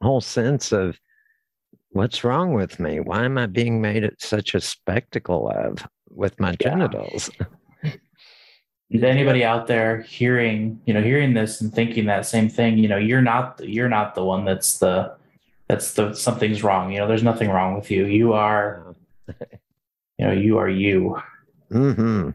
whole 0.02 0.20
sense 0.20 0.72
of 0.72 0.98
what's 1.90 2.24
wrong 2.24 2.52
with 2.52 2.80
me? 2.80 3.00
Why 3.00 3.24
am 3.24 3.38
I 3.38 3.46
being 3.46 3.80
made 3.80 4.08
such 4.18 4.54
a 4.54 4.60
spectacle 4.60 5.50
of 5.54 5.86
with 6.10 6.38
my 6.40 6.50
yeah. 6.50 6.70
genitals? 6.70 7.30
Is 8.90 9.02
anybody 9.02 9.44
out 9.44 9.66
there 9.66 10.00
hearing 10.02 10.80
you 10.86 10.94
know 10.94 11.02
hearing 11.02 11.34
this 11.34 11.60
and 11.60 11.72
thinking 11.72 12.06
that 12.06 12.26
same 12.26 12.48
thing? 12.48 12.78
You 12.78 12.88
know 12.88 12.96
you're 12.96 13.22
not 13.22 13.60
you're 13.62 13.88
not 13.88 14.14
the 14.14 14.24
one 14.24 14.44
that's 14.44 14.78
the 14.78 15.14
that's 15.68 15.94
the 15.94 16.14
something's 16.14 16.62
wrong 16.62 16.92
you 16.92 16.98
know 16.98 17.06
there's 17.06 17.22
nothing 17.22 17.50
wrong 17.50 17.74
with 17.74 17.90
you 17.90 18.06
you 18.06 18.32
are 18.32 18.94
you 19.28 20.26
know 20.26 20.32
you 20.32 20.58
are 20.58 20.68
you 20.68 21.16
Hmm. 21.70 22.30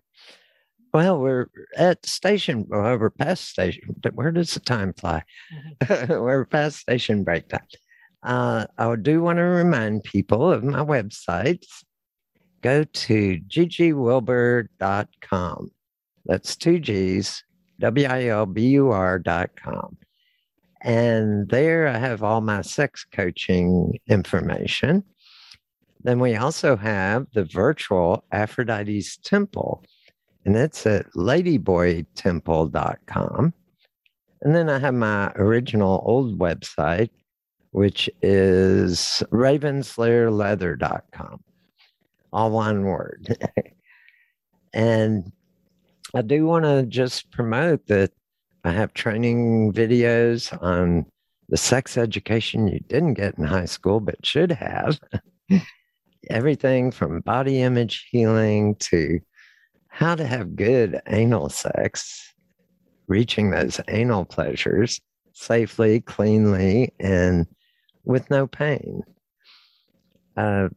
Well, 0.94 1.20
we're 1.20 1.48
at 1.76 2.06
station. 2.06 2.68
We're 2.70 3.10
past 3.10 3.50
station. 3.50 3.96
Where 4.14 4.32
does 4.32 4.54
the 4.54 4.60
time 4.60 4.94
fly? 4.94 5.24
We're 6.08 6.46
past 6.46 6.78
station 6.78 7.24
break 7.24 7.50
time. 7.50 7.66
Uh, 8.22 8.68
I 8.78 8.96
do 8.96 9.24
want 9.24 9.38
to 9.38 9.44
remind 9.44 10.04
people 10.04 10.52
of 10.52 10.64
my 10.64 10.82
websites. 10.82 11.66
Go 12.62 12.84
to 12.84 13.40
ggwilbur.com. 13.40 15.72
That's 16.26 16.56
two 16.56 16.80
G's, 16.80 17.44
W 17.80 18.08
I 18.08 18.28
L 18.28 18.46
B 18.46 18.68
U 18.68 18.92
R.com. 18.92 19.98
And 20.84 21.50
there 21.50 21.88
I 21.88 21.98
have 21.98 22.22
all 22.24 22.42
my 22.42 22.62
sex 22.62 23.08
coaching 23.12 24.00
information. 24.08 25.04
Then 26.04 26.20
we 26.20 26.36
also 26.36 26.76
have 26.76 27.26
the 27.34 27.46
virtual 27.46 28.26
Aphrodite's 28.34 29.16
Temple, 29.18 29.86
and 30.44 30.58
it's 30.58 30.86
at 30.86 31.10
ladyboytemple.com. 31.14 33.54
And 34.42 34.54
then 34.54 34.70
I 34.70 34.78
have 34.80 34.94
my 34.94 35.32
original 35.36 36.04
old 36.06 36.38
website, 36.38 37.12
which 37.72 38.10
is 38.22 39.24
ravenslayerleather.com, 39.32 41.44
all 42.34 42.52
one 42.52 42.84
word. 42.84 43.38
and 44.74 45.32
I 46.14 46.22
do 46.22 46.46
want 46.46 46.66
to 46.66 46.86
just 46.86 47.32
promote 47.32 47.88
that 47.88 48.12
I 48.64 48.72
have 48.72 48.94
training 48.94 49.74
videos 49.74 50.58
on 50.62 51.06
the 51.50 51.58
sex 51.58 51.98
education 51.98 52.68
you 52.68 52.80
didn't 52.88 53.16
get 53.16 53.38
in 53.38 53.44
high 53.44 53.66
school 53.66 54.00
but 54.00 54.26
should 54.26 54.52
have. 54.52 55.00
everything 56.30 56.92
from 56.92 57.22
body 57.22 57.62
image 57.62 58.08
healing 58.12 58.76
to 58.76 59.20
how 59.88 60.16
to 60.16 60.26
have 60.26 60.56
good 60.56 61.00
anal 61.08 61.50
sex, 61.50 62.34
reaching 63.08 63.52
those 63.52 63.80
anal 63.88 64.26
pleasures 64.26 65.00
safely, 65.34 66.00
cleanly, 66.02 66.94
and 67.00 67.46
with 68.04 68.30
no 68.30 68.48
pain. 68.48 69.02
Uh, 70.36 70.70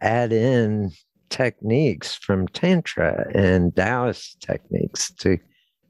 add 0.00 0.32
in 0.32 0.90
techniques 1.30 2.14
from 2.14 2.48
Tantra 2.48 3.30
and 3.34 3.74
Taoist 3.76 4.40
techniques 4.40 5.12
to 5.20 5.38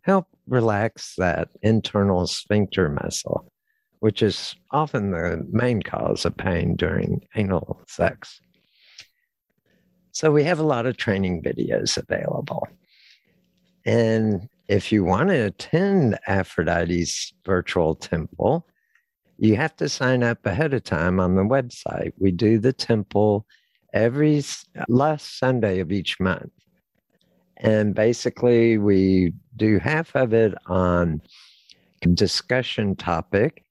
help 0.08 0.26
relax 0.46 1.14
that 1.18 1.48
internal 1.62 2.26
sphincter 2.26 2.88
muscle, 2.88 3.52
which 4.00 4.22
is 4.22 4.56
often 4.70 5.10
the 5.10 5.46
main 5.50 5.82
cause 5.82 6.24
of 6.24 6.36
pain 6.36 6.74
during 6.76 7.20
anal 7.36 7.82
sex. 7.86 8.40
So 10.12 10.32
we 10.32 10.44
have 10.44 10.58
a 10.58 10.64
lot 10.64 10.86
of 10.86 10.96
training 10.96 11.42
videos 11.42 11.98
available. 11.98 12.66
And 13.84 14.48
if 14.66 14.90
you 14.90 15.04
want 15.04 15.28
to 15.28 15.46
attend 15.46 16.18
Aphrodite's 16.26 17.32
virtual 17.44 17.94
temple, 17.94 18.66
you 19.36 19.56
have 19.56 19.76
to 19.76 19.88
sign 19.88 20.22
up 20.22 20.44
ahead 20.46 20.74
of 20.74 20.84
time 20.84 21.20
on 21.20 21.36
the 21.36 21.42
website. 21.42 22.12
We 22.18 22.32
do 22.32 22.58
the 22.58 22.72
temple 22.72 23.46
every 23.92 24.42
last 24.88 25.38
Sunday 25.38 25.80
of 25.80 25.92
each 25.92 26.18
month. 26.18 26.50
And 27.58 27.94
basically, 27.94 28.78
we 28.78 29.32
do 29.56 29.78
half 29.78 30.14
of 30.14 30.32
it 30.32 30.54
on 30.66 31.20
discussion 32.14 32.94
topic, 32.94 33.64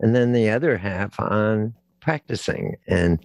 and 0.00 0.14
then 0.14 0.32
the 0.32 0.50
other 0.50 0.76
half 0.76 1.18
on 1.18 1.74
practicing. 2.00 2.76
And 2.86 3.24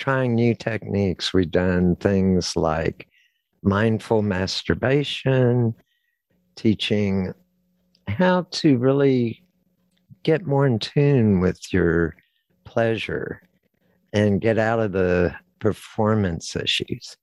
trying 0.00 0.34
new 0.34 0.54
techniques. 0.54 1.32
We've 1.32 1.50
done 1.50 1.94
things 1.96 2.56
like 2.56 3.06
mindful 3.62 4.22
masturbation, 4.22 5.74
teaching 6.56 7.32
how 8.08 8.46
to 8.50 8.78
really 8.78 9.44
get 10.22 10.46
more 10.46 10.66
in 10.66 10.78
tune 10.78 11.40
with 11.40 11.72
your 11.72 12.16
pleasure 12.64 13.42
and 14.12 14.40
get 14.40 14.58
out 14.58 14.80
of 14.80 14.92
the 14.92 15.34
performance 15.60 16.56
issues. 16.56 17.16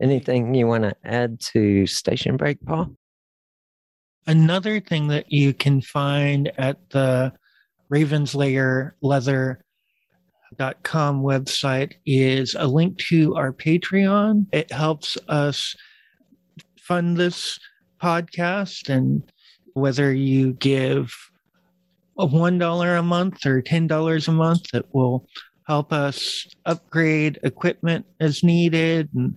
Anything 0.00 0.54
you 0.54 0.66
want 0.66 0.84
to 0.84 0.94
add 1.04 1.40
to 1.52 1.86
Station 1.86 2.36
Break, 2.36 2.64
Paul? 2.64 2.94
Another 4.26 4.80
thing 4.80 5.08
that 5.08 5.32
you 5.32 5.54
can 5.54 5.80
find 5.80 6.52
at 6.58 6.90
the 6.90 7.32
Ravenslayer 7.92 8.92
Leather 9.00 9.64
com 10.82 11.22
website 11.22 11.94
is 12.06 12.54
a 12.58 12.66
link 12.66 12.98
to 12.98 13.34
our 13.36 13.52
Patreon. 13.52 14.46
It 14.52 14.72
helps 14.72 15.18
us 15.28 15.74
fund 16.80 17.16
this 17.16 17.58
podcast. 18.00 18.88
And 18.88 19.22
whether 19.74 20.12
you 20.12 20.54
give 20.54 21.14
a 22.18 22.26
$1 22.26 22.98
a 22.98 23.02
month 23.02 23.46
or 23.46 23.62
$10 23.62 24.28
a 24.28 24.32
month 24.32 24.74
it 24.74 24.86
will 24.92 25.26
help 25.66 25.92
us 25.92 26.46
upgrade 26.66 27.38
equipment 27.44 28.04
as 28.20 28.42
needed 28.42 29.08
and 29.14 29.36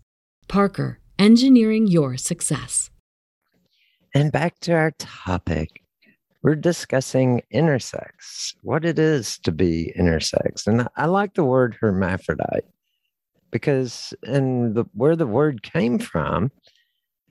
Parker, 0.51 0.99
engineering 1.17 1.87
your 1.87 2.17
success. 2.17 2.89
And 4.13 4.33
back 4.33 4.59
to 4.59 4.73
our 4.73 4.91
topic. 4.99 5.81
We're 6.43 6.55
discussing 6.55 7.41
intersex, 7.55 8.55
what 8.61 8.83
it 8.83 8.99
is 8.99 9.37
to 9.45 9.53
be 9.53 9.93
intersex. 9.97 10.67
And 10.67 10.89
I 10.97 11.05
like 11.05 11.35
the 11.35 11.45
word 11.45 11.77
hermaphrodite 11.79 12.65
because, 13.49 14.13
and 14.23 14.75
the, 14.75 14.83
where 14.93 15.15
the 15.15 15.25
word 15.25 15.63
came 15.63 15.97
from, 15.99 16.51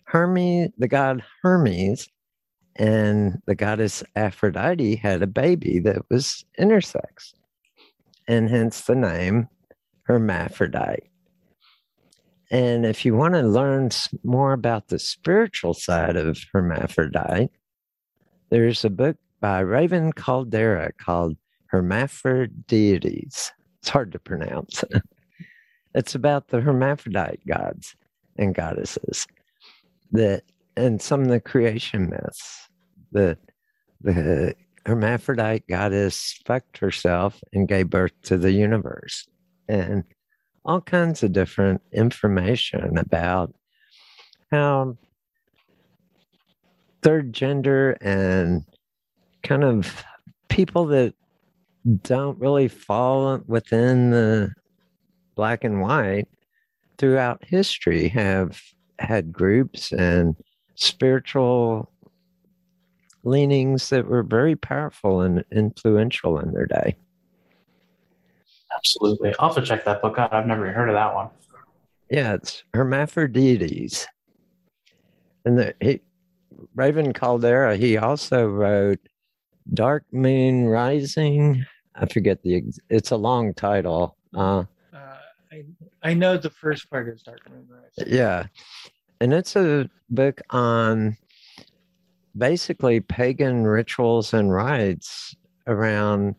Hermes, 0.04 0.70
the 0.78 0.88
god 0.88 1.22
Hermes, 1.42 2.08
and 2.76 3.42
the 3.46 3.54
goddess 3.54 4.02
Aphrodite 4.16 4.96
had 4.96 5.20
a 5.20 5.26
baby 5.26 5.78
that 5.80 6.08
was 6.08 6.42
intersex, 6.58 7.34
and 8.26 8.48
hence 8.48 8.80
the 8.80 8.94
name 8.94 9.46
hermaphrodite. 10.04 11.09
And 12.50 12.84
if 12.84 13.04
you 13.04 13.14
want 13.14 13.34
to 13.34 13.42
learn 13.42 13.90
more 14.24 14.52
about 14.52 14.88
the 14.88 14.98
spiritual 14.98 15.72
side 15.72 16.16
of 16.16 16.38
hermaphrodite, 16.52 17.50
there's 18.50 18.84
a 18.84 18.90
book 18.90 19.16
by 19.40 19.60
Raven 19.60 20.12
Kaldera 20.12 20.90
called 20.98 21.36
Hermaphrodeities. 21.72 23.50
It's 23.78 23.88
hard 23.88 24.12
to 24.12 24.18
pronounce. 24.18 24.84
it's 25.94 26.14
about 26.14 26.48
the 26.48 26.60
hermaphrodite 26.60 27.46
gods 27.46 27.94
and 28.36 28.54
goddesses 28.54 29.26
that 30.12 30.42
and 30.76 31.00
some 31.00 31.22
of 31.22 31.28
the 31.28 31.40
creation 31.40 32.10
myths. 32.10 32.68
The 33.12 33.38
the 34.00 34.54
hermaphrodite 34.86 35.66
goddess 35.68 36.40
fucked 36.46 36.78
herself 36.78 37.40
and 37.52 37.68
gave 37.68 37.90
birth 37.90 38.12
to 38.22 38.38
the 38.38 38.52
universe. 38.52 39.28
And 39.68 40.04
all 40.64 40.80
kinds 40.80 41.22
of 41.22 41.32
different 41.32 41.80
information 41.92 42.98
about 42.98 43.54
how 44.50 44.96
third 47.02 47.32
gender 47.32 47.96
and 48.00 48.64
kind 49.42 49.64
of 49.64 50.04
people 50.48 50.86
that 50.86 51.14
don't 52.02 52.38
really 52.38 52.68
fall 52.68 53.40
within 53.46 54.10
the 54.10 54.52
black 55.34 55.64
and 55.64 55.80
white 55.80 56.28
throughout 56.98 57.42
history 57.44 58.08
have 58.08 58.60
had 58.98 59.32
groups 59.32 59.92
and 59.92 60.36
spiritual 60.74 61.90
leanings 63.24 63.88
that 63.88 64.06
were 64.06 64.22
very 64.22 64.56
powerful 64.56 65.22
and 65.22 65.44
influential 65.50 66.38
in 66.38 66.52
their 66.52 66.66
day. 66.66 66.94
Absolutely. 68.74 69.34
I'll 69.38 69.52
have 69.52 69.62
to 69.62 69.68
check 69.68 69.84
that 69.84 70.00
book 70.02 70.18
out. 70.18 70.32
I've 70.32 70.46
never 70.46 70.70
heard 70.72 70.88
of 70.88 70.94
that 70.94 71.14
one. 71.14 71.28
Yeah, 72.10 72.34
it's 72.34 72.64
Hermaphrodeities. 72.74 74.06
And 75.44 75.58
the, 75.58 75.74
he, 75.80 76.00
Raven 76.74 77.12
Kaldera, 77.12 77.76
he 77.78 77.96
also 77.96 78.46
wrote 78.46 79.00
Dark 79.72 80.04
Moon 80.12 80.66
Rising. 80.66 81.64
I 81.94 82.06
forget 82.06 82.42
the, 82.42 82.64
it's 82.88 83.10
a 83.10 83.16
long 83.16 83.54
title. 83.54 84.16
Uh, 84.34 84.64
uh, 84.92 85.16
I, 85.52 85.64
I 86.02 86.14
know 86.14 86.36
the 86.36 86.50
first 86.50 86.90
part 86.90 87.08
is 87.08 87.22
Dark 87.22 87.48
Moon 87.48 87.66
Rising. 87.68 88.12
Yeah. 88.14 88.46
And 89.20 89.32
it's 89.32 89.54
a 89.56 89.88
book 90.08 90.40
on 90.50 91.16
basically 92.36 93.00
pagan 93.00 93.64
rituals 93.64 94.34
and 94.34 94.52
rites 94.52 95.34
around 95.66 96.34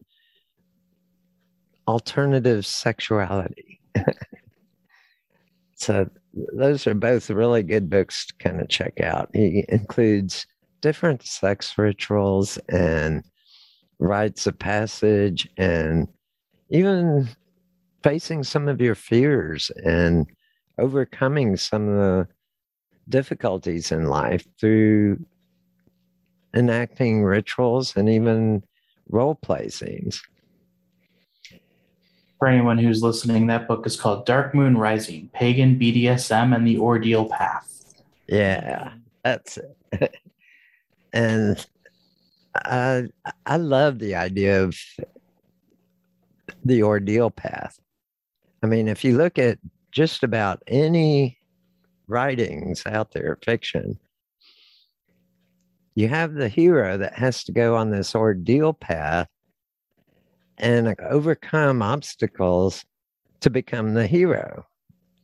alternative 1.91 2.65
sexuality. 2.65 3.81
so 5.75 6.09
those 6.53 6.87
are 6.87 6.93
both 6.93 7.29
really 7.29 7.63
good 7.63 7.89
books 7.89 8.27
to 8.27 8.33
kind 8.35 8.61
of 8.61 8.69
check 8.69 9.01
out. 9.01 9.29
He 9.33 9.65
includes 9.67 10.47
different 10.79 11.23
sex 11.23 11.77
rituals 11.77 12.57
and 12.69 13.23
rites 13.99 14.47
of 14.47 14.57
passage 14.57 15.49
and 15.57 16.07
even 16.69 17.27
facing 18.03 18.43
some 18.43 18.69
of 18.69 18.79
your 18.79 18.95
fears 18.95 19.69
and 19.83 20.25
overcoming 20.79 21.57
some 21.57 21.89
of 21.89 21.97
the 21.97 22.27
difficulties 23.09 23.91
in 23.91 24.05
life 24.05 24.45
through 24.57 25.19
enacting 26.55 27.23
rituals 27.23 27.97
and 27.97 28.09
even 28.09 28.63
role 29.09 29.35
play 29.35 29.67
scenes 29.67 30.23
for 32.41 32.47
anyone 32.47 32.79
who's 32.79 33.03
listening, 33.03 33.45
that 33.45 33.67
book 33.67 33.85
is 33.85 33.95
called 33.95 34.25
Dark 34.25 34.55
Moon 34.55 34.75
Rising 34.75 35.29
Pagan 35.31 35.77
BDSM 35.77 36.55
and 36.55 36.65
the 36.65 36.79
Ordeal 36.79 37.29
Path. 37.29 37.93
Yeah, 38.27 38.93
that's 39.23 39.59
it. 39.91 40.17
and 41.13 41.63
I, 42.55 43.09
I 43.45 43.57
love 43.57 43.99
the 43.99 44.15
idea 44.15 44.63
of 44.63 44.75
the 46.65 46.81
ordeal 46.81 47.29
path. 47.29 47.79
I 48.63 48.65
mean, 48.65 48.87
if 48.87 49.03
you 49.03 49.17
look 49.17 49.37
at 49.37 49.59
just 49.91 50.23
about 50.23 50.63
any 50.65 51.37
writings 52.07 52.81
out 52.87 53.11
there, 53.11 53.37
fiction, 53.45 53.99
you 55.93 56.07
have 56.07 56.33
the 56.33 56.49
hero 56.49 56.97
that 56.97 57.13
has 57.13 57.43
to 57.43 57.51
go 57.51 57.75
on 57.75 57.91
this 57.91 58.15
ordeal 58.15 58.73
path 58.73 59.27
and 60.61 60.95
overcome 61.01 61.81
obstacles 61.81 62.85
to 63.41 63.49
become 63.49 63.95
the 63.95 64.07
hero. 64.07 64.65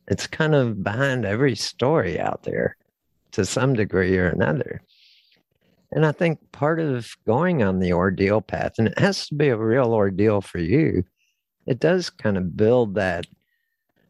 It's 0.08 0.26
kind 0.26 0.54
of 0.54 0.82
behind 0.82 1.24
every 1.24 1.54
story 1.54 2.18
out 2.20 2.42
there 2.42 2.76
to 3.32 3.44
some 3.44 3.74
degree 3.74 4.18
or 4.18 4.26
another. 4.28 4.82
And 5.92 6.04
I 6.04 6.12
think 6.12 6.40
part 6.52 6.80
of 6.80 7.08
going 7.26 7.62
on 7.62 7.78
the 7.78 7.92
ordeal 7.92 8.40
path, 8.40 8.72
and 8.78 8.88
it 8.88 8.98
has 8.98 9.28
to 9.28 9.34
be 9.34 9.48
a 9.48 9.56
real 9.56 9.94
ordeal 9.94 10.40
for 10.40 10.58
you, 10.58 11.04
it 11.66 11.78
does 11.78 12.10
kind 12.10 12.36
of 12.36 12.56
build 12.56 12.94
that 12.96 13.26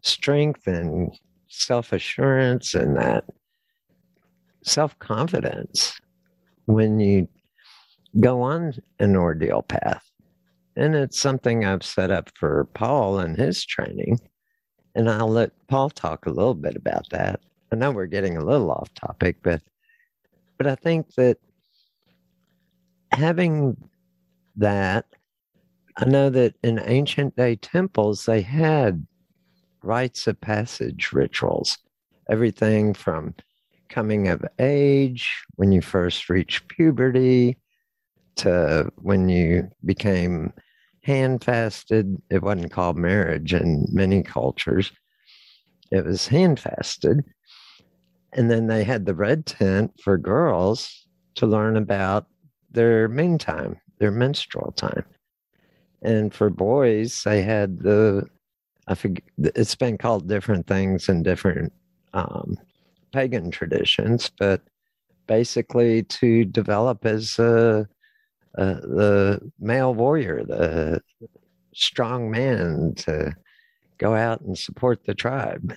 strength 0.00 0.66
and 0.66 1.12
self 1.48 1.92
assurance 1.92 2.74
and 2.74 2.96
that 2.96 3.24
self 4.62 4.98
confidence 4.98 6.00
when 6.64 6.98
you 6.98 7.28
go 8.18 8.42
on 8.42 8.74
an 8.98 9.14
ordeal 9.14 9.62
path. 9.62 10.07
And 10.78 10.94
it's 10.94 11.18
something 11.18 11.64
I've 11.64 11.82
set 11.82 12.12
up 12.12 12.30
for 12.36 12.68
Paul 12.72 13.18
and 13.18 13.36
his 13.36 13.64
training. 13.64 14.20
And 14.94 15.10
I'll 15.10 15.28
let 15.28 15.50
Paul 15.66 15.90
talk 15.90 16.26
a 16.26 16.30
little 16.30 16.54
bit 16.54 16.76
about 16.76 17.10
that. 17.10 17.40
I 17.72 17.76
know 17.76 17.90
we're 17.90 18.06
getting 18.06 18.36
a 18.36 18.44
little 18.44 18.70
off 18.70 18.94
topic, 18.94 19.38
but 19.42 19.60
but 20.56 20.68
I 20.68 20.76
think 20.76 21.14
that 21.14 21.38
having 23.10 23.76
that, 24.56 25.06
I 25.96 26.04
know 26.04 26.30
that 26.30 26.54
in 26.62 26.80
ancient 26.84 27.34
day 27.34 27.56
temples 27.56 28.24
they 28.24 28.40
had 28.40 29.04
rites 29.82 30.28
of 30.28 30.40
passage 30.40 31.12
rituals, 31.12 31.78
everything 32.30 32.94
from 32.94 33.34
coming 33.88 34.28
of 34.28 34.44
age, 34.60 35.44
when 35.56 35.72
you 35.72 35.80
first 35.80 36.30
reached 36.30 36.68
puberty, 36.68 37.58
to 38.36 38.92
when 39.02 39.28
you 39.28 39.68
became 39.84 40.52
hand 41.08 41.42
fasted. 41.42 42.20
It 42.28 42.42
wasn't 42.42 42.70
called 42.70 42.98
marriage 42.98 43.54
in 43.54 43.86
many 43.90 44.22
cultures, 44.22 44.92
it 45.90 46.04
was 46.04 46.28
hand 46.28 46.60
fasted. 46.60 47.24
And 48.34 48.50
then 48.50 48.66
they 48.66 48.84
had 48.84 49.06
the 49.06 49.14
red 49.14 49.46
tent 49.46 49.90
for 50.04 50.18
girls 50.18 51.06
to 51.36 51.46
learn 51.46 51.78
about 51.78 52.26
their 52.70 53.08
mean 53.08 53.38
time, 53.38 53.80
their 53.98 54.10
menstrual 54.10 54.72
time. 54.72 55.06
And 56.02 56.32
for 56.32 56.50
boys, 56.50 57.22
they 57.24 57.40
had 57.40 57.78
the, 57.78 58.26
I 58.86 58.94
forget, 58.94 59.24
it's 59.38 59.74
been 59.74 59.96
called 59.96 60.28
different 60.28 60.66
things 60.66 61.08
in 61.08 61.22
different 61.22 61.72
um, 62.12 62.58
pagan 63.12 63.50
traditions, 63.50 64.30
but 64.38 64.60
basically 65.26 66.02
to 66.02 66.44
develop 66.44 67.06
as 67.06 67.38
a, 67.38 67.88
uh, 68.56 68.74
the 68.74 69.52
male 69.58 69.94
warrior, 69.94 70.44
the 70.44 71.00
strong 71.74 72.30
man 72.30 72.94
to 72.96 73.34
go 73.98 74.14
out 74.14 74.40
and 74.40 74.56
support 74.56 75.04
the 75.04 75.14
tribe. 75.14 75.76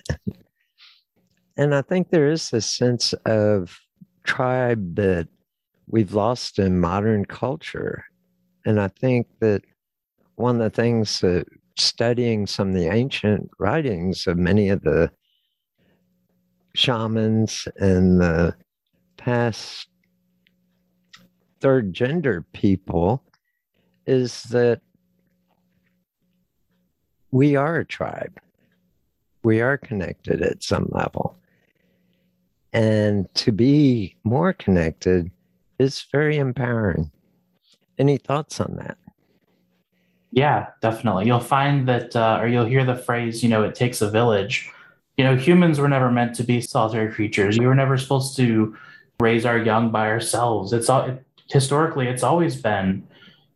and 1.56 1.74
I 1.74 1.82
think 1.82 2.10
there 2.10 2.30
is 2.30 2.50
this 2.50 2.70
sense 2.70 3.12
of 3.26 3.78
tribe 4.24 4.96
that 4.96 5.28
we've 5.86 6.14
lost 6.14 6.58
in 6.58 6.80
modern 6.80 7.24
culture. 7.24 8.04
And 8.64 8.80
I 8.80 8.88
think 8.88 9.26
that 9.40 9.62
one 10.36 10.60
of 10.60 10.72
the 10.72 10.82
things 10.82 11.20
that 11.20 11.46
studying 11.76 12.46
some 12.46 12.68
of 12.68 12.74
the 12.74 12.88
ancient 12.88 13.50
writings 13.58 14.26
of 14.26 14.36
many 14.36 14.68
of 14.68 14.82
the 14.82 15.10
shamans 16.74 17.68
and 17.76 18.20
the 18.20 18.54
past 19.16 19.88
third 21.62 21.92
gender 21.94 22.44
people 22.52 23.22
is 24.04 24.42
that 24.44 24.80
we 27.30 27.54
are 27.54 27.76
a 27.76 27.84
tribe. 27.84 28.40
We 29.44 29.60
are 29.60 29.78
connected 29.78 30.42
at 30.42 30.64
some 30.64 30.88
level. 30.90 31.38
And 32.72 33.32
to 33.36 33.52
be 33.52 34.16
more 34.24 34.52
connected 34.52 35.30
is 35.78 36.04
very 36.10 36.36
empowering. 36.36 37.12
Any 37.96 38.18
thoughts 38.18 38.60
on 38.60 38.76
that? 38.76 38.98
Yeah, 40.32 40.68
definitely. 40.80 41.26
You'll 41.26 41.40
find 41.40 41.86
that, 41.88 42.16
uh, 42.16 42.38
or 42.40 42.48
you'll 42.48 42.64
hear 42.64 42.84
the 42.84 42.96
phrase, 42.96 43.42
you 43.42 43.48
know, 43.48 43.62
it 43.62 43.74
takes 43.74 44.00
a 44.00 44.10
village. 44.10 44.68
You 45.16 45.24
know, 45.24 45.36
humans 45.36 45.78
were 45.78 45.88
never 45.88 46.10
meant 46.10 46.34
to 46.36 46.42
be 46.42 46.60
solitary 46.60 47.12
creatures. 47.12 47.58
We 47.58 47.66
were 47.66 47.74
never 47.74 47.98
supposed 47.98 48.36
to 48.38 48.76
raise 49.20 49.46
our 49.46 49.58
young 49.58 49.90
by 49.90 50.08
ourselves. 50.08 50.72
It's 50.72 50.88
all 50.88 51.18
historically, 51.52 52.08
it's 52.08 52.22
always 52.22 52.60
been 52.60 53.06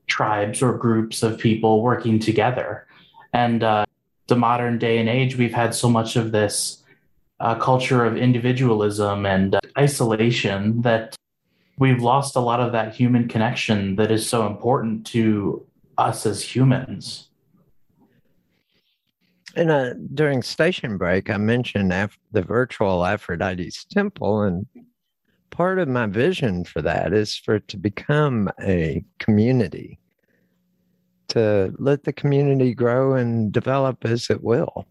tribes 0.07 0.62
or 0.62 0.76
groups 0.76 1.22
of 1.22 1.38
people 1.38 1.82
working 1.82 2.18
together. 2.18 2.86
And 3.32 3.62
uh, 3.62 3.86
the 4.28 4.36
modern 4.36 4.78
day 4.78 4.99
and 4.99 5.09
age, 5.09 5.36
we've 5.36 5.55
had 5.55 5.74
so 5.74 5.88
much 5.88 6.16
of 6.16 6.32
this 6.32 6.82
uh, 7.40 7.55
culture 7.57 8.05
of 8.05 8.16
individualism 8.16 9.26
and 9.26 9.55
uh, 9.55 9.61
isolation 9.78 10.82
that 10.82 11.16
we've 11.78 12.03
lost 12.03 12.36
a 12.36 12.40
lot 12.40 12.61
of 12.61 12.72
that 12.72 12.94
human 12.94 13.28
connection 13.28 13.97
that 13.97 14.11
is 14.11 14.28
so 14.28 14.47
important 14.47 15.07
to 15.07 15.66
us 15.99 16.26
as 16.26 16.42
humans. 16.42 17.28
And 19.55 19.70
uh, 19.70 19.94
during 20.14 20.42
station 20.42 20.99
break, 20.99 21.30
I 21.30 21.38
mentioned 21.38 21.92
af- 21.92 22.18
the 22.30 22.42
virtual 22.42 23.07
Aphrodite's 23.07 23.84
temple, 23.86 24.42
and 24.42 24.66
part 25.51 25.78
of 25.78 25.88
my 25.88 26.07
vision 26.07 26.64
for 26.64 26.82
that 26.82 27.12
is 27.12 27.36
for 27.36 27.57
it 27.57 27.68
to 27.68 27.76
become 27.76 28.51
a 28.62 29.05
community, 29.18 29.99
to 31.28 31.74
let 31.78 32.05
the 32.05 32.12
community 32.12 32.74
grow 32.74 33.14
and 33.14 33.53
develop 33.53 34.05
as 34.05 34.30
it 34.30 34.42
will 34.42 34.86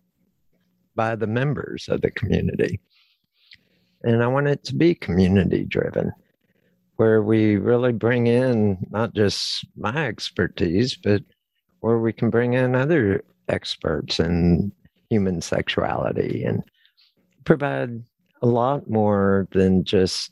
by 0.95 1.15
the 1.15 1.27
members 1.27 1.87
of 1.89 2.01
the 2.01 2.11
community. 2.11 2.79
And 4.03 4.23
I 4.23 4.27
want 4.27 4.47
it 4.47 4.63
to 4.65 4.75
be 4.75 4.95
community 4.95 5.65
driven 5.65 6.11
where 6.97 7.21
we 7.21 7.57
really 7.57 7.91
bring 7.91 8.27
in 8.27 8.77
not 8.89 9.13
just 9.13 9.65
my 9.75 10.05
expertise, 10.07 10.95
but 10.95 11.21
where 11.81 11.99
we 11.99 12.13
can 12.13 12.29
bring 12.29 12.53
in 12.53 12.73
other 12.73 13.23
experts 13.49 14.19
in 14.19 14.71
human 15.09 15.41
sexuality 15.41 16.43
and 16.43 16.63
provide 17.43 18.01
a 18.41 18.47
lot 18.47 18.89
more 18.89 19.47
than 19.51 19.83
just 19.83 20.31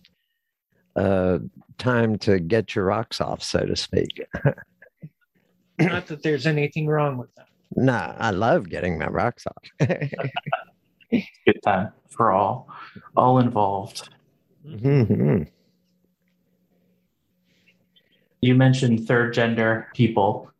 uh, 0.96 1.40
time 1.78 2.18
to 2.20 2.40
get 2.40 2.76
your 2.76 2.86
rocks 2.86 3.22
off, 3.22 3.44
so 3.44 3.66
to 3.66 3.76
speak. 3.76 4.26
not 5.80 6.08
that 6.08 6.24
there's 6.24 6.46
anything 6.46 6.88
wrong 6.88 7.18
with 7.18 7.34
that. 7.36 7.48
Nah, 7.76 8.16
I 8.18 8.32
love 8.32 8.70
getting 8.70 8.98
my 9.00 9.08
rocks 9.08 9.46
off. 9.48 9.90
Good 11.10 11.62
time 11.64 11.92
for 12.10 12.32
all, 12.32 12.68
all 13.16 13.40
involved. 13.40 14.10
Mm-hmm 14.68 15.44
you 18.44 18.56
mentioned 18.56 19.08
third 19.08 19.34
gender 19.34 19.88
people 19.94 20.52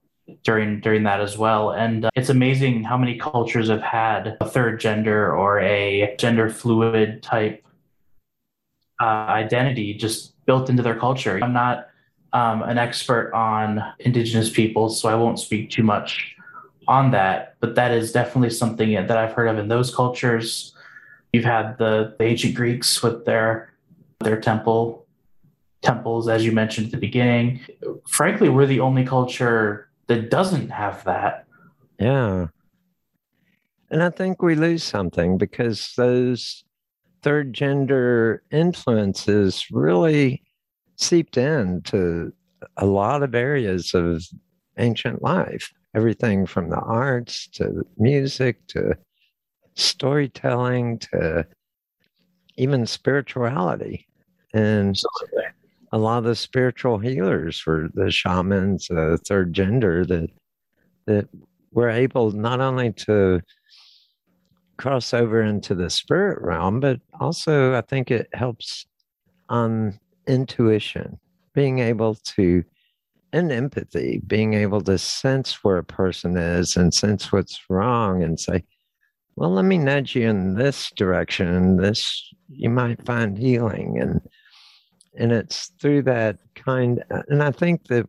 during 0.44 0.80
during 0.80 1.04
that 1.04 1.20
as 1.20 1.38
well 1.38 1.72
and 1.72 2.06
uh, 2.06 2.10
it's 2.16 2.30
amazing 2.30 2.82
how 2.82 2.98
many 2.98 3.18
cultures 3.18 3.68
have 3.68 3.82
had 3.82 4.38
a 4.40 4.50
third 4.50 4.80
gender 4.80 5.36
or 5.36 5.60
a 5.60 6.16
gender 6.18 6.50
fluid 6.50 7.22
type 7.22 7.62
uh, 9.02 9.06
identity 9.06 9.94
just 9.94 10.34
built 10.46 10.70
into 10.70 10.84
their 10.84 10.98
culture 10.98 11.40
i'm 11.44 11.54
not 11.54 11.88
um, 12.34 12.64
an 12.64 12.78
expert 12.78 13.32
on 13.34 13.84
indigenous 14.00 14.50
peoples 14.50 15.00
so 15.00 15.10
i 15.10 15.16
won't 15.16 15.40
speak 15.40 15.70
too 15.70 15.84
much 15.84 16.36
on 16.88 17.12
that 17.12 17.56
but 17.60 17.76
that 17.76 17.92
is 17.92 18.12
definitely 18.12 18.50
something 18.50 18.94
that 18.94 19.18
i've 19.18 19.34
heard 19.34 19.48
of 19.48 19.58
in 19.58 19.68
those 19.68 19.94
cultures 19.94 20.76
you've 21.32 21.46
had 21.46 21.78
the, 21.78 22.16
the 22.20 22.26
ancient 22.26 22.56
greeks 22.56 23.02
with 23.02 23.26
their 23.26 23.74
their 24.20 24.40
temple 24.40 25.04
temples, 25.84 26.28
as 26.28 26.44
you 26.44 26.52
mentioned 26.52 26.88
at 26.88 26.92
the 26.92 26.98
beginning. 26.98 27.60
Frankly, 28.08 28.50
we're 28.50 28.66
the 28.66 28.80
only 28.80 29.06
culture 29.06 29.90
that 30.08 30.32
doesn't 30.32 30.70
have 30.70 31.04
that. 31.04 31.46
Yeah. 32.00 32.48
And 33.92 34.02
I 34.02 34.10
think 34.10 34.42
we 34.42 34.56
lose 34.56 34.84
something 34.84 35.38
because 35.38 35.94
those 35.96 36.64
third 37.24 37.54
gender 37.54 38.44
influences 38.52 39.66
really 39.72 40.44
seeped 40.98 41.38
into 41.38 42.32
a 42.78 42.86
lot 42.86 43.24
of 43.24 43.34
areas 43.34 43.94
of 43.94 44.24
ancient 44.78 45.22
life. 45.22 45.72
Everything 45.96 46.46
from 46.46 46.70
the 46.70 46.80
arts 46.80 47.48
to 47.54 47.86
music 47.98 48.66
to 48.68 48.96
storytelling 49.76 51.00
to 51.00 51.46
even 52.58 52.86
spirituality. 52.86 54.08
And 54.54 54.96
a 55.92 55.98
lot 55.98 56.20
of 56.20 56.24
the 56.26 56.36
spiritual 56.36 56.98
healers 56.98 57.60
for 57.60 57.90
the 57.94 58.12
shamans, 58.12 58.90
uh, 58.90 59.18
third 59.28 59.54
gender, 59.54 60.06
that 60.06 60.30
that 61.06 61.28
were 61.72 61.90
able 61.90 62.32
not 62.32 62.60
only 62.60 62.92
to 62.94 63.42
cross 64.78 65.14
over 65.14 65.42
into 65.42 65.76
the 65.76 65.90
spirit 65.90 66.42
realm, 66.42 66.80
but 66.80 67.00
also 67.20 67.76
I 67.76 67.82
think 67.82 68.12
it 68.12 68.28
helps 68.34 68.86
on 69.50 70.00
intuition, 70.28 71.20
being 71.54 71.80
able 71.80 72.16
to, 72.16 72.64
and 73.32 73.52
empathy, 73.52 74.22
being 74.26 74.54
able 74.54 74.82
to 74.82 74.98
sense 74.98 75.64
where 75.64 75.78
a 75.78 75.84
person 75.84 76.38
is 76.38 76.76
and 76.76 76.94
sense 76.94 77.32
what's 77.32 77.60
wrong 77.70 78.24
and 78.24 78.40
say, 78.40 78.64
well, 79.36 79.52
let 79.52 79.66
me 79.66 79.78
nudge 79.78 80.16
you 80.16 80.30
in 80.30 80.54
this 80.54 80.92
direction. 80.96 81.48
And 81.48 81.80
This, 81.80 82.34
you 82.50 82.70
might 82.70 83.04
find 83.06 83.38
healing. 83.38 84.00
And 84.00 84.22
and 85.16 85.32
it's 85.32 85.72
through 85.80 86.04
that 86.04 86.38
kind 86.56 87.04
and 87.28 87.44
i 87.44 87.52
think 87.52 87.88
that 87.88 88.06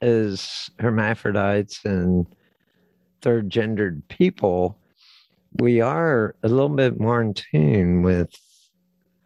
as 0.00 0.70
hermaphrodites 0.78 1.84
and 1.84 2.26
third 3.22 3.48
gendered 3.48 4.06
people 4.08 4.78
we 5.60 5.80
are 5.80 6.34
a 6.42 6.48
little 6.48 6.68
bit 6.68 6.98
more 7.00 7.20
in 7.20 7.34
tune 7.34 8.02
with 8.02 8.30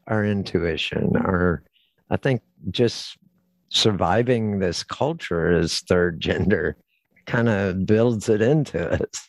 our 0.06 0.24
intuition. 0.24 1.12
Our 1.16 1.62
i 2.10 2.16
think 2.16 2.40
just 2.70 3.18
surviving 3.68 4.58
this 4.58 4.82
culture 4.82 5.52
as 5.52 5.80
third 5.80 6.20
gender 6.20 6.76
kind 7.26 7.48
of 7.48 7.84
builds 7.84 8.28
it 8.30 8.40
into 8.40 8.90
us. 8.90 9.28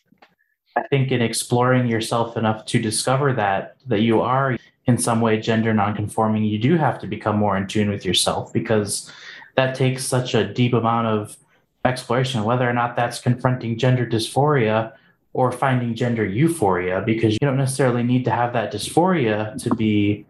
I 0.76 0.82
think 0.88 1.12
in 1.12 1.20
exploring 1.20 1.88
yourself 1.88 2.36
enough 2.36 2.64
to 2.66 2.80
discover 2.80 3.32
that 3.34 3.76
that 3.86 4.00
you 4.00 4.20
are 4.22 4.56
in 4.86 4.98
some 4.98 5.20
way 5.20 5.40
gender 5.40 5.74
nonconforming, 5.74 6.44
you 6.44 6.58
do 6.58 6.76
have 6.76 6.98
to 7.00 7.06
become 7.06 7.36
more 7.36 7.56
in 7.56 7.66
tune 7.66 7.90
with 7.90 8.04
yourself 8.04 8.52
because 8.52 9.10
that 9.56 9.74
takes 9.74 10.04
such 10.04 10.34
a 10.34 10.52
deep 10.52 10.72
amount 10.72 11.06
of 11.06 11.36
exploration, 11.84 12.44
whether 12.44 12.68
or 12.68 12.72
not 12.72 12.96
that's 12.96 13.20
confronting 13.20 13.78
gender 13.78 14.06
dysphoria 14.06 14.92
or 15.32 15.52
finding 15.52 15.94
gender 15.94 16.24
euphoria, 16.24 17.02
because 17.04 17.34
you 17.34 17.38
don't 17.40 17.56
necessarily 17.56 18.02
need 18.02 18.24
to 18.24 18.30
have 18.30 18.52
that 18.52 18.72
dysphoria 18.72 19.60
to 19.62 19.74
be 19.74 20.26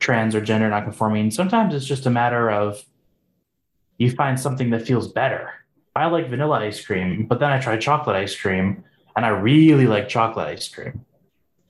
trans 0.00 0.34
or 0.34 0.40
gender 0.40 0.68
nonconforming. 0.68 1.30
Sometimes 1.30 1.74
it's 1.74 1.86
just 1.86 2.06
a 2.06 2.10
matter 2.10 2.50
of 2.50 2.84
you 3.98 4.10
find 4.10 4.40
something 4.40 4.70
that 4.70 4.86
feels 4.86 5.12
better. 5.12 5.50
I 5.94 6.06
like 6.06 6.28
vanilla 6.28 6.60
ice 6.60 6.84
cream, 6.84 7.26
but 7.26 7.38
then 7.38 7.52
I 7.52 7.60
try 7.60 7.76
chocolate 7.76 8.16
ice 8.16 8.34
cream 8.34 8.82
and 9.14 9.26
I 9.26 9.28
really 9.28 9.86
like 9.86 10.08
chocolate 10.08 10.48
ice 10.48 10.68
cream. 10.68 11.04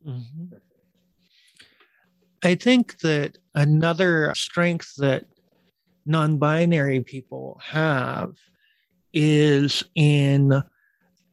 Mm-hmm. 0.07 0.57
I 2.43 2.55
think 2.55 2.99
that 3.01 3.37
another 3.55 4.33
strength 4.35 4.95
that 4.97 5.25
non 6.07 6.39
binary 6.39 7.01
people 7.01 7.61
have 7.63 8.37
is 9.13 9.83
in 9.95 10.63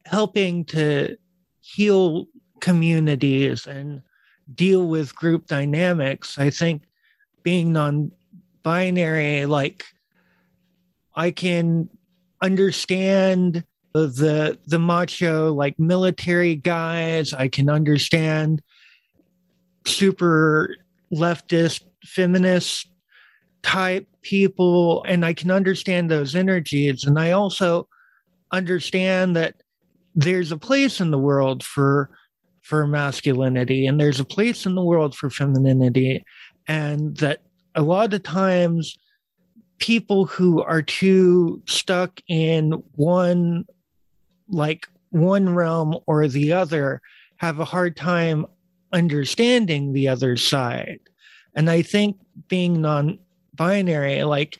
helping 0.04 0.64
to 0.66 1.16
heal 1.68 2.26
communities 2.60 3.66
and 3.66 4.02
deal 4.54 4.86
with 4.88 5.14
group 5.14 5.46
dynamics. 5.46 6.38
I 6.38 6.50
think 6.50 6.82
being 7.42 7.72
non 7.72 8.10
binary, 8.62 9.44
like 9.46 9.84
I 11.14 11.30
can 11.30 11.88
understand 12.42 13.64
the 13.92 14.58
the 14.66 14.78
macho 14.78 15.52
like 15.52 15.78
military 15.78 16.54
guys. 16.54 17.34
I 17.34 17.48
can 17.48 17.68
understand 17.68 18.62
super 19.86 20.76
leftist 21.12 21.82
feminist 22.04 22.88
type 23.62 24.06
people 24.22 25.04
and 25.08 25.24
I 25.24 25.34
can 25.34 25.50
understand 25.50 26.10
those 26.10 26.34
energies 26.34 27.04
and 27.04 27.18
I 27.18 27.32
also 27.32 27.88
understand 28.52 29.36
that 29.36 29.54
there's 30.14 30.52
a 30.52 30.58
place 30.58 31.00
in 31.00 31.10
the 31.10 31.18
world 31.18 31.62
for 31.62 32.10
for 32.62 32.86
masculinity 32.86 33.86
and 33.86 33.98
there's 33.98 34.20
a 34.20 34.24
place 34.24 34.66
in 34.66 34.74
the 34.74 34.82
world 34.82 35.14
for 35.14 35.30
femininity 35.30 36.24
and 36.66 37.16
that 37.16 37.40
a 37.74 37.82
lot 37.82 38.12
of 38.12 38.22
times 38.22 38.98
people 39.78 40.26
who 40.26 40.62
are 40.62 40.82
too 40.82 41.62
stuck 41.66 42.20
in 42.28 42.72
one 42.96 43.64
like 44.48 44.86
one 45.10 45.54
realm 45.54 45.96
or 46.06 46.28
the 46.28 46.52
other 46.52 47.00
have 47.36 47.58
a 47.58 47.64
hard 47.64 47.96
time 47.96 48.44
understanding 48.92 49.92
the 49.92 50.08
other 50.08 50.36
side. 50.36 51.00
And 51.54 51.70
i 51.70 51.82
think 51.82 52.16
being 52.48 52.80
non-binary 52.80 54.24
like 54.24 54.58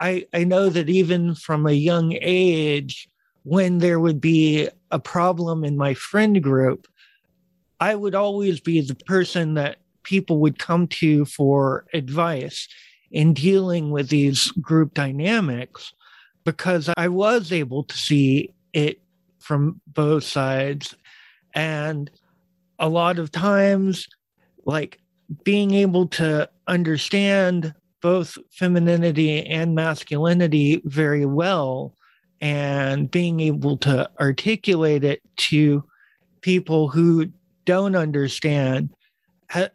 i 0.00 0.26
i 0.32 0.44
know 0.44 0.68
that 0.68 0.88
even 0.88 1.34
from 1.34 1.66
a 1.66 1.72
young 1.72 2.16
age 2.20 3.08
when 3.44 3.78
there 3.78 4.00
would 4.00 4.20
be 4.20 4.68
a 4.90 4.98
problem 4.98 5.64
in 5.64 5.76
my 5.76 5.94
friend 5.94 6.42
group 6.42 6.86
i 7.80 7.94
would 7.94 8.14
always 8.14 8.60
be 8.60 8.80
the 8.80 8.94
person 8.94 9.54
that 9.54 9.78
people 10.02 10.38
would 10.38 10.58
come 10.58 10.86
to 10.86 11.24
for 11.24 11.86
advice 11.94 12.68
in 13.10 13.32
dealing 13.32 13.90
with 13.90 14.08
these 14.08 14.50
group 14.52 14.92
dynamics 14.92 15.92
because 16.44 16.90
I 16.96 17.08
was 17.08 17.52
able 17.52 17.84
to 17.84 17.96
see 17.96 18.50
it 18.72 19.00
from 19.38 19.80
both 19.86 20.24
sides. 20.24 20.94
And 21.54 22.10
a 22.78 22.88
lot 22.88 23.18
of 23.18 23.30
times, 23.30 24.06
like 24.66 25.00
being 25.44 25.72
able 25.72 26.08
to 26.08 26.48
understand 26.66 27.74
both 28.00 28.36
femininity 28.50 29.46
and 29.46 29.74
masculinity 29.74 30.82
very 30.84 31.24
well 31.24 31.94
and 32.40 33.10
being 33.10 33.40
able 33.40 33.76
to 33.78 34.08
articulate 34.20 35.04
it 35.04 35.22
to 35.36 35.84
people 36.40 36.88
who 36.88 37.30
don't 37.64 37.96
understand, 37.96 38.90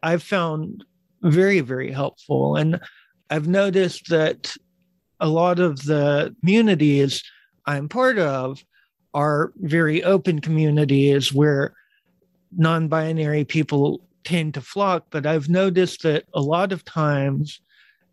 I've 0.03 0.23
found 0.23 0.83
very, 1.21 1.59
very 1.61 1.91
helpful. 1.91 2.55
And 2.55 2.79
I've 3.29 3.47
noticed 3.47 4.09
that 4.09 4.55
a 5.19 5.27
lot 5.27 5.59
of 5.59 5.83
the 5.83 6.35
communities 6.41 7.23
I'm 7.65 7.89
part 7.89 8.17
of 8.17 8.63
are 9.13 9.51
very 9.57 10.03
open 10.03 10.39
communities 10.39 11.33
where 11.33 11.73
non 12.55 12.87
binary 12.87 13.43
people 13.43 14.01
tend 14.23 14.53
to 14.53 14.61
flock. 14.61 15.05
But 15.09 15.25
I've 15.25 15.49
noticed 15.49 16.03
that 16.03 16.25
a 16.33 16.41
lot 16.41 16.71
of 16.71 16.85
times 16.85 17.61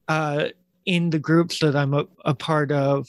uh, 0.09 0.49
in 0.85 1.11
the 1.11 1.19
groups 1.19 1.59
that 1.61 1.77
I'm 1.77 1.95
a, 1.95 2.07
a 2.25 2.35
part 2.35 2.71
of, 2.73 3.09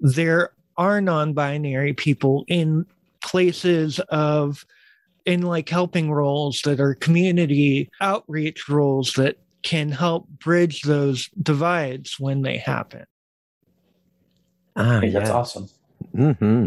there 0.00 0.50
are 0.78 1.00
non 1.00 1.32
binary 1.32 1.92
people 1.92 2.44
in 2.48 2.86
places 3.22 3.98
of 4.08 4.64
in 5.24 5.42
like 5.42 5.68
helping 5.68 6.10
roles 6.10 6.62
that 6.62 6.80
are 6.80 6.94
community 6.94 7.90
outreach 8.00 8.68
roles 8.68 9.14
that 9.14 9.38
can 9.62 9.90
help 9.90 10.28
bridge 10.28 10.82
those 10.82 11.28
divides 11.42 12.20
when 12.20 12.42
they 12.42 12.56
happen. 12.56 13.04
Ah, 14.76 15.00
yeah. 15.00 15.10
That's 15.10 15.30
awesome. 15.30 15.68
Mm-hmm. 16.14 16.66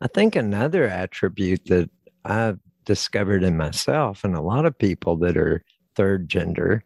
I 0.00 0.06
think 0.08 0.34
another 0.34 0.88
attribute 0.88 1.66
that 1.66 1.88
I've 2.24 2.58
discovered 2.84 3.44
in 3.44 3.56
myself 3.56 4.24
and 4.24 4.34
a 4.34 4.40
lot 4.40 4.66
of 4.66 4.76
people 4.76 5.16
that 5.18 5.36
are 5.36 5.62
third 5.94 6.28
gender 6.28 6.82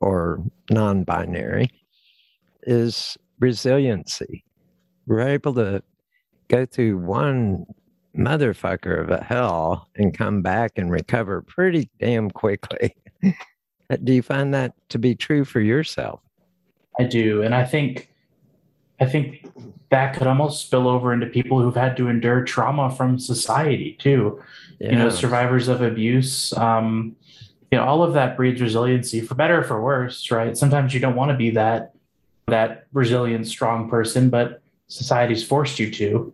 or 0.00 0.42
non 0.70 1.04
binary 1.04 1.70
is 2.62 3.16
resiliency. 3.38 4.44
We're 5.08 5.26
able 5.26 5.54
to 5.54 5.82
go 6.48 6.66
through 6.66 6.98
one 6.98 7.66
motherfucker 8.16 9.00
of 9.00 9.10
a 9.10 9.24
hell 9.24 9.88
and 9.96 10.16
come 10.16 10.42
back 10.42 10.72
and 10.76 10.90
recover 10.90 11.40
pretty 11.42 11.88
damn 11.98 12.30
quickly. 12.30 12.94
Do 14.04 14.12
you 14.12 14.22
find 14.22 14.52
that 14.52 14.74
to 14.90 14.98
be 14.98 15.14
true 15.14 15.44
for 15.44 15.60
yourself? 15.60 16.20
I 17.00 17.04
do, 17.04 17.42
and 17.42 17.54
I 17.54 17.64
think 17.64 18.12
I 19.00 19.06
think 19.06 19.46
that 19.90 20.14
could 20.14 20.26
almost 20.26 20.66
spill 20.66 20.88
over 20.88 21.12
into 21.12 21.26
people 21.26 21.62
who've 21.62 21.74
had 21.74 21.96
to 21.98 22.08
endure 22.08 22.44
trauma 22.44 22.90
from 22.90 23.18
society 23.18 23.96
too. 24.00 24.42
Yeah. 24.80 24.90
You 24.90 24.96
know, 24.96 25.08
survivors 25.08 25.68
of 25.68 25.80
abuse. 25.80 26.52
Um, 26.54 27.16
you 27.70 27.78
know, 27.78 27.84
all 27.84 28.02
of 28.02 28.14
that 28.14 28.36
breeds 28.36 28.60
resiliency, 28.60 29.20
for 29.20 29.36
better 29.36 29.60
or 29.60 29.62
for 29.62 29.80
worse, 29.80 30.30
right? 30.30 30.56
Sometimes 30.56 30.92
you 30.92 31.00
don't 31.00 31.14
want 31.14 31.30
to 31.30 31.36
be 31.36 31.50
that 31.50 31.92
that 32.48 32.86
resilient, 32.92 33.46
strong 33.46 33.88
person, 33.88 34.28
but 34.28 34.60
society's 34.88 35.44
forced 35.44 35.78
you 35.78 35.90
to, 35.90 36.32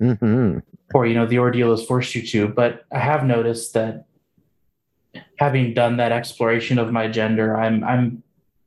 mm-hmm. 0.00 0.58
or 0.92 1.06
you 1.06 1.14
know, 1.14 1.26
the 1.26 1.38
ordeal 1.38 1.70
has 1.70 1.84
forced 1.84 2.14
you 2.14 2.26
to. 2.26 2.48
But 2.48 2.84
I 2.90 2.98
have 2.98 3.24
noticed 3.24 3.74
that 3.74 4.06
having 5.36 5.74
done 5.74 5.98
that 5.98 6.12
exploration 6.12 6.78
of 6.78 6.92
my 6.92 7.08
gender, 7.08 7.56
I'm 7.56 7.84
I'm 7.84 8.22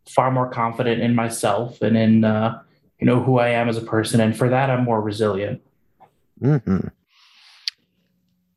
far 0.08 0.32
more 0.32 0.50
confident 0.50 1.02
in 1.02 1.16
myself 1.16 1.82
and 1.82 1.98
in 1.98 2.24
uh, 2.24 2.62
you 3.00 3.06
know 3.06 3.22
who 3.22 3.40
I 3.40 3.50
am 3.50 3.70
as 3.70 3.78
a 3.78 3.82
person, 3.82 4.22
and 4.22 4.38
for 4.38 4.50
that, 4.50 4.70
I'm 4.70 4.84
more 4.84 5.02
resilient. 5.02 5.62
Mm-hmm. 6.42 6.88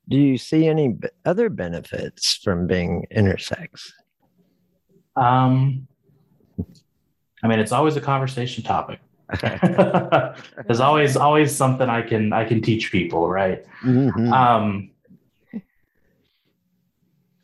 Do 0.09 0.17
you 0.17 0.39
see 0.39 0.69
any 0.69 0.97
other 1.25 1.51
benefits 1.51 2.37
from 2.37 2.69
being 2.69 3.07
intersex? 3.15 3.91
Um, 5.17 5.89
I 7.43 7.49
mean, 7.49 7.59
it's 7.59 7.73
always 7.73 7.97
a 7.97 8.01
conversation 8.01 8.63
topic. 8.63 9.01
There's 10.67 10.81
always 10.81 11.17
always 11.17 11.55
something 11.55 11.89
I 11.89 12.03
can 12.03 12.33
I 12.33 12.45
can 12.45 12.63
teach 12.63 12.93
people, 12.93 13.29
right? 13.29 13.65
Mm-hmm. 13.83 14.33
Um, 14.33 14.91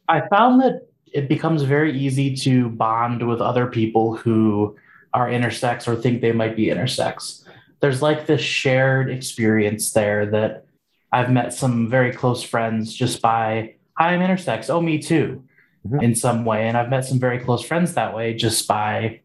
I 0.08 0.26
found 0.28 0.60
that 0.62 0.88
it 1.12 1.28
becomes 1.28 1.62
very 1.62 1.98
easy 1.98 2.36
to 2.36 2.68
bond 2.68 3.26
with 3.26 3.40
other 3.40 3.66
people 3.66 4.16
who 4.16 4.76
are 5.14 5.28
intersex 5.28 5.86
or 5.88 5.96
think 5.96 6.20
they 6.20 6.32
might 6.32 6.56
be 6.56 6.66
intersex. 6.66 7.44
There's 7.80 8.00
like 8.00 8.26
this 8.26 8.40
shared 8.40 9.10
experience 9.10 9.92
there 9.92 10.26
that 10.26 10.66
I've 11.10 11.30
met 11.30 11.52
some 11.52 11.90
very 11.90 12.12
close 12.12 12.42
friends 12.42 12.94
just 12.94 13.20
by, 13.20 13.74
hi, 13.98 14.14
I'm 14.14 14.20
intersex. 14.20 14.70
Oh, 14.70 14.80
me 14.80 14.98
too, 14.98 15.44
mm-hmm. 15.86 16.00
in 16.00 16.14
some 16.14 16.44
way. 16.44 16.68
And 16.68 16.76
I've 16.76 16.88
met 16.88 17.04
some 17.04 17.18
very 17.18 17.38
close 17.38 17.62
friends 17.62 17.94
that 17.94 18.14
way 18.14 18.34
just 18.34 18.66
by 18.68 19.20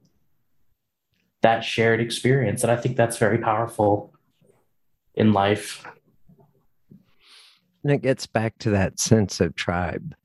that 1.42 1.64
shared 1.64 2.00
experience. 2.02 2.64
And 2.64 2.72
I 2.72 2.76
think 2.76 2.98
that's 2.98 3.18
very 3.18 3.38
powerful 3.38 4.14
in 5.14 5.34
life. 5.34 5.86
And 7.84 7.92
it 7.92 8.02
gets 8.02 8.28
back 8.28 8.58
to 8.60 8.72
that 8.72 9.00
sense 9.00 9.40
of 9.40 9.56
tribe. 9.56 10.16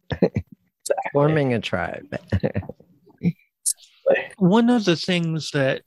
Exactly. 0.84 1.10
Forming 1.12 1.54
a 1.54 1.60
tribe. 1.60 2.18
One 4.38 4.68
of 4.68 4.84
the 4.84 4.96
things 4.96 5.52
that 5.52 5.82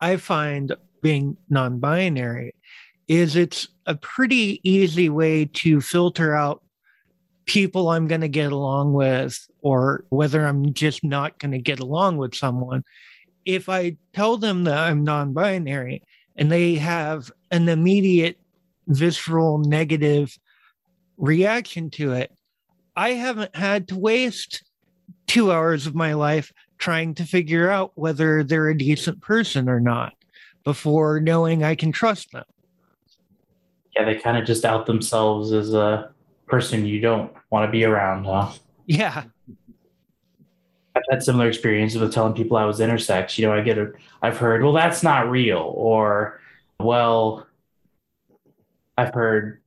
I 0.00 0.16
find 0.16 0.74
being 1.00 1.36
non 1.48 1.78
binary 1.78 2.54
is 3.06 3.36
it's 3.36 3.68
a 3.86 3.94
pretty 3.94 4.60
easy 4.68 5.08
way 5.08 5.44
to 5.44 5.80
filter 5.80 6.34
out 6.34 6.62
people 7.46 7.90
I'm 7.90 8.06
going 8.06 8.20
to 8.20 8.28
get 8.28 8.52
along 8.52 8.92
with 8.92 9.38
or 9.60 10.04
whether 10.10 10.46
I'm 10.46 10.72
just 10.72 11.02
not 11.04 11.38
going 11.38 11.52
to 11.52 11.58
get 11.58 11.80
along 11.80 12.16
with 12.16 12.34
someone. 12.34 12.84
If 13.44 13.68
I 13.68 13.96
tell 14.12 14.36
them 14.36 14.64
that 14.64 14.78
I'm 14.78 15.04
non 15.04 15.32
binary 15.32 16.02
and 16.36 16.50
they 16.50 16.74
have 16.74 17.30
an 17.50 17.68
immediate 17.68 18.38
visceral 18.86 19.58
negative 19.58 20.38
reaction 21.16 21.90
to 21.90 22.12
it, 22.12 22.32
I 22.96 23.10
haven't 23.10 23.54
had 23.54 23.88
to 23.88 23.98
waste 23.98 24.62
two 25.26 25.52
hours 25.52 25.86
of 25.86 25.94
my 25.94 26.12
life 26.14 26.52
trying 26.78 27.14
to 27.14 27.24
figure 27.24 27.70
out 27.70 27.92
whether 27.94 28.42
they're 28.42 28.68
a 28.68 28.76
decent 28.76 29.20
person 29.20 29.68
or 29.68 29.80
not 29.80 30.14
before 30.64 31.20
knowing 31.20 31.62
I 31.62 31.74
can 31.74 31.92
trust 31.92 32.32
them. 32.32 32.44
Yeah, 33.94 34.04
they 34.04 34.16
kind 34.16 34.36
of 34.36 34.44
just 34.44 34.64
out 34.64 34.86
themselves 34.86 35.52
as 35.52 35.74
a 35.74 36.10
person 36.46 36.84
you 36.84 37.00
don't 37.00 37.32
want 37.50 37.66
to 37.66 37.70
be 37.70 37.84
around, 37.84 38.24
huh? 38.24 38.50
Yeah. 38.86 39.24
I've 41.10 41.16
had 41.16 41.22
similar 41.24 41.48
experiences 41.48 42.00
with 42.00 42.14
telling 42.14 42.34
people 42.34 42.56
I 42.56 42.64
was 42.64 42.78
intersex. 42.78 43.36
You 43.36 43.46
know, 43.46 43.52
I 43.52 43.62
get 43.62 43.78
a, 43.78 43.92
I've 44.22 44.38
heard, 44.38 44.62
well, 44.62 44.72
that's 44.72 45.02
not 45.02 45.28
real, 45.28 45.72
or, 45.74 46.40
well, 46.78 47.46
I've 48.96 49.12
heard 49.12 49.60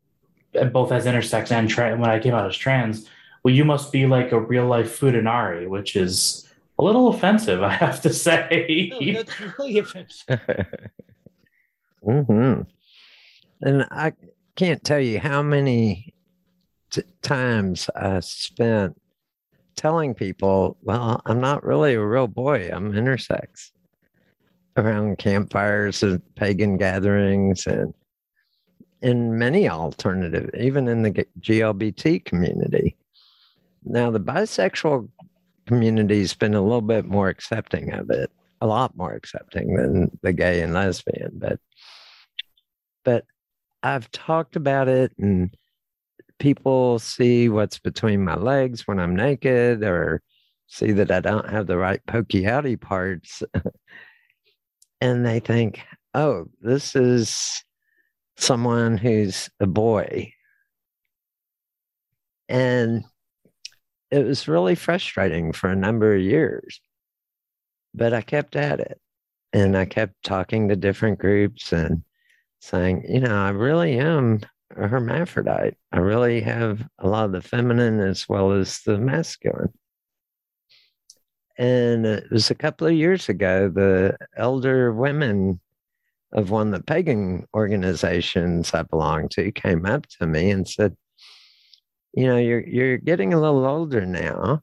both 0.72 0.92
as 0.94 1.06
intersex 1.06 1.52
and 1.52 1.70
tra- 1.70 1.98
when 1.98 2.10
I 2.10 2.20
came 2.20 2.34
out 2.34 2.48
as 2.48 2.56
trans, 2.56 3.10
well, 3.44 3.54
you 3.54 3.66
must 3.66 3.92
be 3.92 4.06
like 4.06 4.32
a 4.32 4.40
real 4.40 4.68
life 4.68 4.98
Futanari, 5.00 5.68
which 5.68 5.98
is 5.98 6.50
a 6.80 6.84
little 6.84 7.10
offensive, 7.10 7.62
I 7.62 7.72
have 7.74 8.02
to 8.04 8.14
say. 8.14 8.92
No, 8.94 9.14
that's 9.14 9.42
really 9.60 9.80
offensive. 9.80 10.40
hmm 12.04 12.62
And 13.62 13.86
I 13.92 14.14
can't 14.56 14.82
tell 14.82 15.00
you 15.00 15.20
how 15.20 15.42
many 15.42 16.14
t- 16.90 17.04
times 17.22 17.90
I 17.94 18.22
spent 18.22 18.98
telling 19.76 20.14
people, 20.14 20.78
well, 20.82 21.22
I'm 21.26 21.40
not 21.40 21.64
really 21.64 21.96
a 21.96 22.06
real 22.06 22.28
boy, 22.28 22.70
I'm 22.72 22.92
intersex 22.94 23.72
around 24.76 25.18
campfires 25.20 26.02
and 26.02 26.22
pagan 26.36 26.78
gatherings 26.78 27.68
and 27.68 27.94
in 29.02 29.38
many 29.38 29.70
alternative, 29.70 30.50
even 30.58 30.88
in 30.88 31.04
the 31.04 31.12
GLBT 31.42 32.24
community. 32.24 32.96
Now, 33.84 34.10
the 34.10 34.20
bisexual 34.20 35.10
community's 35.68 36.34
been 36.34 36.54
a 36.54 36.62
little 36.62 36.82
bit 36.82 37.06
more 37.06 37.28
accepting 37.28 37.92
of 37.94 38.10
it, 38.10 38.32
a 38.62 38.68
lot 38.68 38.96
more 38.96 39.14
accepting 39.14 39.76
than 39.76 40.18
the 40.22 40.32
gay 40.32 40.62
and 40.62 40.74
lesbian, 40.74 41.32
but 41.34 41.60
but 43.04 43.26
I've 43.84 44.10
talked 44.12 44.56
about 44.56 44.88
it 44.88 45.12
and 45.18 45.54
people 46.44 47.00
see 47.00 47.48
what's 47.48 47.80
between 47.80 48.22
my 48.22 48.36
legs 48.36 48.86
when 48.86 49.00
I'm 49.00 49.16
naked 49.16 49.82
or 49.82 50.22
see 50.68 50.92
that 50.92 51.10
I 51.10 51.22
don't 51.22 51.50
have 51.50 51.68
the 51.68 51.78
right 51.78 52.06
pokey 52.06 52.44
outy 52.44 52.80
parts. 52.80 53.42
and 55.02 55.26
they 55.26 55.40
think, 55.40 55.80
oh, 56.14 56.48
this 56.60 56.98
is 56.98 57.64
someone 58.36 58.98
who's 58.98 59.50
a 59.62 59.68
boy. 59.68 60.34
And 62.50 63.06
it 64.12 64.26
was 64.26 64.50
really 64.50 64.76
frustrating 64.76 65.54
for 65.54 65.70
a 65.70 65.78
number 65.78 66.14
of 66.14 66.22
years. 66.22 66.82
But 67.94 68.14
I 68.14 68.20
kept 68.20 68.58
at 68.58 68.82
it 68.82 69.00
and 69.54 69.78
I 69.78 69.86
kept 69.86 70.22
talking 70.26 70.68
to 70.68 70.76
different 70.76 71.20
groups 71.20 71.72
and 71.72 72.04
saying, 72.60 73.06
you 73.08 73.22
know, 73.22 73.34
I 73.34 73.52
really 73.52 73.98
am 73.98 74.42
hermaphrodite. 74.76 75.76
I 75.92 75.98
really 76.00 76.42
have 76.42 76.88
a 77.00 77.08
lot 77.08 77.26
of 77.26 77.32
the 77.32 77.42
feminine 77.42 78.00
as 78.00 78.28
well 78.28 78.52
as 78.52 78.80
the 78.80 78.98
masculine. 78.98 79.74
And 81.58 82.06
it 82.06 82.32
was 82.32 82.50
a 82.50 82.56
couple 82.56 82.88
of 82.88 82.94
years 82.94 83.30
ago, 83.30 83.70
the 83.70 84.18
elder 84.36 84.92
women 84.92 85.60
of 86.32 86.50
one 86.50 86.74
of 86.74 86.80
the 86.80 86.84
pagan 86.84 87.46
organizations 87.54 88.74
I 88.74 88.84
belong 88.84 89.30
to 89.30 89.52
came 89.52 89.86
up 89.86 90.08
to 90.20 90.26
me 90.26 90.50
and 90.50 90.68
said, 90.68 90.96
"You 92.14 92.28
know, 92.28 92.38
you're 92.38 92.68
you're 92.68 92.98
getting 92.98 93.34
a 93.34 93.40
little 93.40 93.66
older 93.66 94.06
now. 94.06 94.62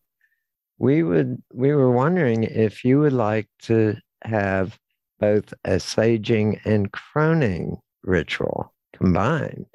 We 0.79 1.03
would 1.05 1.43
we 1.53 1.73
were 1.75 1.93
wondering 1.93 2.43
if 2.45 2.85
you 2.85 2.99
would 3.01 3.13
like 3.13 3.49
to 3.63 3.97
have 4.25 4.79
both 5.21 5.55
a 5.65 5.79
saging 5.79 6.61
and 6.65 6.91
croning 6.93 7.77
ritual 8.03 8.75
combined. 8.93 9.67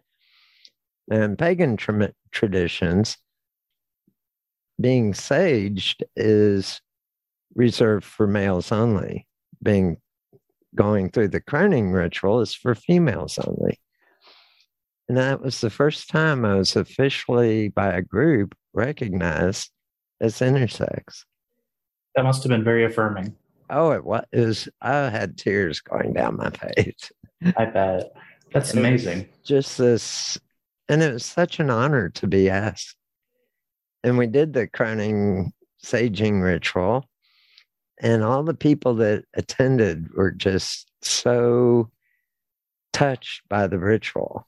And 1.10 1.38
pagan 1.38 1.78
tra- 1.78 2.14
traditions, 2.32 3.18
being 4.80 5.14
saged 5.14 6.02
is 6.16 6.82
reserved 7.56 8.06
for 8.06 8.28
males 8.28 8.72
only. 8.72 9.28
Being 9.64 9.98
going 10.76 11.10
through 11.10 11.30
the 11.30 11.42
croning 11.42 11.92
ritual 11.92 12.42
is 12.42 12.54
for 12.54 12.76
females 12.76 13.40
only. 13.40 13.80
And 15.08 15.18
that 15.18 15.42
was 15.42 15.62
the 15.62 15.70
first 15.70 16.10
time 16.10 16.44
I 16.44 16.56
was 16.56 16.76
officially 16.76 17.70
by 17.70 17.94
a 17.94 18.02
group 18.02 18.56
recognized 18.74 19.70
as 20.20 20.40
intersex. 20.40 21.24
That 22.16 22.24
must 22.24 22.44
have 22.44 22.50
been 22.50 22.64
very 22.64 22.86
affirming. 22.86 23.36
Oh, 23.70 23.92
it 23.92 24.04
was. 24.04 24.68
I 24.82 25.10
had 25.10 25.38
tears 25.38 25.82
going 25.82 26.14
down 26.14 26.38
my 26.38 26.50
face. 26.50 27.12
I 27.56 27.66
bet. 27.66 28.14
That's 28.54 28.74
amazing. 28.74 29.28
Just 29.44 29.78
this, 29.78 30.40
and 30.90 31.02
it 31.02 31.14
was 31.14 31.26
such 31.26 31.60
an 31.60 31.70
honor 31.70 32.10
to 32.10 32.28
be 32.28 32.50
asked. 32.50 32.96
And 34.04 34.18
we 34.18 34.28
did 34.28 34.54
the 34.54 34.68
croning 34.68 35.52
saging 35.84 36.42
ritual 36.42 37.08
and 38.02 38.24
all 38.24 38.44
the 38.44 38.54
people 38.54 38.96
that 38.96 39.24
attended 39.34 40.14
were 40.14 40.32
just 40.32 40.90
so 41.02 41.90
touched 42.92 43.48
by 43.50 43.68
the 43.68 43.80
ritual 43.80 44.48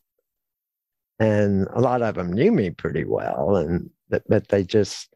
and 1.19 1.67
a 1.73 1.81
lot 1.81 2.01
of 2.01 2.15
them 2.15 2.31
knew 2.31 2.51
me 2.51 2.69
pretty 2.69 3.03
well 3.03 3.55
and 3.55 3.89
but, 4.09 4.47
they 4.47 4.63
just 4.63 5.13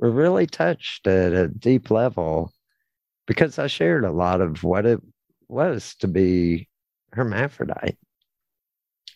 were 0.00 0.10
really 0.10 0.46
touched 0.48 1.06
at 1.06 1.32
a 1.32 1.48
deep 1.48 1.90
level 1.90 2.52
because 3.26 3.58
i 3.58 3.66
shared 3.66 4.04
a 4.04 4.10
lot 4.10 4.40
of 4.40 4.64
what 4.64 4.84
it 4.84 5.00
was 5.48 5.94
to 5.94 6.08
be 6.08 6.68
hermaphrodite 7.12 7.96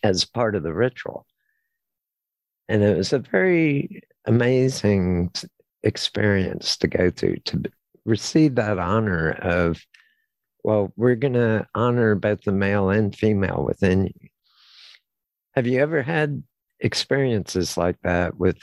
as 0.01 0.23
part 0.25 0.55
of 0.55 0.63
the 0.63 0.73
ritual 0.73 1.25
and 2.71 2.83
it 2.83 2.95
was 2.95 3.11
a 3.11 3.19
very 3.19 4.01
amazing 4.25 5.29
experience 5.83 6.77
to 6.77 6.87
go 6.87 7.11
through 7.11 7.35
to 7.43 7.61
receive 8.05 8.55
that 8.55 8.79
honor 8.79 9.31
of, 9.41 9.85
well, 10.63 10.93
we're 10.95 11.15
going 11.15 11.33
to 11.33 11.67
honor 11.75 12.15
both 12.15 12.43
the 12.43 12.53
male 12.53 12.89
and 12.89 13.13
female 13.13 13.65
within 13.65 14.05
you. 14.05 14.29
Have 15.55 15.67
you 15.67 15.81
ever 15.81 16.01
had 16.01 16.43
experiences 16.79 17.75
like 17.75 17.97
that 18.03 18.37
with 18.37 18.57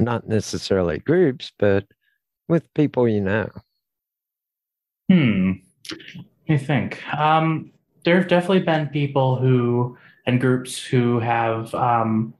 not 0.00 0.26
necessarily 0.26 0.98
groups, 0.98 1.52
but 1.60 1.84
with 2.48 2.74
people 2.74 3.08
you 3.08 3.20
know? 3.20 3.48
Hmm. 5.08 5.52
I 6.48 6.56
think 6.56 7.06
um, 7.14 7.70
there 8.04 8.16
have 8.16 8.26
definitely 8.26 8.64
been 8.64 8.88
people 8.88 9.36
who 9.36 9.96
and 10.26 10.40
groups 10.40 10.82
who 10.82 11.20
have, 11.20 11.72
um, 11.74 12.34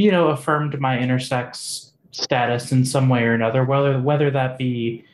you 0.00 0.10
know, 0.10 0.28
affirmed 0.28 0.80
my 0.80 0.96
intersex 0.96 1.90
status 2.10 2.72
in 2.72 2.86
some 2.86 3.10
way 3.10 3.24
or 3.24 3.34
another, 3.34 3.64
whether 3.64 4.00
whether 4.00 4.30
that 4.30 4.56
be 4.56 5.04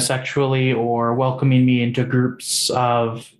sexually 0.00 0.72
or 0.72 1.14
welcoming 1.14 1.66
me 1.66 1.82
into 1.82 2.02
groups 2.02 2.70
of 2.70 3.30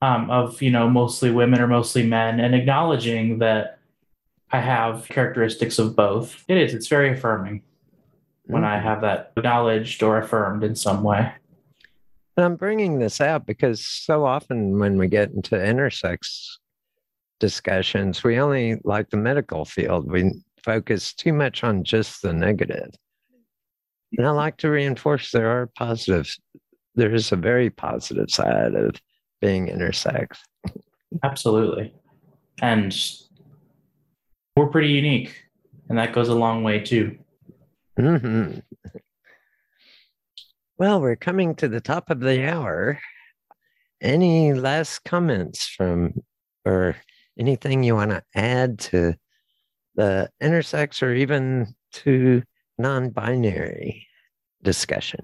um, 0.00 0.30
of 0.30 0.62
you 0.62 0.70
know 0.70 0.88
mostly 0.88 1.30
women 1.30 1.60
or 1.60 1.66
mostly 1.66 2.06
men, 2.06 2.40
and 2.40 2.54
acknowledging 2.54 3.40
that 3.40 3.78
I 4.50 4.60
have 4.60 5.06
characteristics 5.08 5.78
of 5.78 5.94
both. 5.94 6.44
It 6.48 6.56
is. 6.56 6.72
It's 6.72 6.88
very 6.88 7.12
affirming 7.12 7.62
when 8.46 8.62
mm-hmm. 8.62 8.72
I 8.72 8.78
have 8.78 9.02
that 9.02 9.32
acknowledged 9.36 10.02
or 10.02 10.16
affirmed 10.16 10.64
in 10.64 10.76
some 10.76 11.02
way. 11.02 11.30
And 12.38 12.46
I'm 12.46 12.56
bringing 12.56 13.00
this 13.00 13.20
out 13.20 13.44
because 13.44 13.84
so 13.84 14.24
often 14.24 14.78
when 14.78 14.96
we 14.96 15.08
get 15.08 15.30
into 15.30 15.56
intersex 15.56 16.56
discussions, 17.40 18.22
we 18.24 18.38
only 18.38 18.80
like 18.84 19.10
the 19.10 19.16
medical 19.16 19.64
field. 19.64 20.10
We 20.10 20.32
focus 20.62 21.14
too 21.14 21.32
much 21.32 21.64
on 21.64 21.84
just 21.84 22.22
the 22.22 22.32
negative. 22.32 22.90
And 24.16 24.26
I 24.26 24.30
like 24.30 24.56
to 24.58 24.70
reinforce 24.70 25.30
there 25.30 25.50
are 25.50 25.70
positives. 25.76 26.40
There 26.94 27.12
is 27.12 27.32
a 27.32 27.36
very 27.36 27.70
positive 27.70 28.30
side 28.30 28.74
of 28.74 28.94
being 29.40 29.66
intersex. 29.66 30.38
Absolutely. 31.22 31.92
And 32.62 32.96
we're 34.56 34.68
pretty 34.68 34.88
unique. 34.88 35.34
And 35.88 35.98
that 35.98 36.12
goes 36.12 36.28
a 36.28 36.34
long 36.34 36.62
way 36.62 36.80
too. 36.80 37.18
Mm-hmm. 37.98 38.60
Well, 40.78 41.00
we're 41.00 41.16
coming 41.16 41.54
to 41.56 41.68
the 41.68 41.80
top 41.80 42.10
of 42.10 42.20
the 42.20 42.48
hour. 42.48 43.00
Any 44.00 44.54
last 44.54 45.04
comments 45.04 45.66
from 45.66 46.22
or 46.64 46.96
anything 47.38 47.82
you 47.82 47.94
want 47.94 48.10
to 48.10 48.22
add 48.34 48.78
to 48.78 49.14
the 49.94 50.28
intersex 50.42 51.02
or 51.02 51.14
even 51.14 51.74
to 51.92 52.42
non-binary 52.78 54.06
discussion? 54.62 55.20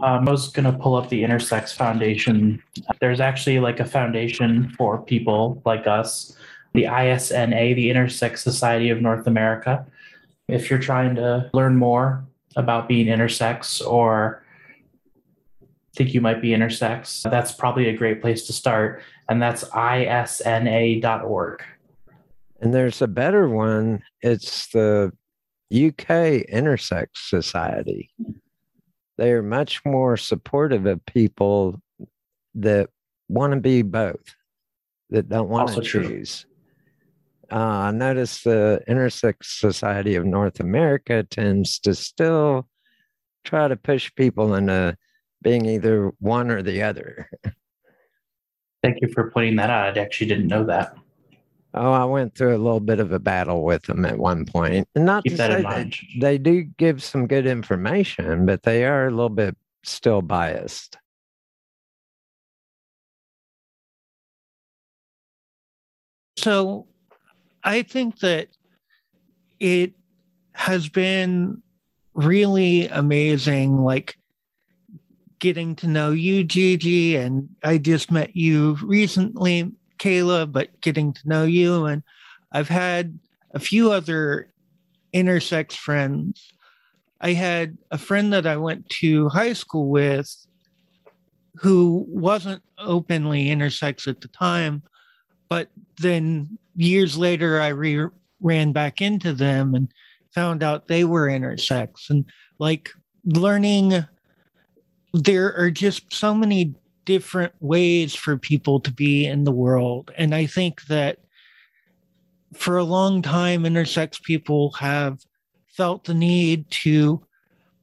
Um, 0.00 0.28
I 0.28 0.32
was 0.32 0.48
going 0.48 0.70
to 0.70 0.76
pull 0.76 0.96
up 0.96 1.08
the 1.08 1.22
Intersex 1.22 1.74
Foundation. 1.74 2.60
There's 3.00 3.20
actually 3.20 3.60
like 3.60 3.78
a 3.78 3.84
foundation 3.84 4.70
for 4.70 5.00
people 5.00 5.62
like 5.64 5.86
us, 5.86 6.36
the 6.74 6.86
ISNA, 6.86 7.74
the 7.74 7.88
Intersex 7.88 8.38
Society 8.38 8.90
of 8.90 9.00
North 9.00 9.28
America. 9.28 9.86
If 10.48 10.68
you're 10.68 10.80
trying 10.80 11.14
to 11.16 11.48
learn 11.52 11.76
more 11.76 12.24
about 12.56 12.88
being 12.88 13.06
intersex 13.06 13.84
or 13.86 14.41
think 15.94 16.14
you 16.14 16.20
might 16.20 16.40
be 16.40 16.50
intersex, 16.50 17.28
that's 17.28 17.52
probably 17.52 17.88
a 17.88 17.96
great 17.96 18.20
place 18.20 18.46
to 18.46 18.52
start. 18.52 19.02
And 19.28 19.40
that's 19.42 19.64
isna.org. 19.64 21.62
And 22.60 22.72
there's 22.72 23.02
a 23.02 23.08
better 23.08 23.48
one. 23.48 24.02
It's 24.20 24.68
the 24.68 25.12
UK 25.72 26.46
Intersex 26.52 27.08
Society. 27.14 28.10
They 29.18 29.32
are 29.32 29.42
much 29.42 29.84
more 29.84 30.16
supportive 30.16 30.86
of 30.86 31.04
people 31.06 31.80
that 32.54 32.88
want 33.28 33.52
to 33.52 33.60
be 33.60 33.82
both, 33.82 34.34
that 35.10 35.28
don't 35.28 35.48
want 35.48 35.70
also 35.70 35.80
to 35.80 35.86
choose. 35.86 36.46
Uh, 37.50 37.56
I 37.56 37.90
notice 37.90 38.42
the 38.42 38.82
Intersex 38.88 39.44
Society 39.44 40.14
of 40.14 40.24
North 40.24 40.60
America 40.60 41.22
tends 41.22 41.78
to 41.80 41.94
still 41.94 42.68
try 43.44 43.68
to 43.68 43.76
push 43.76 44.14
people 44.14 44.54
into 44.54 44.96
being 45.42 45.66
either 45.66 46.12
one 46.18 46.50
or 46.50 46.62
the 46.62 46.82
other. 46.82 47.28
Thank 48.82 48.98
you 49.00 49.08
for 49.08 49.30
pointing 49.30 49.56
that 49.56 49.70
out. 49.70 49.96
I 49.96 50.00
actually 50.00 50.26
didn't 50.28 50.48
know 50.48 50.64
that. 50.64 50.96
Oh, 51.74 51.92
I 51.92 52.04
went 52.04 52.34
through 52.34 52.54
a 52.54 52.58
little 52.58 52.80
bit 52.80 53.00
of 53.00 53.12
a 53.12 53.18
battle 53.18 53.64
with 53.64 53.84
them 53.84 54.04
at 54.04 54.18
one 54.18 54.44
point. 54.44 54.86
And 54.94 55.06
not 55.06 55.24
Keep 55.24 55.32
to 55.32 55.36
that 55.38 55.50
say 55.50 55.56
in 55.56 55.62
that 55.62 55.68
mind. 55.68 55.96
they 56.20 56.36
do 56.36 56.64
give 56.64 57.02
some 57.02 57.26
good 57.26 57.46
information, 57.46 58.44
but 58.44 58.62
they 58.62 58.84
are 58.84 59.06
a 59.06 59.10
little 59.10 59.30
bit 59.30 59.56
still 59.82 60.20
biased. 60.20 60.98
So 66.36 66.86
I 67.64 67.82
think 67.82 68.18
that 68.18 68.48
it 69.60 69.94
has 70.54 70.88
been 70.88 71.62
really 72.14 72.88
amazing, 72.88 73.82
like 73.82 74.18
getting 75.42 75.74
to 75.74 75.88
know 75.88 76.12
you, 76.12 76.44
Gigi, 76.44 77.16
and 77.16 77.48
I 77.64 77.76
just 77.76 78.12
met 78.12 78.36
you 78.36 78.78
recently, 78.80 79.72
Kayla, 79.98 80.50
but 80.50 80.80
getting 80.80 81.12
to 81.14 81.28
know 81.28 81.42
you. 81.42 81.86
And 81.86 82.04
I've 82.52 82.68
had 82.68 83.18
a 83.50 83.58
few 83.58 83.90
other 83.90 84.52
intersex 85.12 85.72
friends. 85.72 86.52
I 87.20 87.32
had 87.32 87.76
a 87.90 87.98
friend 87.98 88.32
that 88.32 88.46
I 88.46 88.56
went 88.56 88.88
to 89.00 89.28
high 89.30 89.52
school 89.52 89.88
with 89.88 90.32
who 91.56 92.06
wasn't 92.08 92.62
openly 92.78 93.46
intersex 93.46 94.06
at 94.06 94.20
the 94.20 94.28
time, 94.28 94.80
but 95.48 95.70
then 96.00 96.56
years 96.76 97.18
later 97.18 97.60
I 97.60 97.68
re- 97.68 98.06
ran 98.40 98.70
back 98.70 99.02
into 99.02 99.32
them 99.32 99.74
and 99.74 99.88
found 100.32 100.62
out 100.62 100.86
they 100.86 101.02
were 101.02 101.26
intersex 101.26 102.10
and 102.10 102.26
like 102.60 102.90
learning 103.24 104.04
there 105.12 105.54
are 105.56 105.70
just 105.70 106.12
so 106.12 106.34
many 106.34 106.74
different 107.04 107.52
ways 107.60 108.14
for 108.14 108.36
people 108.36 108.80
to 108.80 108.92
be 108.92 109.26
in 109.26 109.44
the 109.44 109.52
world. 109.52 110.10
And 110.16 110.34
i 110.34 110.46
think 110.46 110.86
that 110.86 111.18
for 112.54 112.76
a 112.76 112.84
long 112.84 113.22
time 113.22 113.64
intersex 113.64 114.22
people 114.22 114.72
have 114.72 115.18
felt 115.68 116.04
the 116.04 116.14
need 116.14 116.70
to 116.70 117.24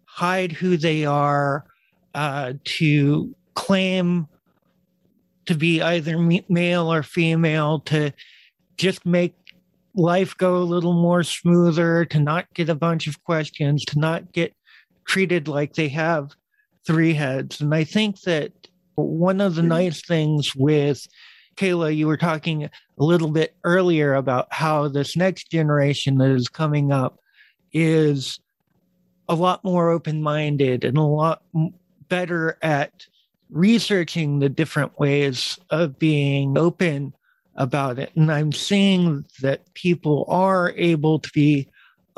hide 0.06 0.51
who 0.51 0.77
they 0.77 1.06
are 1.06 1.65
uh, 2.14 2.53
to 2.64 3.35
claim 3.56 4.27
to 5.45 5.56
be 5.56 5.81
either 5.81 6.18
male 6.49 6.91
or 6.93 7.01
female 7.01 7.80
to 7.80 8.11
just 8.77 9.06
make 9.06 9.34
life 9.95 10.38
go 10.38 10.57
a 10.57 10.64
little 10.64 10.93
more 10.93 11.23
smoother 11.23 12.06
to 12.06 12.19
not 12.19 12.45
get 12.53 12.69
a 12.69 12.76
bunch 12.76 13.07
of 13.07 13.23
questions 13.23 13.84
to 13.84 13.97
not 13.97 14.31
get 14.31 14.53
treated 15.06 15.47
like 15.47 15.73
they 15.73 15.89
have 15.89 16.35
three 16.90 17.14
heads 17.14 17.61
and 17.61 17.76
i 17.76 17.84
think 17.84 18.20
that 18.22 18.52
one 18.95 19.40
of 19.40 19.53
the 19.53 19.61
nice 19.61 20.02
things 20.02 20.56
with 20.56 21.07
kayla 21.56 21.95
you 21.95 22.07
were 22.07 22.18
talking 22.18 22.64
a 22.64 22.70
little 22.98 23.30
bit 23.30 23.56
earlier 23.64 24.16
about 24.16 24.48
how 24.52 24.88
this 24.88 25.16
next 25.16 25.52
generation 25.52 26.18
that 26.18 26.32
is 26.32 26.49
coming 26.49 26.91
up 26.91 27.20
is 27.74 28.40
a 29.28 29.36
lot 29.36 29.64
more 29.64 29.91
open-minded 29.91 30.84
and 30.84 30.98
a 30.98 31.03
lot 31.03 31.44
better 32.07 32.57
at 32.64 33.06
researching 33.52 34.40
the 34.40 34.49
different 34.49 34.98
ways 34.99 35.60
of 35.70 35.99
being 35.99 36.57
open 36.57 37.14
about 37.56 37.99
it. 37.99 38.11
And 38.16 38.32
I'm 38.32 38.52
seeing 38.52 39.26
that 39.41 39.72
people 39.76 40.26
are 40.28 40.74
able 40.76 41.20
to 41.20 41.30
be 41.34 41.68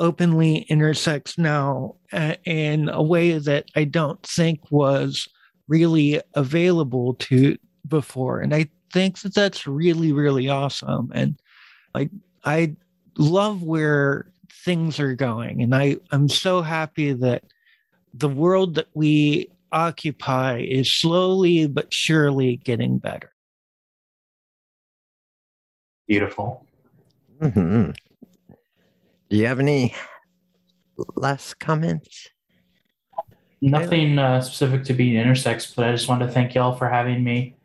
openly 0.02 0.66
intersex 0.68 1.38
now 1.38 1.94
uh, 2.12 2.34
in 2.44 2.88
a 2.88 3.02
way 3.02 3.38
that 3.38 3.66
I 3.76 3.84
don't 3.84 4.20
think 4.24 4.60
was 4.70 5.28
really 5.68 6.20
available 6.34 7.14
to 7.14 7.56
before. 7.86 8.40
And 8.40 8.52
I 8.52 8.68
think 8.92 9.20
that 9.20 9.32
that's 9.32 9.64
really, 9.66 10.12
really 10.12 10.48
awesome. 10.48 11.12
And 11.14 11.38
like, 11.94 12.10
I 12.44 12.74
love 13.16 13.62
where 13.62 14.26
things 14.64 14.98
are 14.98 15.14
going. 15.14 15.62
And 15.62 15.72
I, 15.72 15.98
I'm 16.10 16.28
so 16.28 16.62
happy 16.62 17.12
that 17.12 17.44
the 18.12 18.28
world 18.28 18.74
that 18.74 18.88
we 18.94 19.52
occupy 19.70 20.58
is 20.58 20.92
slowly 20.92 21.68
but 21.68 21.94
surely 21.94 22.56
getting 22.56 22.98
better. 22.98 23.32
Beautiful. 26.08 26.66
hmm 27.40 27.90
Do 29.32 29.38
you 29.38 29.46
have 29.46 29.60
any 29.60 29.94
last 31.16 31.58
comments? 31.58 32.28
Nothing 33.62 34.18
uh, 34.18 34.42
specific 34.42 34.84
to 34.84 34.92
being 34.92 35.14
intersex, 35.14 35.74
but 35.74 35.88
I 35.88 35.92
just 35.92 36.06
wanted 36.06 36.26
to 36.26 36.32
thank 36.32 36.54
y'all 36.54 36.76
for 36.76 36.86
having 36.86 37.24
me, 37.24 37.56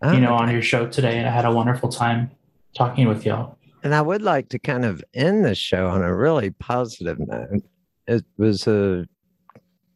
Oh, 0.00 0.12
you 0.12 0.20
know, 0.20 0.34
on 0.34 0.48
your 0.48 0.62
show 0.62 0.86
today. 0.86 1.18
And 1.18 1.26
I 1.26 1.32
had 1.32 1.44
a 1.44 1.50
wonderful 1.50 1.88
time 1.88 2.30
talking 2.72 3.08
with 3.08 3.26
y'all. 3.26 3.58
And 3.82 3.96
I 3.96 4.00
would 4.00 4.22
like 4.22 4.48
to 4.50 4.60
kind 4.60 4.84
of 4.84 5.02
end 5.12 5.44
the 5.44 5.56
show 5.56 5.88
on 5.88 6.04
a 6.04 6.14
really 6.14 6.50
positive 6.50 7.18
note. 7.18 7.64
It 8.06 8.24
was 8.36 8.68
a 8.68 9.04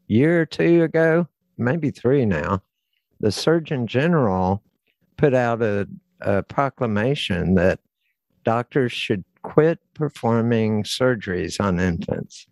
year 0.09 0.40
or 0.40 0.47
two 0.47 0.82
ago, 0.82 1.28
maybe 1.57 1.93
three 1.93 2.27
now. 2.27 2.65
The 3.20 3.31
Surgeon 3.31 3.86
General 3.86 4.61
put 5.19 5.35
out 5.35 5.62
a, 5.62 5.86
a 6.20 6.43
proclamation 6.43 7.55
that 7.55 7.78
doctors 8.44 8.90
should 8.90 9.23
quit 9.43 9.78
performing 9.94 10.85
surgeries 10.85 11.60
on 11.60 11.78
infants. 11.81 12.47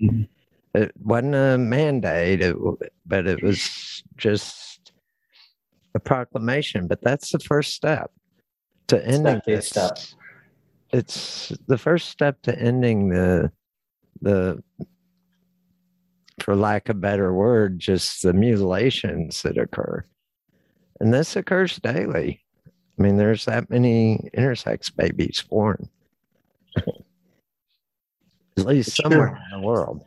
Mhm. 0.00 0.28
It 0.74 0.92
wasn't 1.02 1.34
a 1.34 1.56
mandate, 1.58 2.42
it, 2.42 2.56
but 3.06 3.26
it 3.26 3.42
was 3.42 4.02
just 4.16 4.92
a 5.94 6.00
proclamation. 6.00 6.86
But 6.86 7.00
that's 7.02 7.30
the 7.32 7.38
first 7.38 7.74
step 7.74 8.10
to 8.88 9.04
ending 9.06 9.40
this 9.46 9.68
step. 9.68 9.98
it's 10.92 11.52
the 11.66 11.78
first 11.78 12.08
step 12.10 12.40
to 12.42 12.56
ending 12.58 13.08
the 13.08 13.50
the 14.22 14.62
for 16.40 16.54
lack 16.54 16.88
of 16.88 16.96
a 16.96 17.00
better 17.00 17.32
word 17.32 17.78
just 17.78 18.22
the 18.22 18.32
mutilations 18.32 19.42
that 19.42 19.58
occur 19.58 20.04
and 21.00 21.12
this 21.12 21.34
occurs 21.34 21.76
daily 21.78 22.40
i 22.98 23.02
mean 23.02 23.16
there's 23.16 23.44
that 23.46 23.68
many 23.68 24.30
intersex 24.36 24.94
babies 24.94 25.42
born 25.50 25.88
at 28.58 28.66
least 28.66 28.88
It's 28.88 28.96
somewhere 28.96 29.28
true. 29.28 29.38
in 29.54 29.60
the 29.60 29.66
world 29.66 30.02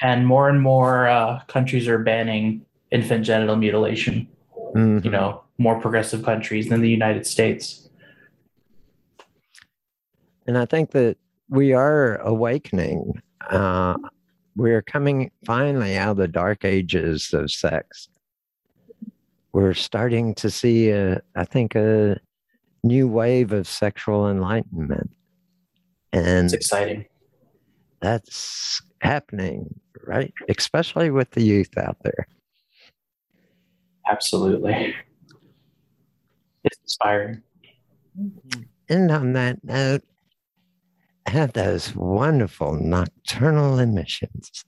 And 0.00 0.26
more 0.26 0.48
and 0.48 0.60
more 0.60 1.06
uh, 1.08 1.40
countries 1.46 1.86
are 1.88 1.98
banning 1.98 2.64
infant 2.90 3.24
genital 3.24 3.56
mutilation, 3.56 4.28
Mhm. 4.74 5.04
you 5.04 5.10
know, 5.10 5.42
more 5.58 5.80
progressive 5.80 6.22
countries 6.24 6.68
than 6.68 6.80
the 6.80 6.90
United 6.90 7.26
States. 7.26 7.88
and 10.46 10.58
i 10.58 10.64
think 10.66 10.90
that 10.90 11.16
we 11.48 11.72
are 11.72 12.16
awakening 12.22 13.22
uh, 13.50 13.94
we're 14.56 14.82
coming 14.82 15.30
finally 15.46 15.96
out 15.96 16.10
of 16.12 16.16
the 16.16 16.26
dark 16.26 16.64
ages 16.64 17.30
of 17.32 17.48
sex 17.50 18.08
we're 19.52 19.72
starting 19.74 20.34
to 20.34 20.50
see 20.50 20.90
a, 20.90 21.20
i 21.36 21.44
think 21.44 21.76
a 21.76 22.18
new 22.82 23.06
wave 23.06 23.52
of 23.52 23.68
sexual 23.68 24.28
enlightenment 24.28 25.08
and 26.12 26.46
It's 26.46 26.52
exciting. 26.54 27.04
that's 28.00 28.80
happening 29.00 29.74
right? 30.06 30.32
Especially 30.48 31.10
with 31.10 31.30
the 31.30 31.42
youth 31.42 31.76
out 31.78 31.96
there. 32.02 32.26
Absolutely. 34.10 34.94
It's 36.64 36.78
inspiring. 36.82 37.42
Mm-hmm. 38.20 38.62
and 38.90 39.10
on 39.10 39.32
that 39.32 39.64
note 39.64 40.02
have 41.26 41.54
those 41.54 41.94
wonderful 41.96 42.74
nocturnal 42.74 43.78
emissions. 43.78 44.64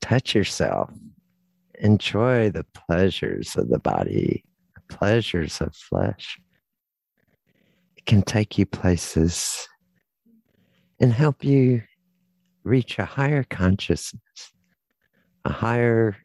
Touch 0.00 0.34
yourself. 0.34 0.90
Enjoy 1.78 2.50
the 2.50 2.64
pleasures 2.64 3.54
of 3.54 3.68
the 3.68 3.78
body. 3.78 4.44
The 4.74 4.96
pleasures 4.96 5.60
of 5.60 5.76
flesh. 5.76 6.40
It 7.96 8.06
can 8.06 8.22
take 8.22 8.58
you 8.58 8.66
places 8.66 9.68
and 11.00 11.12
help 11.12 11.44
you 11.44 11.82
reach 12.64 12.98
a 12.98 13.04
higher 13.04 13.44
consciousness 13.44 14.52
a 15.44 15.52
higher 15.52 16.16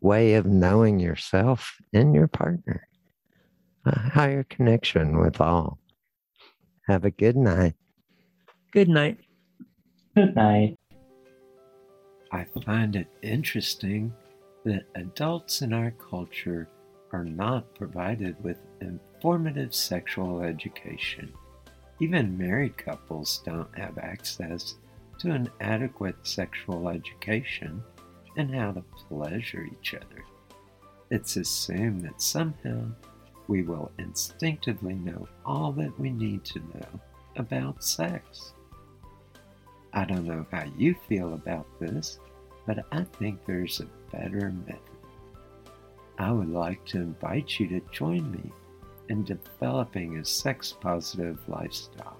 way 0.00 0.34
of 0.34 0.46
knowing 0.46 0.98
yourself 0.98 1.76
and 1.92 2.14
your 2.14 2.26
partner 2.26 2.88
a 3.86 3.98
higher 3.98 4.44
connection 4.44 5.18
with 5.18 5.40
all 5.40 5.78
have 6.86 7.04
a 7.04 7.10
good 7.10 7.36
night 7.36 7.74
Good 8.72 8.88
night. 8.88 9.18
Good 10.16 10.34
night. 10.34 10.78
I 12.32 12.46
find 12.64 12.96
it 12.96 13.08
interesting 13.20 14.14
that 14.64 14.84
adults 14.94 15.60
in 15.60 15.74
our 15.74 15.90
culture 15.90 16.70
are 17.12 17.24
not 17.24 17.74
provided 17.74 18.42
with 18.42 18.56
informative 18.80 19.74
sexual 19.74 20.40
education. 20.40 21.34
Even 22.02 22.36
married 22.36 22.76
couples 22.76 23.42
don't 23.44 23.78
have 23.78 23.96
access 23.96 24.74
to 25.18 25.30
an 25.30 25.48
adequate 25.60 26.16
sexual 26.24 26.88
education 26.88 27.80
and 28.36 28.52
how 28.52 28.72
to 28.72 28.82
pleasure 29.08 29.68
each 29.70 29.94
other. 29.94 30.24
It's 31.12 31.36
assumed 31.36 32.02
that 32.02 32.20
somehow 32.20 32.86
we 33.46 33.62
will 33.62 33.92
instinctively 33.98 34.94
know 34.94 35.28
all 35.46 35.70
that 35.74 35.96
we 35.96 36.10
need 36.10 36.44
to 36.46 36.58
know 36.58 37.00
about 37.36 37.84
sex. 37.84 38.52
I 39.92 40.04
don't 40.04 40.26
know 40.26 40.44
how 40.50 40.64
you 40.76 40.96
feel 41.08 41.34
about 41.34 41.68
this, 41.78 42.18
but 42.66 42.84
I 42.90 43.04
think 43.04 43.46
there's 43.46 43.78
a 43.78 43.86
better 44.10 44.52
method. 44.66 44.80
I 46.18 46.32
would 46.32 46.50
like 46.50 46.84
to 46.86 46.98
invite 46.98 47.60
you 47.60 47.68
to 47.68 47.80
join 47.92 48.28
me 48.32 48.50
in 49.08 49.24
developing 49.24 50.18
a 50.18 50.24
sex 50.24 50.74
positive 50.80 51.38
lifestyle 51.48 52.18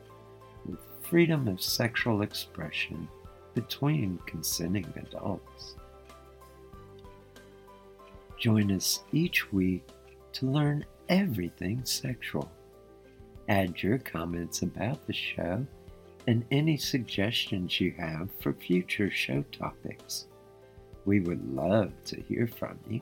with 0.66 0.78
freedom 1.02 1.48
of 1.48 1.60
sexual 1.60 2.22
expression 2.22 3.08
between 3.54 4.18
consenting 4.26 4.92
adults. 4.96 5.74
Join 8.38 8.72
us 8.72 9.00
each 9.12 9.52
week 9.52 9.86
to 10.32 10.46
learn 10.46 10.84
everything 11.08 11.84
sexual. 11.84 12.50
Add 13.48 13.82
your 13.82 13.98
comments 13.98 14.62
about 14.62 15.06
the 15.06 15.12
show 15.12 15.66
and 16.26 16.44
any 16.50 16.76
suggestions 16.76 17.80
you 17.80 17.92
have 17.98 18.30
for 18.40 18.52
future 18.52 19.10
show 19.10 19.44
topics. 19.52 20.26
We 21.04 21.20
would 21.20 21.54
love 21.54 21.92
to 22.06 22.20
hear 22.22 22.46
from 22.46 22.78
you. 22.88 23.00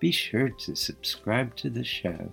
Be 0.00 0.10
sure 0.10 0.48
to 0.48 0.74
subscribe 0.74 1.54
to 1.56 1.70
the 1.70 1.84
show 1.84 2.32